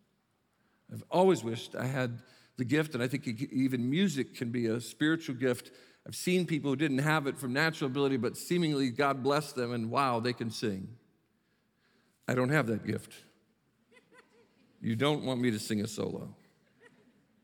I've 0.93 1.03
always 1.09 1.43
wished 1.43 1.75
I 1.75 1.85
had 1.85 2.19
the 2.57 2.65
gift, 2.65 2.93
and 2.93 3.01
I 3.01 3.07
think 3.07 3.27
even 3.27 3.89
music 3.89 4.35
can 4.35 4.51
be 4.51 4.67
a 4.67 4.79
spiritual 4.79 5.35
gift 5.35 5.71
I've 6.07 6.15
seen 6.15 6.47
people 6.47 6.71
who 6.71 6.75
didn't 6.75 6.99
have 6.99 7.27
it 7.27 7.37
from 7.37 7.53
natural 7.53 7.89
ability, 7.89 8.17
but 8.17 8.35
seemingly 8.35 8.89
God 8.89 9.21
blessed 9.21 9.55
them, 9.55 9.71
and 9.71 9.91
wow, 9.91 10.19
they 10.19 10.33
can 10.33 10.49
sing. 10.49 10.87
I 12.27 12.33
don't 12.33 12.49
have 12.49 12.67
that 12.67 12.85
gift. 12.85 13.13
You 14.81 14.95
don't 14.95 15.23
want 15.23 15.39
me 15.39 15.51
to 15.51 15.59
sing 15.59 15.81
a 15.81 15.87
solo. 15.87 16.33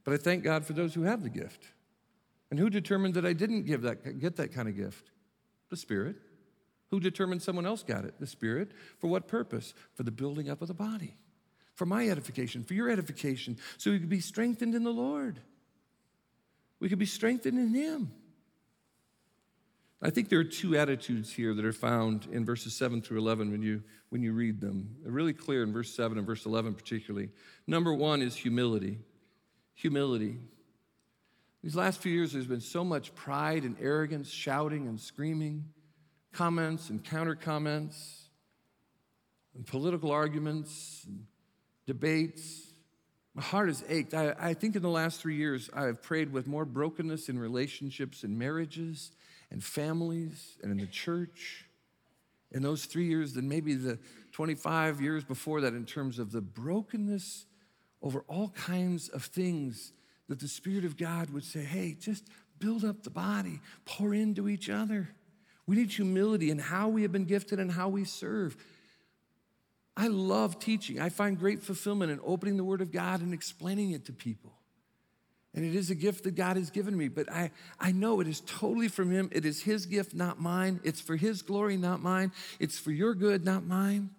But 0.04 0.14
I 0.14 0.18
thank 0.18 0.44
God 0.44 0.66
for 0.66 0.74
those 0.74 0.94
who 0.94 1.04
have 1.04 1.22
the 1.22 1.30
gift. 1.30 1.68
And 2.50 2.60
who 2.60 2.70
determined 2.70 3.14
that 3.16 3.26
I 3.26 3.34
didn't 3.34 3.64
give 3.64 3.82
that, 3.84 4.20
get 4.20 4.38
that 4.38 4.54
kind 4.54 4.68
of 4.68 4.76
gift? 4.76 5.12
The 5.70 5.78
Spirit. 5.78 6.16
Who 6.90 7.00
determined 7.00 7.42
someone 7.42 7.66
else 7.66 7.84
got 7.84 8.06
it? 8.06 8.20
The 8.20 8.26
Spirit. 8.26 8.72
For 9.00 9.08
what 9.08 9.28
purpose? 9.28 9.74
For 9.96 10.04
the 10.04 10.12
building 10.12 10.50
up 10.50 10.62
of 10.62 10.70
the 10.70 10.74
body, 10.74 11.18
for 11.76 11.86
my 11.86 12.08
edification, 12.08 12.64
for 12.64 12.74
your 12.74 12.90
edification, 12.90 13.58
so 13.78 13.92
we 13.92 14.00
could 14.00 14.10
be 14.10 14.22
strengthened 14.22 14.74
in 14.74 14.84
the 14.84 14.92
Lord. 14.92 15.42
We 16.80 16.88
could 16.88 17.00
be 17.00 17.06
strengthened 17.06 17.60
in 17.60 17.74
Him. 17.74 18.12
I 20.02 20.12
think 20.12 20.30
there 20.30 20.40
are 20.40 20.44
two 20.44 20.78
attitudes 20.78 21.34
here 21.34 21.56
that 21.56 21.66
are 21.66 21.74
found 21.74 22.28
in 22.32 22.46
verses 22.46 22.76
7 22.76 23.02
through 23.02 23.18
11 23.18 23.52
when 23.52 23.64
you, 23.64 23.82
when 24.10 24.22
you 24.22 24.32
read 24.32 24.62
them. 24.62 24.96
They're 25.02 25.12
really 25.12 25.34
clear 25.34 25.64
in 25.64 25.74
verse 25.74 25.94
7 25.96 26.18
and 26.18 26.28
verse 26.28 26.46
11, 26.46 26.76
particularly. 26.76 27.30
Number 27.66 27.94
one 27.94 28.22
is 28.22 28.36
humility. 28.36 29.00
Humility. 29.74 30.38
These 31.64 31.76
last 31.76 32.00
few 32.00 32.12
years, 32.12 32.34
there's 32.34 32.46
been 32.46 32.62
so 32.62 32.84
much 32.84 33.16
pride 33.16 33.64
and 33.64 33.76
arrogance, 33.82 34.30
shouting 34.30 34.88
and 34.88 35.00
screaming. 35.00 35.66
comments 36.32 36.92
and 36.92 37.04
counter 37.04 37.34
comments 37.34 38.30
and 39.56 39.66
political 39.66 40.12
arguments 40.12 41.04
and 41.08 41.26
debates. 41.88 42.74
My 43.34 43.42
heart 43.42 43.70
has 43.70 43.84
ached. 43.90 44.14
I, 44.14 44.36
I 44.40 44.54
think 44.54 44.76
in 44.76 44.84
the 44.84 44.90
last 44.90 45.20
three 45.20 45.36
years, 45.36 45.72
I 45.74 45.86
have 45.86 46.04
prayed 46.04 46.32
with 46.32 46.46
more 46.46 46.66
brokenness 46.66 47.30
in 47.30 47.40
relationships 47.40 48.24
and 48.24 48.38
marriages 48.38 49.12
and 49.52 49.64
families 49.64 50.58
and 50.62 50.72
in 50.72 50.78
the 50.78 50.88
church 50.88 51.66
in 52.52 52.62
those 52.62 52.86
three 52.86 53.06
years 53.06 53.34
than 53.34 53.48
maybe 53.48 53.74
the 53.74 54.00
25 54.32 55.02
years 55.02 55.24
before 55.24 55.62
that 55.62 55.74
in 55.74 55.86
terms 55.86 56.20
of 56.20 56.32
the 56.32 56.42
brokenness 56.42 57.46
over 58.02 58.24
all 58.28 58.50
kinds 58.50 59.10
of 59.10 59.24
things 59.24 59.94
that 60.30 60.40
the 60.40 60.48
Spirit 60.48 60.86
of 60.86 60.98
God 60.98 61.30
would 61.32 61.44
say, 61.44 61.64
hey, 61.64 61.96
just 62.00 62.26
build 62.60 62.84
up 62.84 63.04
the 63.04 63.10
body, 63.10 63.60
pour 63.86 64.14
into 64.14 64.48
each 64.50 64.70
other. 64.70 65.10
We 65.66 65.76
need 65.76 65.92
humility 65.92 66.50
in 66.50 66.60
how 66.60 66.90
we 66.90 67.02
have 67.02 67.12
been 67.12 67.26
gifted 67.26 67.60
and 67.60 67.72
how 67.72 67.90
we 67.90 68.06
serve. 68.06 68.56
I 69.96 70.08
love 70.08 70.60
teaching. 70.60 71.00
I 71.00 71.10
find 71.10 71.38
great 71.38 71.62
fulfillment 71.64 72.12
in 72.12 72.20
opening 72.24 72.58
the 72.58 72.64
Word 72.64 72.82
of 72.82 72.92
God 72.92 73.22
and 73.22 73.34
explaining 73.34 73.92
it 73.92 74.06
to 74.06 74.14
people. 74.14 74.54
And 75.58 75.66
it 75.66 75.74
is 75.74 75.90
a 75.90 75.96
gift 75.96 76.26
that 76.26 76.36
God 76.36 76.56
has 76.56 76.70
given 76.70 76.96
me, 76.96 77.08
but 77.08 77.32
I, 77.32 77.50
I 77.80 77.92
know 77.92 78.20
it 78.20 78.28
is 78.28 78.42
totally 78.42 78.90
from 78.90 79.10
Him. 79.10 79.28
It 79.32 79.44
is 79.44 79.64
His 79.64 79.88
gift, 79.88 80.14
not 80.14 80.40
mine. 80.40 80.80
It's 80.84 81.02
for 81.02 81.16
His 81.16 81.42
glory, 81.42 81.78
not 81.78 82.00
mine. 82.00 82.32
It's 82.60 82.78
for 82.78 82.92
your 82.92 83.16
good, 83.16 83.44
not 83.44 83.66
mine. 83.66 84.12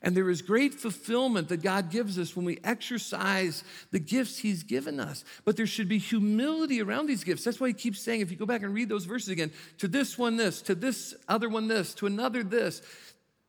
And 0.00 0.16
there 0.16 0.30
is 0.30 0.42
great 0.42 0.72
fulfillment 0.72 1.48
that 1.48 1.60
God 1.60 1.90
gives 1.90 2.20
us 2.20 2.36
when 2.36 2.44
we 2.44 2.60
exercise 2.62 3.64
the 3.90 3.98
gifts 3.98 4.38
He's 4.38 4.62
given 4.62 5.00
us. 5.00 5.24
But 5.44 5.56
there 5.56 5.66
should 5.66 5.88
be 5.88 5.98
humility 5.98 6.80
around 6.80 7.08
these 7.08 7.24
gifts. 7.24 7.42
That's 7.42 7.58
why 7.58 7.66
He 7.66 7.74
keeps 7.74 8.00
saying, 8.00 8.20
if 8.20 8.30
you 8.30 8.36
go 8.36 8.46
back 8.46 8.62
and 8.62 8.72
read 8.72 8.88
those 8.88 9.06
verses 9.06 9.30
again, 9.30 9.50
to 9.78 9.88
this 9.88 10.16
one 10.16 10.36
this, 10.36 10.62
to 10.62 10.76
this 10.76 11.16
other 11.26 11.48
one 11.48 11.66
this, 11.66 11.94
to 11.94 12.06
another 12.06 12.44
this, 12.44 12.80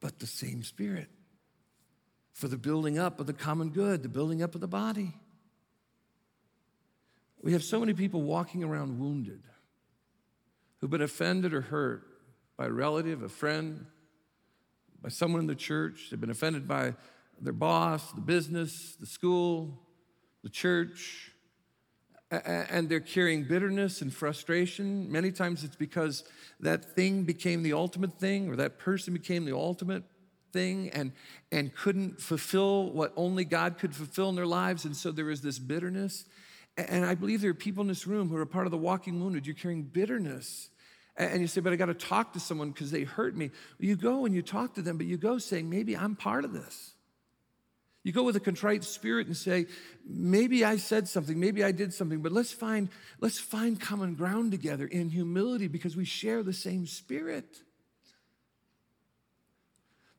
but 0.02 0.18
the 0.18 0.26
same 0.26 0.64
Spirit 0.64 1.10
for 2.34 2.48
the 2.48 2.58
building 2.58 2.98
up 2.98 3.20
of 3.20 3.28
the 3.28 3.34
common 3.34 3.70
good, 3.70 4.02
the 4.02 4.10
building 4.10 4.42
up 4.42 4.56
of 4.56 4.62
the 4.62 4.68
body. 4.68 5.14
We 7.46 7.54
have 7.54 7.64
so 7.64 7.80
many 7.80 7.94
people 7.94 8.24
walking 8.24 8.64
around 8.64 8.98
wounded 8.98 9.44
who've 10.82 10.90
been 10.90 11.04
offended 11.04 11.54
or 11.54 11.62
hurt 11.62 12.02
by 12.58 12.66
a 12.66 12.72
relative, 12.72 13.22
a 13.22 13.30
friend, 13.30 13.86
by 15.00 15.10
someone 15.10 15.42
in 15.42 15.46
the 15.46 15.54
church. 15.54 16.08
They've 16.10 16.20
been 16.20 16.32
offended 16.32 16.68
by 16.68 16.96
their 17.40 17.54
boss, 17.54 18.12
the 18.14 18.22
business, 18.22 18.96
the 19.00 19.06
school, 19.06 19.80
the 20.42 20.50
church. 20.50 21.34
And 22.32 22.90
they're 22.90 23.00
carrying 23.00 23.44
bitterness 23.44 24.02
and 24.02 24.12
frustration. 24.12 25.12
Many 25.12 25.32
times 25.32 25.64
it's 25.64 25.76
because 25.76 26.24
that 26.62 26.96
thing 26.96 27.26
became 27.26 27.62
the 27.62 27.74
ultimate 27.74 28.18
thing, 28.18 28.50
or 28.50 28.56
that 28.56 28.80
person 28.80 29.14
became 29.14 29.46
the 29.46 29.56
ultimate 29.56 30.02
thing 30.52 30.90
and, 30.90 31.12
and 31.52 31.76
couldn't 31.76 32.20
fulfill 32.20 32.92
what 32.92 33.14
only 33.16 33.46
God 33.46 33.78
could 33.78 33.94
fulfill 33.94 34.30
in 34.30 34.36
their 34.36 34.48
lives. 34.48 34.84
And 34.84 34.98
so 34.98 35.12
there 35.12 35.30
is 35.30 35.42
this 35.42 35.60
bitterness. 35.60 36.26
And 36.78 37.06
I 37.06 37.16
believe 37.16 37.42
there 37.42 37.52
are 37.52 37.54
people 37.54 37.82
in 37.82 37.88
this 37.88 38.06
room 38.06 38.30
who 38.30 38.36
are 38.36 38.46
part 38.46 38.68
of 38.68 38.72
the 38.72 38.78
walking 38.78 39.22
wounded. 39.22 39.48
You're 39.48 39.56
carrying 39.56 39.84
bitterness 39.84 40.70
and 41.18 41.42
you 41.42 41.48
say, 41.48 41.62
but 41.62 41.72
I 41.72 41.78
got 41.78 41.86
to 41.86 41.94
talk 41.94 42.34
to 42.34 42.40
someone 42.40 42.72
because 42.72 42.92
they 42.92 43.04
hurt 43.04 43.36
me. 43.36 43.52
You 43.80 43.96
go 43.96 44.26
and 44.26 44.36
you 44.36 44.42
talk 44.42 44.74
to 44.76 44.82
them, 44.82 44.98
but 44.98 45.06
you 45.06 45.18
go 45.18 45.38
saying, 45.38 45.70
maybe 45.70 45.96
I'm 45.96 46.16
part 46.16 46.44
of 46.44 46.52
this. 46.52 46.92
You 48.04 48.12
go 48.12 48.24
with 48.24 48.36
a 48.36 48.42
contrite 48.42 48.84
spirit 48.84 49.26
and 49.28 49.36
say, 49.36 49.66
maybe 50.06 50.64
I 50.64 50.78
said 50.78 51.08
something, 51.08 51.40
maybe 51.40 51.64
I 51.64 51.72
did 51.72 51.94
something, 51.94 52.22
but 52.22 52.32
let's 52.32 52.52
find, 52.52 52.90
let's 53.20 53.40
find 53.40 53.80
common 53.80 54.14
ground 54.14 54.52
together 54.52 54.86
in 54.86 55.10
humility 55.10 55.68
because 55.68 55.96
we 55.96 56.06
share 56.06 56.44
the 56.44 56.54
same 56.54 56.86
spirit. 56.86 57.62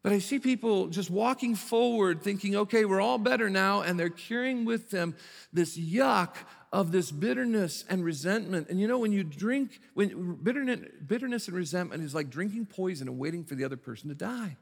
But 0.06 0.12
I 0.12 0.20
see 0.20 0.38
people 0.38 0.86
just 0.86 1.10
walking 1.10 1.56
forward 1.56 2.22
thinking, 2.22 2.54
okay, 2.54 2.84
we're 2.84 3.00
all 3.00 3.18
better 3.18 3.50
now, 3.50 3.80
and 3.80 3.98
they're 3.98 4.08
carrying 4.08 4.64
with 4.64 4.88
them 4.88 5.16
this 5.52 5.76
yuck 5.76 6.36
of 6.72 6.92
this 6.92 7.10
bitterness 7.10 7.84
and 7.90 8.04
resentment. 8.04 8.68
And 8.68 8.78
you 8.78 8.86
know, 8.86 9.00
when 9.00 9.10
you 9.10 9.24
drink, 9.24 9.80
when 9.94 10.38
bitterness, 10.40 10.78
bitterness 11.04 11.48
and 11.48 11.56
resentment 11.56 12.04
is 12.04 12.14
like 12.14 12.30
drinking 12.30 12.66
poison 12.66 13.08
and 13.08 13.18
waiting 13.18 13.42
for 13.42 13.56
the 13.56 13.64
other 13.64 13.76
person 13.76 14.08
to 14.08 14.14
die. 14.14 14.56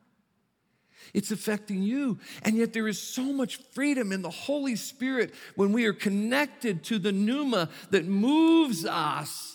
It's 1.12 1.30
affecting 1.30 1.82
you. 1.82 2.20
And 2.40 2.56
yet, 2.56 2.72
there 2.72 2.88
is 2.88 2.98
so 2.98 3.24
much 3.24 3.56
freedom 3.74 4.12
in 4.12 4.22
the 4.22 4.30
Holy 4.30 4.76
Spirit 4.76 5.34
when 5.56 5.72
we 5.74 5.84
are 5.84 5.92
connected 5.92 6.84
to 6.84 6.98
the 6.98 7.12
pneuma 7.12 7.68
that 7.90 8.06
moves 8.06 8.86
us. 8.86 9.53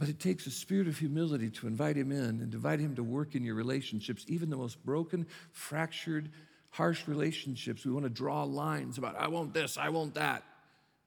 But 0.00 0.08
it 0.08 0.18
takes 0.18 0.46
a 0.46 0.50
spirit 0.50 0.88
of 0.88 0.98
humility 0.98 1.50
to 1.50 1.66
invite 1.66 1.94
Him 1.94 2.10
in 2.10 2.40
and 2.40 2.54
invite 2.54 2.80
Him 2.80 2.96
to 2.96 3.02
work 3.02 3.34
in 3.34 3.44
your 3.44 3.54
relationships, 3.54 4.24
even 4.28 4.48
the 4.48 4.56
most 4.56 4.82
broken, 4.82 5.26
fractured, 5.52 6.30
harsh 6.70 7.06
relationships. 7.06 7.84
We 7.84 7.92
want 7.92 8.04
to 8.04 8.10
draw 8.10 8.44
lines 8.44 8.96
about, 8.96 9.14
I 9.20 9.28
want 9.28 9.52
this, 9.52 9.76
I 9.76 9.90
want 9.90 10.14
that. 10.14 10.42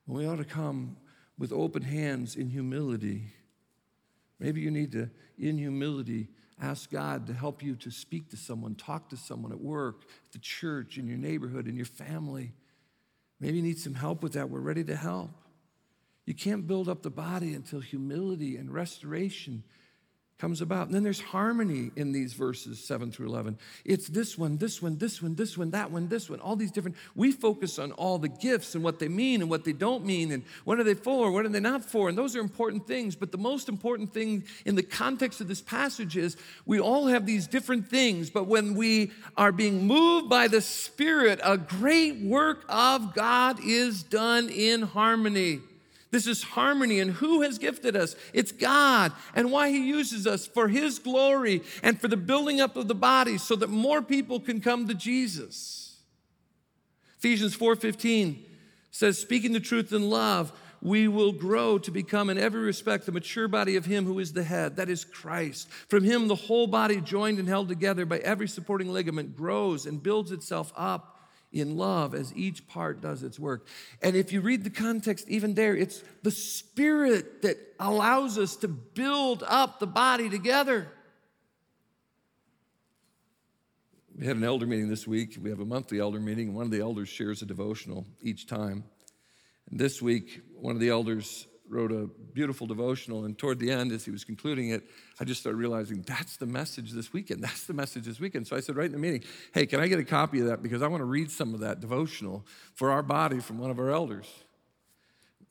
We 0.05 0.27
ought 0.27 0.37
to 0.37 0.45
come 0.45 0.97
with 1.39 1.51
open 1.51 1.81
hands 1.81 2.35
in 2.35 2.51
humility. 2.51 3.23
Maybe 4.39 4.61
you 4.61 4.69
need 4.69 4.91
to, 4.91 5.09
in 5.39 5.57
humility, 5.57 6.27
ask 6.61 6.91
God 6.91 7.25
to 7.25 7.33
help 7.33 7.63
you 7.63 7.75
to 7.77 7.89
speak 7.89 8.29
to 8.29 8.37
someone, 8.37 8.75
talk 8.75 9.09
to 9.09 9.17
someone 9.17 9.51
at 9.51 9.59
work, 9.59 10.03
at 10.27 10.33
the 10.33 10.39
church, 10.39 10.99
in 10.99 11.07
your 11.07 11.17
neighborhood, 11.17 11.67
in 11.67 11.75
your 11.75 11.87
family. 11.87 12.53
Maybe 13.39 13.57
you 13.57 13.63
need 13.63 13.79
some 13.79 13.95
help 13.95 14.21
with 14.21 14.33
that. 14.33 14.51
We're 14.51 14.59
ready 14.59 14.83
to 14.83 14.95
help. 14.95 15.31
You 16.25 16.33
can't 16.33 16.65
build 16.65 16.87
up 16.87 17.01
the 17.01 17.09
body 17.09 17.53
until 17.53 17.79
humility 17.79 18.55
and 18.57 18.73
restoration 18.73 19.63
comes 20.43 20.61
about. 20.61 20.87
And 20.87 20.95
then 20.95 21.03
there's 21.03 21.21
harmony 21.21 21.91
in 21.95 22.11
these 22.11 22.33
verses 22.33 22.83
7 22.83 23.13
through 23.13 23.27
11. 23.27 23.57
It's 23.85 24.09
this 24.09 24.37
one, 24.37 24.57
this 24.57 24.81
one, 24.81 24.97
this 24.97 25.21
one, 25.21 25.35
this 25.35 25.57
one, 25.57 25.71
that 25.71 25.89
one, 25.89 26.09
this 26.09 26.29
one, 26.29 26.41
all 26.41 26.57
these 26.57 26.71
different. 26.71 26.97
We 27.15 27.31
focus 27.31 27.79
on 27.79 27.93
all 27.93 28.17
the 28.17 28.27
gifts 28.27 28.75
and 28.75 28.83
what 28.83 28.99
they 28.99 29.07
mean 29.07 29.41
and 29.41 29.49
what 29.49 29.63
they 29.63 29.71
don't 29.71 30.05
mean 30.05 30.33
and 30.33 30.43
what 30.65 30.79
are 30.79 30.83
they 30.83 30.95
for, 30.95 31.31
what 31.31 31.45
are 31.45 31.49
they 31.49 31.61
not 31.61 31.85
for. 31.85 32.09
And 32.09 32.17
those 32.17 32.35
are 32.35 32.41
important 32.41 32.87
things. 32.87 33.15
But 33.15 33.31
the 33.31 33.37
most 33.37 33.69
important 33.69 34.13
thing 34.13 34.43
in 34.65 34.75
the 34.75 34.83
context 34.83 35.39
of 35.39 35.47
this 35.47 35.61
passage 35.61 36.17
is 36.17 36.35
we 36.65 36.77
all 36.77 37.07
have 37.07 37.25
these 37.25 37.47
different 37.47 37.87
things, 37.87 38.29
but 38.29 38.45
when 38.45 38.75
we 38.75 39.11
are 39.37 39.53
being 39.53 39.87
moved 39.87 40.29
by 40.29 40.49
the 40.49 40.59
Spirit, 40.59 41.39
a 41.41 41.57
great 41.57 42.19
work 42.19 42.65
of 42.67 43.13
God 43.13 43.59
is 43.63 44.03
done 44.03 44.49
in 44.49 44.81
harmony. 44.81 45.61
This 46.13 46.27
is 46.27 46.43
harmony. 46.43 46.99
And 46.99 47.09
who 47.09 47.41
has 47.41 47.57
gifted 47.57 47.95
us? 47.95 48.15
It's 48.33 48.51
God. 48.51 49.11
And 49.33 49.51
why 49.51 49.71
He 49.71 49.87
uses 49.87 50.27
us 50.27 50.45
for 50.45 50.67
His 50.67 50.99
glory 50.99 51.63
and 51.81 51.99
for 51.99 52.07
the 52.07 52.15
building 52.15 52.61
up 52.61 52.77
of 52.77 52.87
the 52.87 52.93
body 52.93 53.39
so 53.39 53.55
that 53.55 53.71
more 53.71 54.03
people 54.03 54.39
can 54.39 54.61
come 54.61 54.87
to 54.87 54.93
Jesus. 54.93 55.97
Ephesians 57.17 57.57
4:15 57.57 58.37
says, 58.91 59.17
speaking 59.17 59.53
the 59.53 59.59
truth 59.59 59.91
in 59.91 60.07
love, 60.11 60.53
we 60.83 61.07
will 61.07 61.31
grow 61.31 61.79
to 61.79 61.89
become 61.89 62.29
in 62.29 62.37
every 62.37 62.61
respect 62.61 63.07
the 63.07 63.11
mature 63.11 63.47
body 63.47 63.75
of 63.75 63.85
him 63.85 64.05
who 64.05 64.19
is 64.19 64.33
the 64.33 64.43
head 64.43 64.75
that 64.75 64.89
is 64.89 65.05
christ 65.05 65.69
from 65.87 66.03
him 66.03 66.27
the 66.27 66.35
whole 66.35 66.67
body 66.67 66.99
joined 66.99 67.39
and 67.39 67.47
held 67.47 67.69
together 67.69 68.05
by 68.05 68.17
every 68.17 68.49
supporting 68.49 68.91
ligament 68.91 69.33
grows 69.33 69.85
and 69.85 70.03
builds 70.03 70.29
itself 70.29 70.73
up 70.75 71.12
in 71.53 71.77
love 71.77 72.15
as 72.15 72.33
each 72.35 72.67
part 72.67 72.99
does 72.99 73.23
its 73.23 73.39
work. 73.39 73.67
And 74.01 74.15
if 74.15 74.33
you 74.33 74.41
read 74.41 74.63
the 74.63 74.69
context, 74.69 75.29
even 75.29 75.53
there, 75.53 75.75
it's 75.75 76.03
the 76.23 76.31
Spirit 76.31 77.43
that 77.43 77.57
allows 77.79 78.37
us 78.37 78.55
to 78.57 78.67
build 78.67 79.43
up 79.47 79.79
the 79.79 79.87
body 79.87 80.29
together. 80.29 80.87
We 84.17 84.25
had 84.25 84.35
an 84.37 84.43
elder 84.43 84.65
meeting 84.65 84.89
this 84.89 85.07
week. 85.07 85.37
We 85.41 85.49
have 85.49 85.59
a 85.59 85.65
monthly 85.65 85.99
elder 85.99 86.19
meeting. 86.19 86.53
One 86.53 86.65
of 86.65 86.71
the 86.71 86.81
elders 86.81 87.09
shares 87.09 87.41
a 87.41 87.45
devotional 87.45 88.05
each 88.21 88.47
time. 88.47 88.83
And 89.69 89.79
this 89.79 90.01
week, 90.01 90.41
one 90.55 90.75
of 90.75 90.81
the 90.81 90.89
elders 90.89 91.47
wrote 91.73 91.91
a 91.91 92.07
beautiful 92.33 92.67
devotional, 92.67 93.25
and 93.25 93.37
toward 93.37 93.59
the 93.59 93.71
end, 93.71 93.91
as 93.91 94.05
he 94.05 94.11
was 94.11 94.23
concluding 94.23 94.69
it, 94.69 94.83
I 95.19 95.23
just 95.23 95.41
started 95.41 95.57
realizing 95.57 96.03
that's 96.03 96.37
the 96.37 96.45
message 96.45 96.91
this 96.91 97.11
weekend. 97.11 97.43
That's 97.43 97.65
the 97.65 97.73
message 97.73 98.05
this 98.05 98.19
weekend. 98.19 98.47
So 98.47 98.55
I 98.55 98.59
said 98.59 98.75
right 98.75 98.85
in 98.85 98.91
the 98.91 98.97
meeting, 98.97 99.23
hey, 99.53 99.65
can 99.65 99.79
I 99.79 99.87
get 99.87 99.99
a 99.99 100.03
copy 100.03 100.39
of 100.39 100.47
that? 100.47 100.61
Because 100.61 100.81
I 100.81 100.87
want 100.87 101.01
to 101.01 101.05
read 101.05 101.31
some 101.31 101.53
of 101.53 101.59
that 101.61 101.79
devotional 101.79 102.45
for 102.75 102.91
our 102.91 103.03
body 103.03 103.39
from 103.39 103.57
one 103.57 103.71
of 103.71 103.79
our 103.79 103.89
elders. 103.89 104.27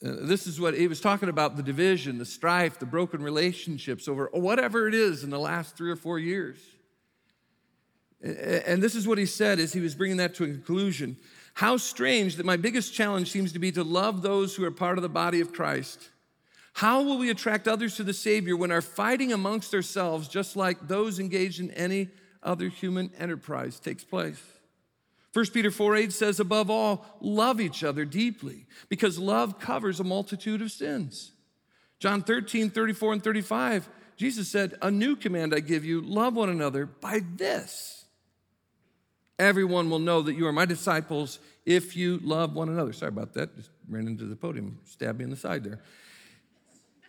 Uh, 0.04 0.16
this 0.22 0.46
is 0.46 0.60
what 0.60 0.74
he 0.74 0.88
was 0.88 1.00
talking 1.00 1.28
about 1.28 1.56
the 1.56 1.62
division, 1.62 2.18
the 2.18 2.24
strife, 2.24 2.78
the 2.78 2.86
broken 2.86 3.22
relationships 3.22 4.08
over 4.08 4.30
whatever 4.32 4.88
it 4.88 4.94
is 4.94 5.22
in 5.22 5.30
the 5.30 5.38
last 5.38 5.76
three 5.76 5.90
or 5.90 5.96
four 5.96 6.18
years. 6.18 6.58
And 8.24 8.80
this 8.80 8.94
is 8.94 9.06
what 9.06 9.18
he 9.18 9.26
said 9.26 9.58
as 9.58 9.72
he 9.72 9.80
was 9.80 9.96
bringing 9.96 10.18
that 10.18 10.34
to 10.36 10.44
a 10.44 10.46
conclusion. 10.46 11.16
How 11.54 11.76
strange 11.76 12.36
that 12.36 12.46
my 12.46 12.56
biggest 12.56 12.94
challenge 12.94 13.30
seems 13.30 13.52
to 13.52 13.58
be 13.58 13.72
to 13.72 13.82
love 13.82 14.22
those 14.22 14.54
who 14.54 14.64
are 14.64 14.70
part 14.70 14.96
of 14.96 15.02
the 15.02 15.08
body 15.08 15.40
of 15.40 15.52
Christ. 15.52 16.10
How 16.72 17.02
will 17.02 17.18
we 17.18 17.30
attract 17.30 17.68
others 17.68 17.96
to 17.96 18.04
the 18.04 18.14
Savior 18.14 18.56
when 18.56 18.70
our 18.70 18.80
fighting 18.80 19.32
amongst 19.32 19.74
ourselves, 19.74 20.28
just 20.28 20.56
like 20.56 20.88
those 20.88 21.18
engaged 21.18 21.60
in 21.60 21.70
any 21.72 22.08
other 22.42 22.68
human 22.68 23.10
enterprise, 23.18 23.78
takes 23.78 24.04
place? 24.04 24.42
1 25.32 25.46
Peter 25.46 25.70
4 25.70 25.96
8 25.96 26.12
says, 26.12 26.40
above 26.40 26.70
all, 26.70 27.04
love 27.20 27.60
each 27.60 27.84
other 27.84 28.04
deeply, 28.04 28.66
because 28.88 29.18
love 29.18 29.58
covers 29.58 30.00
a 30.00 30.04
multitude 30.04 30.60
of 30.60 30.70
sins. 30.70 31.32
John 31.98 32.22
13, 32.22 32.70
34, 32.70 33.12
and 33.14 33.24
35 33.24 33.88
Jesus 34.22 34.48
said, 34.48 34.74
A 34.82 34.90
new 34.90 35.16
command 35.16 35.52
I 35.52 35.58
give 35.58 35.84
you 35.84 36.00
love 36.00 36.34
one 36.34 36.48
another 36.48 36.86
by 36.86 37.22
this. 37.34 38.04
Everyone 39.38 39.90
will 39.90 39.98
know 39.98 40.22
that 40.22 40.34
you 40.34 40.46
are 40.46 40.52
my 40.52 40.64
disciples 40.64 41.40
if 41.66 41.96
you 41.96 42.20
love 42.22 42.54
one 42.54 42.68
another. 42.68 42.92
Sorry 42.92 43.08
about 43.08 43.34
that. 43.34 43.56
Just 43.56 43.70
ran 43.88 44.06
into 44.06 44.26
the 44.26 44.36
podium, 44.36 44.78
stabbed 44.84 45.18
me 45.18 45.24
in 45.24 45.30
the 45.30 45.36
side 45.36 45.64
there. 45.64 45.80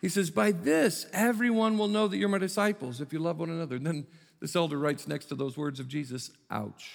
He 0.03 0.09
says, 0.09 0.29
By 0.29 0.51
this, 0.51 1.07
everyone 1.13 1.77
will 1.77 1.87
know 1.87 2.09
that 2.09 2.17
you're 2.17 2.27
my 2.27 2.37
disciples 2.37 2.99
if 2.99 3.13
you 3.13 3.19
love 3.19 3.39
one 3.39 3.49
another. 3.49 3.77
And 3.77 3.87
then 3.87 4.05
this 4.41 4.53
elder 4.53 4.77
writes 4.77 5.07
next 5.07 5.27
to 5.27 5.35
those 5.35 5.55
words 5.55 5.79
of 5.79 5.87
Jesus, 5.87 6.29
Ouch. 6.51 6.91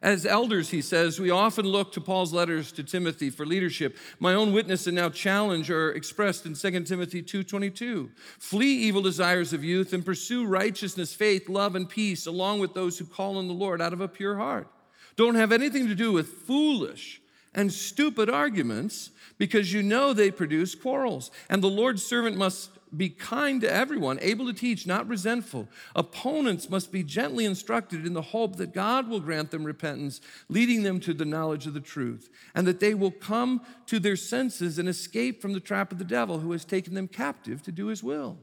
As 0.00 0.24
elders, 0.24 0.70
he 0.70 0.80
says, 0.82 1.18
we 1.18 1.30
often 1.30 1.66
look 1.66 1.92
to 1.92 2.00
Paul's 2.00 2.32
letters 2.32 2.70
to 2.72 2.84
Timothy 2.84 3.28
for 3.28 3.44
leadership. 3.44 3.96
My 4.20 4.34
own 4.34 4.52
witness 4.52 4.86
and 4.86 4.94
now 4.94 5.08
challenge 5.08 5.68
are 5.68 5.90
expressed 5.92 6.46
in 6.46 6.54
2 6.54 6.86
Timothy 6.86 7.22
2:22. 7.22 8.10
Flee 8.38 8.74
evil 8.74 9.02
desires 9.02 9.52
of 9.52 9.64
youth 9.64 9.92
and 9.92 10.04
pursue 10.04 10.46
righteousness, 10.46 11.12
faith, 11.12 11.48
love, 11.48 11.74
and 11.74 11.88
peace, 11.88 12.26
along 12.26 12.60
with 12.60 12.74
those 12.74 12.98
who 12.98 13.04
call 13.04 13.36
on 13.36 13.48
the 13.48 13.54
Lord 13.54 13.82
out 13.82 13.92
of 13.92 14.00
a 14.00 14.06
pure 14.06 14.36
heart. 14.36 14.68
Don't 15.16 15.34
have 15.34 15.50
anything 15.50 15.88
to 15.88 15.96
do 15.96 16.12
with 16.12 16.28
foolish 16.28 17.21
and 17.54 17.72
stupid 17.72 18.30
arguments, 18.30 19.10
because 19.38 19.72
you 19.72 19.82
know 19.82 20.12
they 20.12 20.30
produce 20.30 20.74
quarrels. 20.74 21.30
And 21.50 21.62
the 21.62 21.68
Lord's 21.68 22.04
servant 22.04 22.36
must 22.36 22.70
be 22.96 23.08
kind 23.08 23.60
to 23.62 23.72
everyone, 23.72 24.18
able 24.20 24.46
to 24.46 24.52
teach, 24.52 24.86
not 24.86 25.08
resentful. 25.08 25.68
Opponents 25.96 26.68
must 26.68 26.92
be 26.92 27.02
gently 27.02 27.44
instructed 27.44 28.06
in 28.06 28.12
the 28.12 28.22
hope 28.22 28.56
that 28.56 28.74
God 28.74 29.08
will 29.08 29.20
grant 29.20 29.50
them 29.50 29.64
repentance, 29.64 30.20
leading 30.48 30.82
them 30.82 31.00
to 31.00 31.14
the 31.14 31.24
knowledge 31.24 31.66
of 31.66 31.74
the 31.74 31.80
truth, 31.80 32.28
and 32.54 32.66
that 32.66 32.80
they 32.80 32.94
will 32.94 33.10
come 33.10 33.62
to 33.86 33.98
their 33.98 34.16
senses 34.16 34.78
and 34.78 34.88
escape 34.88 35.40
from 35.40 35.54
the 35.54 35.60
trap 35.60 35.90
of 35.90 35.98
the 35.98 36.04
devil 36.04 36.40
who 36.40 36.52
has 36.52 36.64
taken 36.64 36.94
them 36.94 37.08
captive 37.08 37.62
to 37.62 37.72
do 37.72 37.86
his 37.86 38.02
will. 38.02 38.38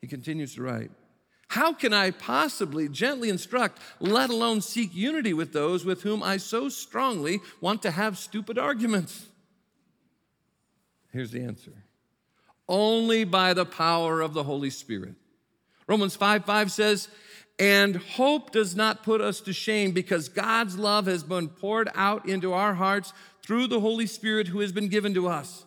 He 0.00 0.06
continues 0.06 0.54
to 0.54 0.62
write. 0.62 0.90
How 1.48 1.72
can 1.72 1.92
I 1.92 2.10
possibly 2.10 2.88
gently 2.88 3.28
instruct, 3.28 3.78
let 4.00 4.30
alone 4.30 4.60
seek 4.60 4.94
unity 4.94 5.32
with 5.32 5.52
those 5.52 5.84
with 5.84 6.02
whom 6.02 6.22
I 6.22 6.38
so 6.38 6.68
strongly 6.68 7.40
want 7.60 7.82
to 7.82 7.90
have 7.90 8.18
stupid 8.18 8.58
arguments? 8.58 9.26
Here's 11.12 11.30
the 11.30 11.42
answer 11.42 11.72
only 12.66 13.24
by 13.24 13.52
the 13.52 13.66
power 13.66 14.20
of 14.20 14.32
the 14.32 14.42
Holy 14.42 14.70
Spirit. 14.70 15.14
Romans 15.86 16.16
5 16.16 16.44
5 16.44 16.72
says, 16.72 17.08
and 17.58 17.96
hope 17.96 18.50
does 18.50 18.74
not 18.74 19.04
put 19.04 19.20
us 19.20 19.40
to 19.42 19.52
shame 19.52 19.92
because 19.92 20.28
God's 20.28 20.76
love 20.76 21.06
has 21.06 21.22
been 21.22 21.48
poured 21.48 21.88
out 21.94 22.26
into 22.28 22.52
our 22.52 22.74
hearts 22.74 23.12
through 23.44 23.68
the 23.68 23.80
Holy 23.80 24.06
Spirit 24.06 24.48
who 24.48 24.60
has 24.60 24.72
been 24.72 24.88
given 24.88 25.14
to 25.14 25.28
us. 25.28 25.63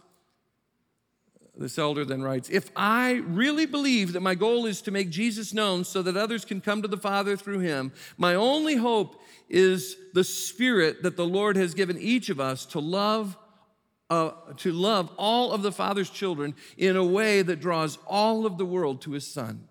This 1.58 1.80
elder 1.80 2.06
then 2.06 2.22
writes 2.22 2.50
If 2.50 2.70
I 2.76 3.24
really 3.26 3.66
believe 3.66 4.14
that 4.14 4.22
my 4.22 4.36
goal 4.36 4.66
is 4.66 4.82
to 4.84 4.92
make 4.92 5.10
Jesus 5.10 5.54
known 5.54 5.84
so 5.84 6.02
that 6.04 6.16
others 6.16 6.46
can 6.46 6.62
come 6.62 6.82
to 6.82 6.88
the 6.88 6.98
Father 6.98 7.36
through 7.36 7.60
him, 7.60 7.92
my 8.18 8.36
only 8.36 8.76
hope 8.76 9.22
is 9.50 9.96
the 10.14 10.24
Spirit 10.24 11.04
that 11.04 11.18
the 11.18 11.26
Lord 11.26 11.56
has 11.56 11.74
given 11.74 11.98
each 11.98 12.30
of 12.30 12.40
us 12.40 12.66
to 12.68 12.80
love 12.80 13.38
uh, 14.10 14.32
to 14.56 14.72
love 14.72 15.12
all 15.18 15.52
of 15.52 15.64
the 15.64 15.72
Father's 15.72 16.10
children 16.10 16.56
in 16.78 16.96
a 16.96 17.04
way 17.04 17.42
that 17.42 17.60
draws 17.60 17.98
all 18.08 18.46
of 18.46 18.58
the 18.58 18.66
world 18.66 19.02
to 19.02 19.12
his 19.12 19.28
Son. 19.28 19.68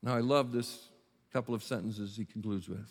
Now, 0.00 0.14
I 0.14 0.20
love 0.20 0.52
this 0.52 0.90
couple 1.32 1.56
of 1.56 1.62
sentences 1.64 2.16
he 2.16 2.24
concludes 2.24 2.68
with. 2.68 2.88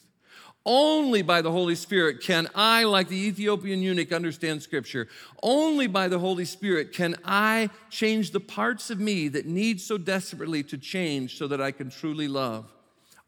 Only 0.66 1.22
by 1.22 1.42
the 1.42 1.52
Holy 1.52 1.76
Spirit 1.76 2.22
can 2.22 2.48
I, 2.56 2.86
like 2.86 3.10
the 3.10 3.28
Ethiopian 3.28 3.82
eunuch, 3.82 4.14
understand 4.14 4.64
Scripture. 4.64 5.10
Only 5.42 5.88
by 5.88 6.08
the 6.08 6.20
Holy 6.20 6.46
Spirit 6.46 6.94
can 6.94 7.18
I 7.26 7.70
change 7.90 8.32
the 8.32 8.40
parts 8.40 8.90
of 8.90 8.98
me 8.98 9.28
that 9.30 9.46
need 9.46 9.82
so 9.82 9.98
desperately 9.98 10.64
to 10.64 10.78
change 10.78 11.38
so 11.38 11.48
that 11.48 11.62
I 11.62 11.72
can 11.72 11.90
truly 11.90 12.30
love. 12.30 12.72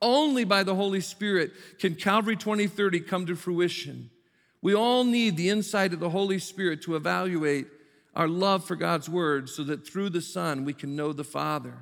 Only 0.02 0.46
by 0.46 0.64
the 0.64 0.76
Holy 0.76 1.02
Spirit 1.02 1.52
can 1.78 1.96
Calvary 1.96 2.38
2030 2.38 3.02
come 3.02 3.26
to 3.26 3.36
fruition. 3.36 4.10
We 4.62 4.74
all 4.74 5.04
need 5.04 5.36
the 5.36 5.50
insight 5.50 5.94
of 5.94 6.00
the 6.00 6.10
Holy 6.10 6.40
Spirit 6.40 6.84
to 6.84 6.96
evaluate 6.96 7.68
our 8.16 8.30
love 8.30 8.66
for 8.66 8.78
God's 8.78 9.10
Word 9.10 9.50
so 9.50 9.64
that 9.64 9.86
through 9.86 10.10
the 10.10 10.22
Son 10.22 10.64
we 10.64 10.74
can 10.74 10.96
know 10.96 11.12
the 11.12 11.26
Father. 11.26 11.74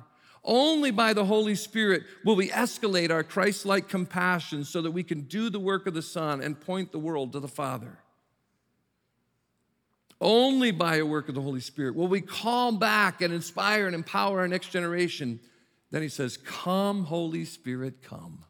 Only 0.44 0.90
by 0.90 1.14
the 1.14 1.24
Holy 1.24 1.54
Spirit 1.54 2.02
will 2.22 2.36
we 2.36 2.50
escalate 2.50 3.10
our 3.10 3.24
Christ 3.24 3.64
like 3.64 3.88
compassion 3.88 4.64
so 4.64 4.82
that 4.82 4.90
we 4.90 5.02
can 5.02 5.22
do 5.22 5.48
the 5.48 5.58
work 5.58 5.86
of 5.86 5.94
the 5.94 6.02
Son 6.02 6.42
and 6.42 6.60
point 6.60 6.92
the 6.92 6.98
world 6.98 7.32
to 7.32 7.40
the 7.40 7.48
Father. 7.48 7.98
Only 10.20 10.70
by 10.70 10.96
a 10.96 11.06
work 11.06 11.28
of 11.28 11.34
the 11.34 11.40
Holy 11.40 11.60
Spirit 11.60 11.94
will 11.94 12.08
we 12.08 12.20
call 12.20 12.72
back 12.72 13.22
and 13.22 13.32
inspire 13.32 13.86
and 13.86 13.94
empower 13.94 14.40
our 14.40 14.48
next 14.48 14.68
generation. 14.68 15.40
Then 15.90 16.02
he 16.02 16.08
says, 16.08 16.36
Come, 16.36 17.04
Holy 17.04 17.46
Spirit, 17.46 18.02
come. 18.02 18.44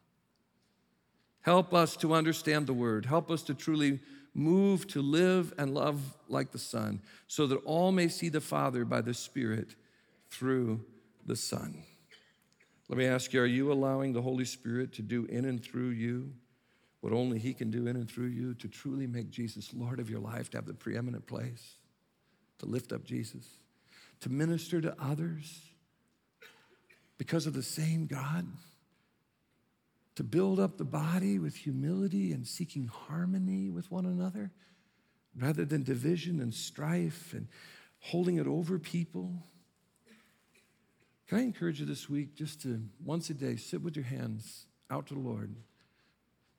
Help 1.41 1.73
us 1.73 1.95
to 1.97 2.13
understand 2.13 2.67
the 2.67 2.73
word. 2.73 3.05
Help 3.05 3.31
us 3.31 3.41
to 3.43 3.53
truly 3.53 3.99
move 4.33 4.85
to 4.87 5.01
live 5.01 5.53
and 5.57 5.73
love 5.73 6.17
like 6.27 6.51
the 6.51 6.59
Son, 6.59 7.01
so 7.27 7.47
that 7.47 7.57
all 7.57 7.91
may 7.93 8.09
see 8.09 8.27
the 8.27 8.41
Father 8.41 8.83
by 8.83 8.99
the 8.99 9.13
Spirit 9.13 9.75
through 10.29 10.83
the 11.25 11.35
Son. 11.35 11.83
Let 12.87 12.97
me 12.97 13.05
ask 13.05 13.33
you 13.33 13.41
are 13.41 13.47
you 13.47 13.71
allowing 13.71 14.13
the 14.13 14.21
Holy 14.21 14.45
Spirit 14.45 14.93
to 14.93 15.01
do 15.01 15.25
in 15.25 15.45
and 15.45 15.63
through 15.63 15.89
you 15.89 16.33
what 17.01 17.13
only 17.13 17.39
He 17.39 17.53
can 17.53 17.71
do 17.71 17.87
in 17.87 17.95
and 17.95 18.09
through 18.09 18.27
you 18.27 18.53
to 18.55 18.67
truly 18.67 19.07
make 19.07 19.29
Jesus 19.29 19.73
Lord 19.73 19.99
of 19.99 20.09
your 20.09 20.19
life, 20.19 20.49
to 20.51 20.57
have 20.57 20.65
the 20.65 20.73
preeminent 20.73 21.27
place, 21.27 21.75
to 22.59 22.65
lift 22.65 22.91
up 22.91 23.03
Jesus, 23.03 23.45
to 24.21 24.29
minister 24.29 24.81
to 24.81 24.95
others 24.99 25.61
because 27.17 27.47
of 27.47 27.53
the 27.53 27.63
same 27.63 28.07
God? 28.07 28.45
to 30.15 30.23
build 30.23 30.59
up 30.59 30.77
the 30.77 30.85
body 30.85 31.39
with 31.39 31.55
humility 31.55 32.31
and 32.31 32.47
seeking 32.47 32.87
harmony 32.87 33.69
with 33.69 33.91
one 33.91 34.05
another 34.05 34.51
rather 35.37 35.65
than 35.65 35.83
division 35.83 36.39
and 36.39 36.53
strife 36.53 37.33
and 37.33 37.47
holding 37.99 38.37
it 38.37 38.47
over 38.47 38.79
people. 38.79 39.43
Can 41.27 41.39
I 41.39 41.41
encourage 41.41 41.79
you 41.79 41.85
this 41.85 42.09
week 42.09 42.35
just 42.35 42.61
to 42.61 42.81
once 43.03 43.29
a 43.29 43.33
day 43.33 43.55
sit 43.55 43.81
with 43.81 43.95
your 43.95 44.05
hands 44.05 44.67
out 44.91 45.07
to 45.07 45.13
the 45.13 45.19
Lord? 45.19 45.55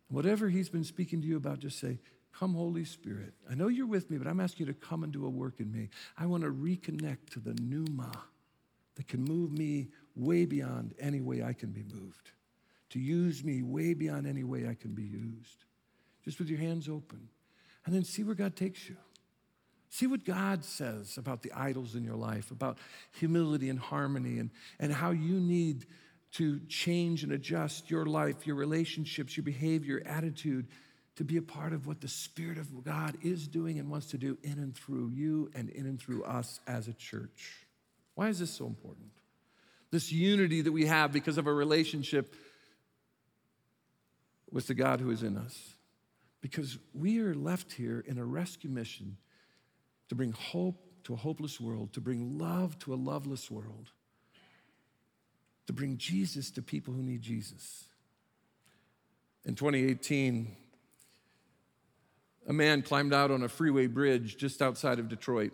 Whatever 0.08 0.48
He's 0.48 0.68
been 0.68 0.84
speaking 0.84 1.20
to 1.20 1.26
you 1.26 1.36
about, 1.36 1.60
just 1.60 1.78
say, 1.78 1.98
Come, 2.32 2.54
Holy 2.54 2.84
Spirit. 2.84 3.32
I 3.50 3.54
know 3.54 3.68
you're 3.68 3.86
with 3.86 4.10
me, 4.10 4.18
but 4.18 4.26
I'm 4.26 4.40
asking 4.40 4.66
you 4.66 4.72
to 4.72 4.78
come 4.78 5.04
and 5.04 5.12
do 5.12 5.24
a 5.24 5.30
work 5.30 5.58
in 5.58 5.72
me. 5.72 5.88
I 6.18 6.26
want 6.26 6.42
to 6.42 6.50
reconnect 6.50 7.30
to 7.30 7.40
the 7.40 7.54
pneuma 7.54 8.12
that 8.96 9.08
can 9.08 9.24
move 9.24 9.52
me 9.52 9.88
way 10.14 10.44
beyond 10.44 10.94
any 11.00 11.22
way 11.22 11.42
I 11.42 11.54
can 11.54 11.70
be 11.70 11.82
moved 11.82 12.32
to 12.90 12.98
use 12.98 13.44
me 13.44 13.62
way 13.62 13.94
beyond 13.94 14.26
any 14.26 14.44
way 14.44 14.68
I 14.68 14.74
can 14.74 14.92
be 14.92 15.02
used. 15.02 15.64
Just 16.24 16.38
with 16.38 16.48
your 16.48 16.58
hands 16.58 16.88
open. 16.88 17.28
And 17.84 17.94
then 17.94 18.04
see 18.04 18.24
where 18.24 18.34
God 18.34 18.56
takes 18.56 18.88
you. 18.88 18.96
See 19.90 20.06
what 20.06 20.24
God 20.24 20.64
says 20.64 21.16
about 21.16 21.42
the 21.42 21.52
idols 21.52 21.94
in 21.94 22.04
your 22.04 22.16
life, 22.16 22.50
about 22.50 22.78
humility 23.12 23.68
and 23.68 23.78
harmony, 23.78 24.38
and, 24.38 24.50
and 24.78 24.92
how 24.92 25.10
you 25.10 25.40
need 25.40 25.86
to 26.32 26.60
change 26.68 27.22
and 27.22 27.32
adjust 27.32 27.90
your 27.90 28.04
life, 28.04 28.46
your 28.46 28.56
relationships, 28.56 29.36
your 29.36 29.44
behavior, 29.44 29.98
your 29.98 30.06
attitude 30.06 30.66
to 31.16 31.24
be 31.24 31.38
a 31.38 31.42
part 31.42 31.72
of 31.72 31.86
what 31.86 32.00
the 32.00 32.08
Spirit 32.08 32.58
of 32.58 32.84
God 32.84 33.16
is 33.22 33.48
doing 33.48 33.78
and 33.78 33.90
wants 33.90 34.08
to 34.08 34.18
do 34.18 34.36
in 34.42 34.58
and 34.58 34.76
through 34.76 35.10
you 35.14 35.50
and 35.54 35.70
in 35.70 35.86
and 35.86 35.98
through 35.98 36.24
us 36.24 36.60
as 36.66 36.88
a 36.88 36.92
church. 36.92 37.66
Why 38.14 38.28
is 38.28 38.38
this 38.38 38.50
so 38.50 38.66
important? 38.66 39.12
This 39.90 40.12
unity 40.12 40.62
that 40.62 40.72
we 40.72 40.86
have 40.86 41.12
because 41.12 41.38
of 41.38 41.46
a 41.46 41.52
relationship 41.52 42.34
with 44.50 44.66
the 44.66 44.74
God 44.74 45.00
who 45.00 45.10
is 45.10 45.22
in 45.22 45.36
us. 45.38 45.74
Because 46.42 46.78
we 46.92 47.20
are 47.20 47.34
left 47.34 47.72
here 47.72 48.04
in 48.06 48.18
a 48.18 48.24
rescue 48.24 48.70
mission 48.70 49.16
to 50.08 50.14
bring 50.14 50.32
hope 50.32 50.82
to 51.04 51.14
a 51.14 51.16
hopeless 51.16 51.60
world, 51.60 51.92
to 51.92 52.00
bring 52.00 52.38
love 52.38 52.78
to 52.80 52.92
a 52.92 52.96
loveless 52.96 53.50
world, 53.50 53.90
to 55.66 55.72
bring 55.72 55.96
Jesus 55.96 56.50
to 56.52 56.62
people 56.62 56.94
who 56.94 57.02
need 57.02 57.22
Jesus. 57.22 57.84
In 59.44 59.54
2018, 59.54 60.56
a 62.48 62.52
man 62.52 62.82
climbed 62.82 63.12
out 63.12 63.30
on 63.30 63.42
a 63.42 63.48
freeway 63.48 63.86
bridge 63.86 64.36
just 64.36 64.62
outside 64.62 64.98
of 64.98 65.08
Detroit. 65.08 65.52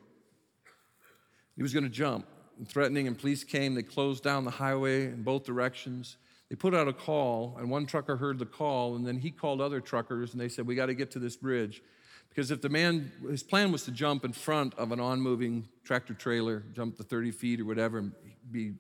He 1.56 1.62
was 1.62 1.72
going 1.72 1.84
to 1.84 1.90
jump, 1.90 2.26
and 2.58 2.68
threatening, 2.68 3.06
and 3.06 3.18
police 3.18 3.44
came. 3.44 3.74
They 3.74 3.82
closed 3.82 4.22
down 4.22 4.44
the 4.44 4.50
highway 4.50 5.06
in 5.06 5.22
both 5.22 5.44
directions. 5.44 6.16
They 6.48 6.56
put 6.56 6.74
out 6.74 6.88
a 6.88 6.92
call, 6.92 7.56
and 7.58 7.70
one 7.70 7.86
trucker 7.86 8.16
heard 8.16 8.38
the 8.38 8.46
call, 8.46 8.96
and 8.96 9.06
then 9.06 9.18
he 9.18 9.30
called 9.30 9.60
other 9.60 9.80
truckers, 9.80 10.32
and 10.32 10.40
they 10.40 10.48
said, 10.48 10.66
We 10.66 10.74
got 10.74 10.86
to 10.86 10.94
get 10.94 11.10
to 11.12 11.18
this 11.18 11.36
bridge. 11.36 11.82
Because 12.34 12.50
if 12.50 12.62
the 12.62 12.70
man, 12.70 13.12
his 13.28 13.42
plan 13.42 13.72
was 13.72 13.84
to 13.84 13.90
jump 13.90 14.24
in 14.24 14.32
front 14.32 14.74
of 14.74 14.90
an 14.90 15.00
on 15.00 15.20
moving 15.20 15.68
tractor 15.84 16.14
trailer, 16.14 16.62
jump 16.72 16.96
the 16.96 17.04
30 17.04 17.30
feet 17.30 17.60
or 17.60 17.66
whatever, 17.66 17.98
and 17.98 18.12
be 18.50 18.72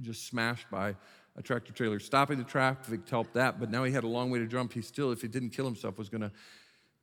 just 0.00 0.26
smashed 0.26 0.68
by 0.68 0.96
a 1.36 1.42
tractor 1.42 1.72
trailer. 1.72 2.00
Stopping 2.00 2.38
the 2.38 2.44
traffic 2.44 3.08
helped 3.08 3.34
that, 3.34 3.60
but 3.60 3.70
now 3.70 3.84
he 3.84 3.92
had 3.92 4.02
a 4.02 4.08
long 4.08 4.30
way 4.30 4.40
to 4.40 4.46
jump. 4.46 4.72
He 4.72 4.82
still, 4.82 5.12
if 5.12 5.22
he 5.22 5.28
didn't 5.28 5.50
kill 5.50 5.64
himself, 5.64 5.96
was 5.96 6.08
going 6.08 6.22
to 6.22 6.32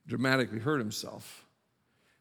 dramatically 0.05 0.59
hurt 0.59 0.79
himself. 0.79 1.45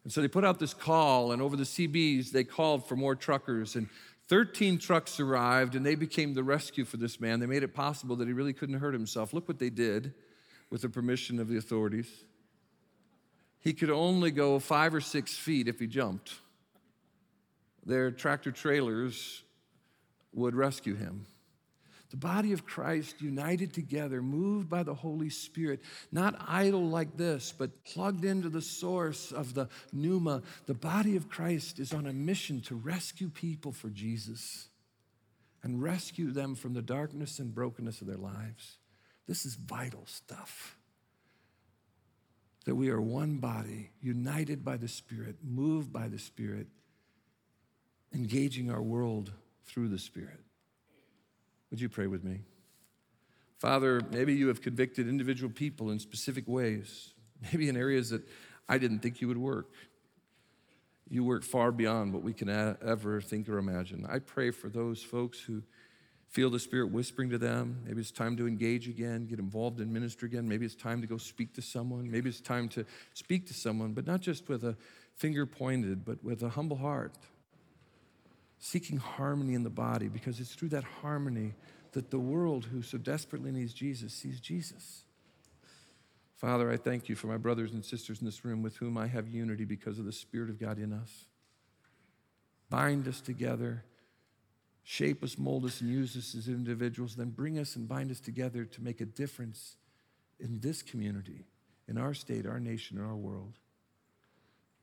And 0.05 0.13
so 0.13 0.21
they 0.21 0.29
put 0.29 0.45
out 0.45 0.61
this 0.61 0.73
call, 0.73 1.33
and 1.33 1.43
over 1.43 1.57
the 1.57 1.65
CBs, 1.65 2.31
they 2.31 2.45
called 2.45 2.87
for 2.87 2.95
more 2.95 3.17
truckers. 3.17 3.75
And 3.75 3.89
13 4.29 4.79
trucks 4.79 5.19
arrived 5.19 5.75
and 5.75 5.85
they 5.85 5.95
became 5.95 6.35
the 6.35 6.45
rescue 6.45 6.85
for 6.85 6.99
this 6.99 7.19
man. 7.19 7.41
They 7.41 7.47
made 7.47 7.63
it 7.63 7.75
possible 7.75 8.15
that 8.17 8.29
he 8.29 8.35
really 8.35 8.53
couldn't 8.53 8.79
hurt 8.79 8.93
himself. 8.93 9.33
Look 9.33 9.49
what 9.49 9.59
they 9.59 9.71
did 9.71 10.13
with 10.71 10.83
the 10.83 10.89
permission 10.91 11.41
of 11.41 11.49
the 11.49 11.57
authorities. 11.57 12.09
He 13.61 13.73
could 13.73 13.91
only 13.91 14.31
go 14.31 14.59
five 14.59 14.95
or 14.95 15.01
six 15.01 15.37
feet 15.37 15.69
if 15.69 15.79
he 15.79 15.87
jumped. 15.87 16.35
Their 17.85 18.11
tractor 18.11 18.53
trailers 18.53 19.43
would 20.33 20.55
rescue 20.55 20.95
him. 20.95 21.27
The 22.11 22.17
body 22.17 22.55
of 22.55 22.65
Christ 22.65 23.21
united 23.21 23.75
together, 23.75 24.23
moved 24.23 24.71
by 24.71 24.83
the 24.83 24.95
Holy 24.95 25.29
Spirit, 25.29 25.81
not 26.11 26.43
idle 26.47 26.89
like 26.89 27.19
this, 27.19 27.53
but 27.57 27.85
plugged 27.85 28.25
into 28.25 28.49
the 28.49 28.63
source 28.63 29.31
of 29.31 29.53
the 29.53 29.69
pneuma. 29.93 30.43
The 30.67 30.75
body 30.75 31.17
of 31.17 31.29
Christ 31.29 31.79
is 31.79 31.93
on 31.93 32.07
a 32.07 32.13
mission 32.13 32.63
to 32.63 32.77
rescue 32.77 33.29
people 33.29 33.73
for 33.73 33.91
Jesus 33.91 34.69
and 35.63 35.83
rescue 35.83 36.31
them 36.31 36.55
from 36.55 36.73
the 36.73 36.81
darkness 36.81 37.41
and 37.41 37.55
brokenness 37.55 38.01
of 38.01 38.07
their 38.07 38.17
lives. 38.17 38.79
This 39.27 39.45
is 39.45 39.57
vital 39.57 40.05
stuff. 40.07 40.79
That 42.69 42.75
we 42.75 42.91
are 42.91 43.01
one 43.01 43.39
body, 43.39 43.93
united 44.03 44.63
by 44.63 44.77
the 44.77 44.89
Spirit, 44.89 45.37
moved 45.43 45.91
by 45.91 46.07
the 46.07 46.19
Spirit, 46.19 46.67
engaging 48.13 48.71
our 48.71 48.83
world 48.83 49.33
through 49.65 49.89
the 49.89 49.99
Spirit. 49.99 50.41
Would 51.71 51.81
you 51.81 51.89
pray 51.89 52.09
with 52.09 52.23
me? 52.23 52.41
Father, 53.59 54.03
maybe 54.11 54.35
you 54.35 54.49
have 54.49 54.61
convicted 54.61 55.09
individual 55.09 55.51
people 55.51 55.91
in 55.91 55.99
specific 55.99 56.47
ways, 56.47 57.15
maybe 57.51 57.71
in 57.71 57.77
areas 57.79 58.11
that 58.11 58.29
I 58.69 58.77
didn't 58.77 58.99
think 58.99 59.23
you 59.23 59.29
would 59.29 59.39
work. 59.39 59.71
You 61.09 61.25
work 61.25 61.45
far 61.45 61.73
beyond 61.73 62.13
what 62.13 62.23
we 62.23 62.35
can 62.35 62.51
ever 62.51 63.23
think 63.23 63.49
or 63.49 63.57
imagine. 63.57 64.07
I 64.07 64.19
pray 64.19 64.51
for 64.51 64.69
those 64.69 65.03
folks 65.03 65.41
who 65.41 65.63
feel 66.29 66.51
the 66.51 66.59
Spirit 66.59 66.91
whispering 66.91 67.31
to 67.31 67.39
them. 67.39 67.83
Maybe 67.87 68.01
it's 68.01 68.11
time 68.11 68.37
to 68.37 68.47
engage 68.47 68.89
again, 68.89 69.27
get 69.27 69.39
involved 69.39 69.81
in 69.81 69.93
ministry 69.93 70.29
again. 70.29 70.49
Maybe 70.49 70.67
it's 70.67 70.75
time 70.75 71.01
to 71.01 71.07
go 71.07 71.17
speak 71.17 71.55
to 71.55 71.63
someone. 71.63 72.11
Maybe 72.11 72.29
it's 72.29 72.41
time 72.41 72.69
to 72.71 72.85
speak 73.15 73.47
to 73.49 73.55
someone, 73.55 73.93
but 73.93 74.07
not 74.07 74.21
just 74.21 74.49
with 74.49 74.65
a 74.65 74.77
finger 75.17 75.47
pointed, 75.47 76.05
but 76.05 76.23
with 76.23 76.43
a 76.43 76.51
humble 76.51 76.77
heart 76.77 77.15
seeking 78.59 78.99
harmony 78.99 79.55
in 79.55 79.63
the 79.63 79.71
body 79.71 80.09
because 80.09 80.41
it's 80.41 80.55
through 80.55 80.69
that 80.71 80.85
harmony 80.85 81.55
that 81.93 82.11
the 82.11 82.19
world 82.19 82.67
who 82.67 82.83
so 82.83 82.99
desperately 82.99 83.53
needs 83.53 83.73
Jesus 83.73 84.13
sees 84.13 84.41
Jesus. 84.41 85.05
Father, 86.37 86.71
I 86.71 86.77
thank 86.77 87.09
you 87.09 87.17
for 87.17 87.27
my 87.27 87.37
brothers 87.37 87.73
and 87.73 87.85
sisters 87.85 88.21
in 88.21 88.25
this 88.25 88.45
room 88.45 88.63
with 88.63 88.77
whom 88.77 88.97
I 88.97 89.07
have 89.07 89.29
unity 89.29 89.65
because 89.65 89.99
of 89.99 90.05
the 90.05 90.13
Spirit 90.13 90.51
of 90.51 90.61
God 90.61 90.79
in 90.79 90.93
us. 90.93 91.27
Bind 92.71 93.09
us 93.09 93.21
together, 93.21 93.85
shape 94.91 95.23
us, 95.23 95.37
mold 95.37 95.67
us, 95.67 95.83
and 95.83 95.91
use 95.91 96.17
us 96.17 96.35
as 96.35 96.49
individuals, 96.49 97.15
then 97.15 97.29
bring 97.29 97.59
us 97.59 97.77
and 97.77 97.87
bind 97.87 98.11
us 98.11 98.21
together 98.21 98.65
to 98.65 98.83
make 98.83 99.03
a 99.03 99.05
difference 99.05 99.77
in 100.41 100.61
this 100.61 100.81
community, 100.81 101.45
in 101.87 101.99
our 101.99 102.15
state, 102.15 102.47
our 102.47 102.59
nation, 102.59 102.97
and 102.97 103.07
our 103.07 103.15
world. 103.15 103.59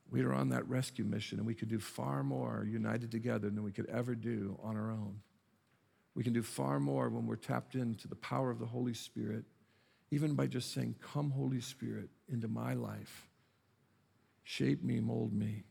We 0.08 0.22
are 0.22 0.32
on 0.32 0.50
that 0.50 0.68
rescue 0.68 1.04
mission, 1.04 1.38
and 1.38 1.46
we 1.46 1.56
can 1.56 1.66
do 1.66 1.80
far 1.80 2.22
more 2.22 2.64
united 2.70 3.10
together 3.10 3.50
than 3.50 3.64
we 3.64 3.72
could 3.72 3.86
ever 3.86 4.14
do 4.14 4.56
on 4.62 4.76
our 4.76 4.92
own. 4.92 5.22
We 6.14 6.22
can 6.22 6.32
do 6.32 6.42
far 6.44 6.78
more 6.78 7.08
when 7.08 7.26
we're 7.26 7.34
tapped 7.34 7.74
into 7.74 8.06
the 8.06 8.14
power 8.14 8.52
of 8.52 8.60
the 8.60 8.66
Holy 8.66 8.94
Spirit, 8.94 9.44
even 10.12 10.34
by 10.34 10.46
just 10.46 10.72
saying, 10.72 10.94
Come, 11.02 11.32
Holy 11.32 11.60
Spirit, 11.60 12.10
into 12.32 12.46
my 12.46 12.74
life. 12.74 13.26
Shape 14.44 14.84
me, 14.84 15.00
mold 15.00 15.32
me, 15.32 15.64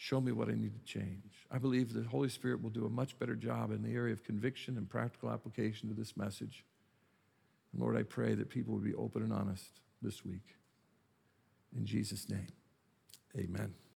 show 0.00 0.20
me 0.20 0.30
what 0.30 0.48
I 0.48 0.52
need 0.52 0.74
to 0.74 0.84
change. 0.84 1.44
I 1.50 1.58
believe 1.58 1.92
the 1.92 2.04
Holy 2.04 2.28
Spirit 2.28 2.62
will 2.62 2.70
do 2.70 2.86
a 2.86 2.88
much 2.88 3.18
better 3.18 3.34
job 3.34 3.72
in 3.72 3.82
the 3.82 3.92
area 3.92 4.12
of 4.12 4.22
conviction 4.22 4.76
and 4.76 4.88
practical 4.88 5.28
application 5.28 5.88
to 5.88 5.94
this 5.94 6.16
message. 6.16 6.64
And 7.72 7.82
Lord, 7.82 7.96
I 7.96 8.04
pray 8.04 8.34
that 8.34 8.48
people 8.48 8.74
would 8.74 8.84
be 8.84 8.94
open 8.94 9.24
and 9.24 9.32
honest 9.32 9.80
this 10.00 10.24
week. 10.24 10.54
In 11.76 11.84
Jesus' 11.84 12.30
name. 12.30 12.46
Amen. 13.36 13.74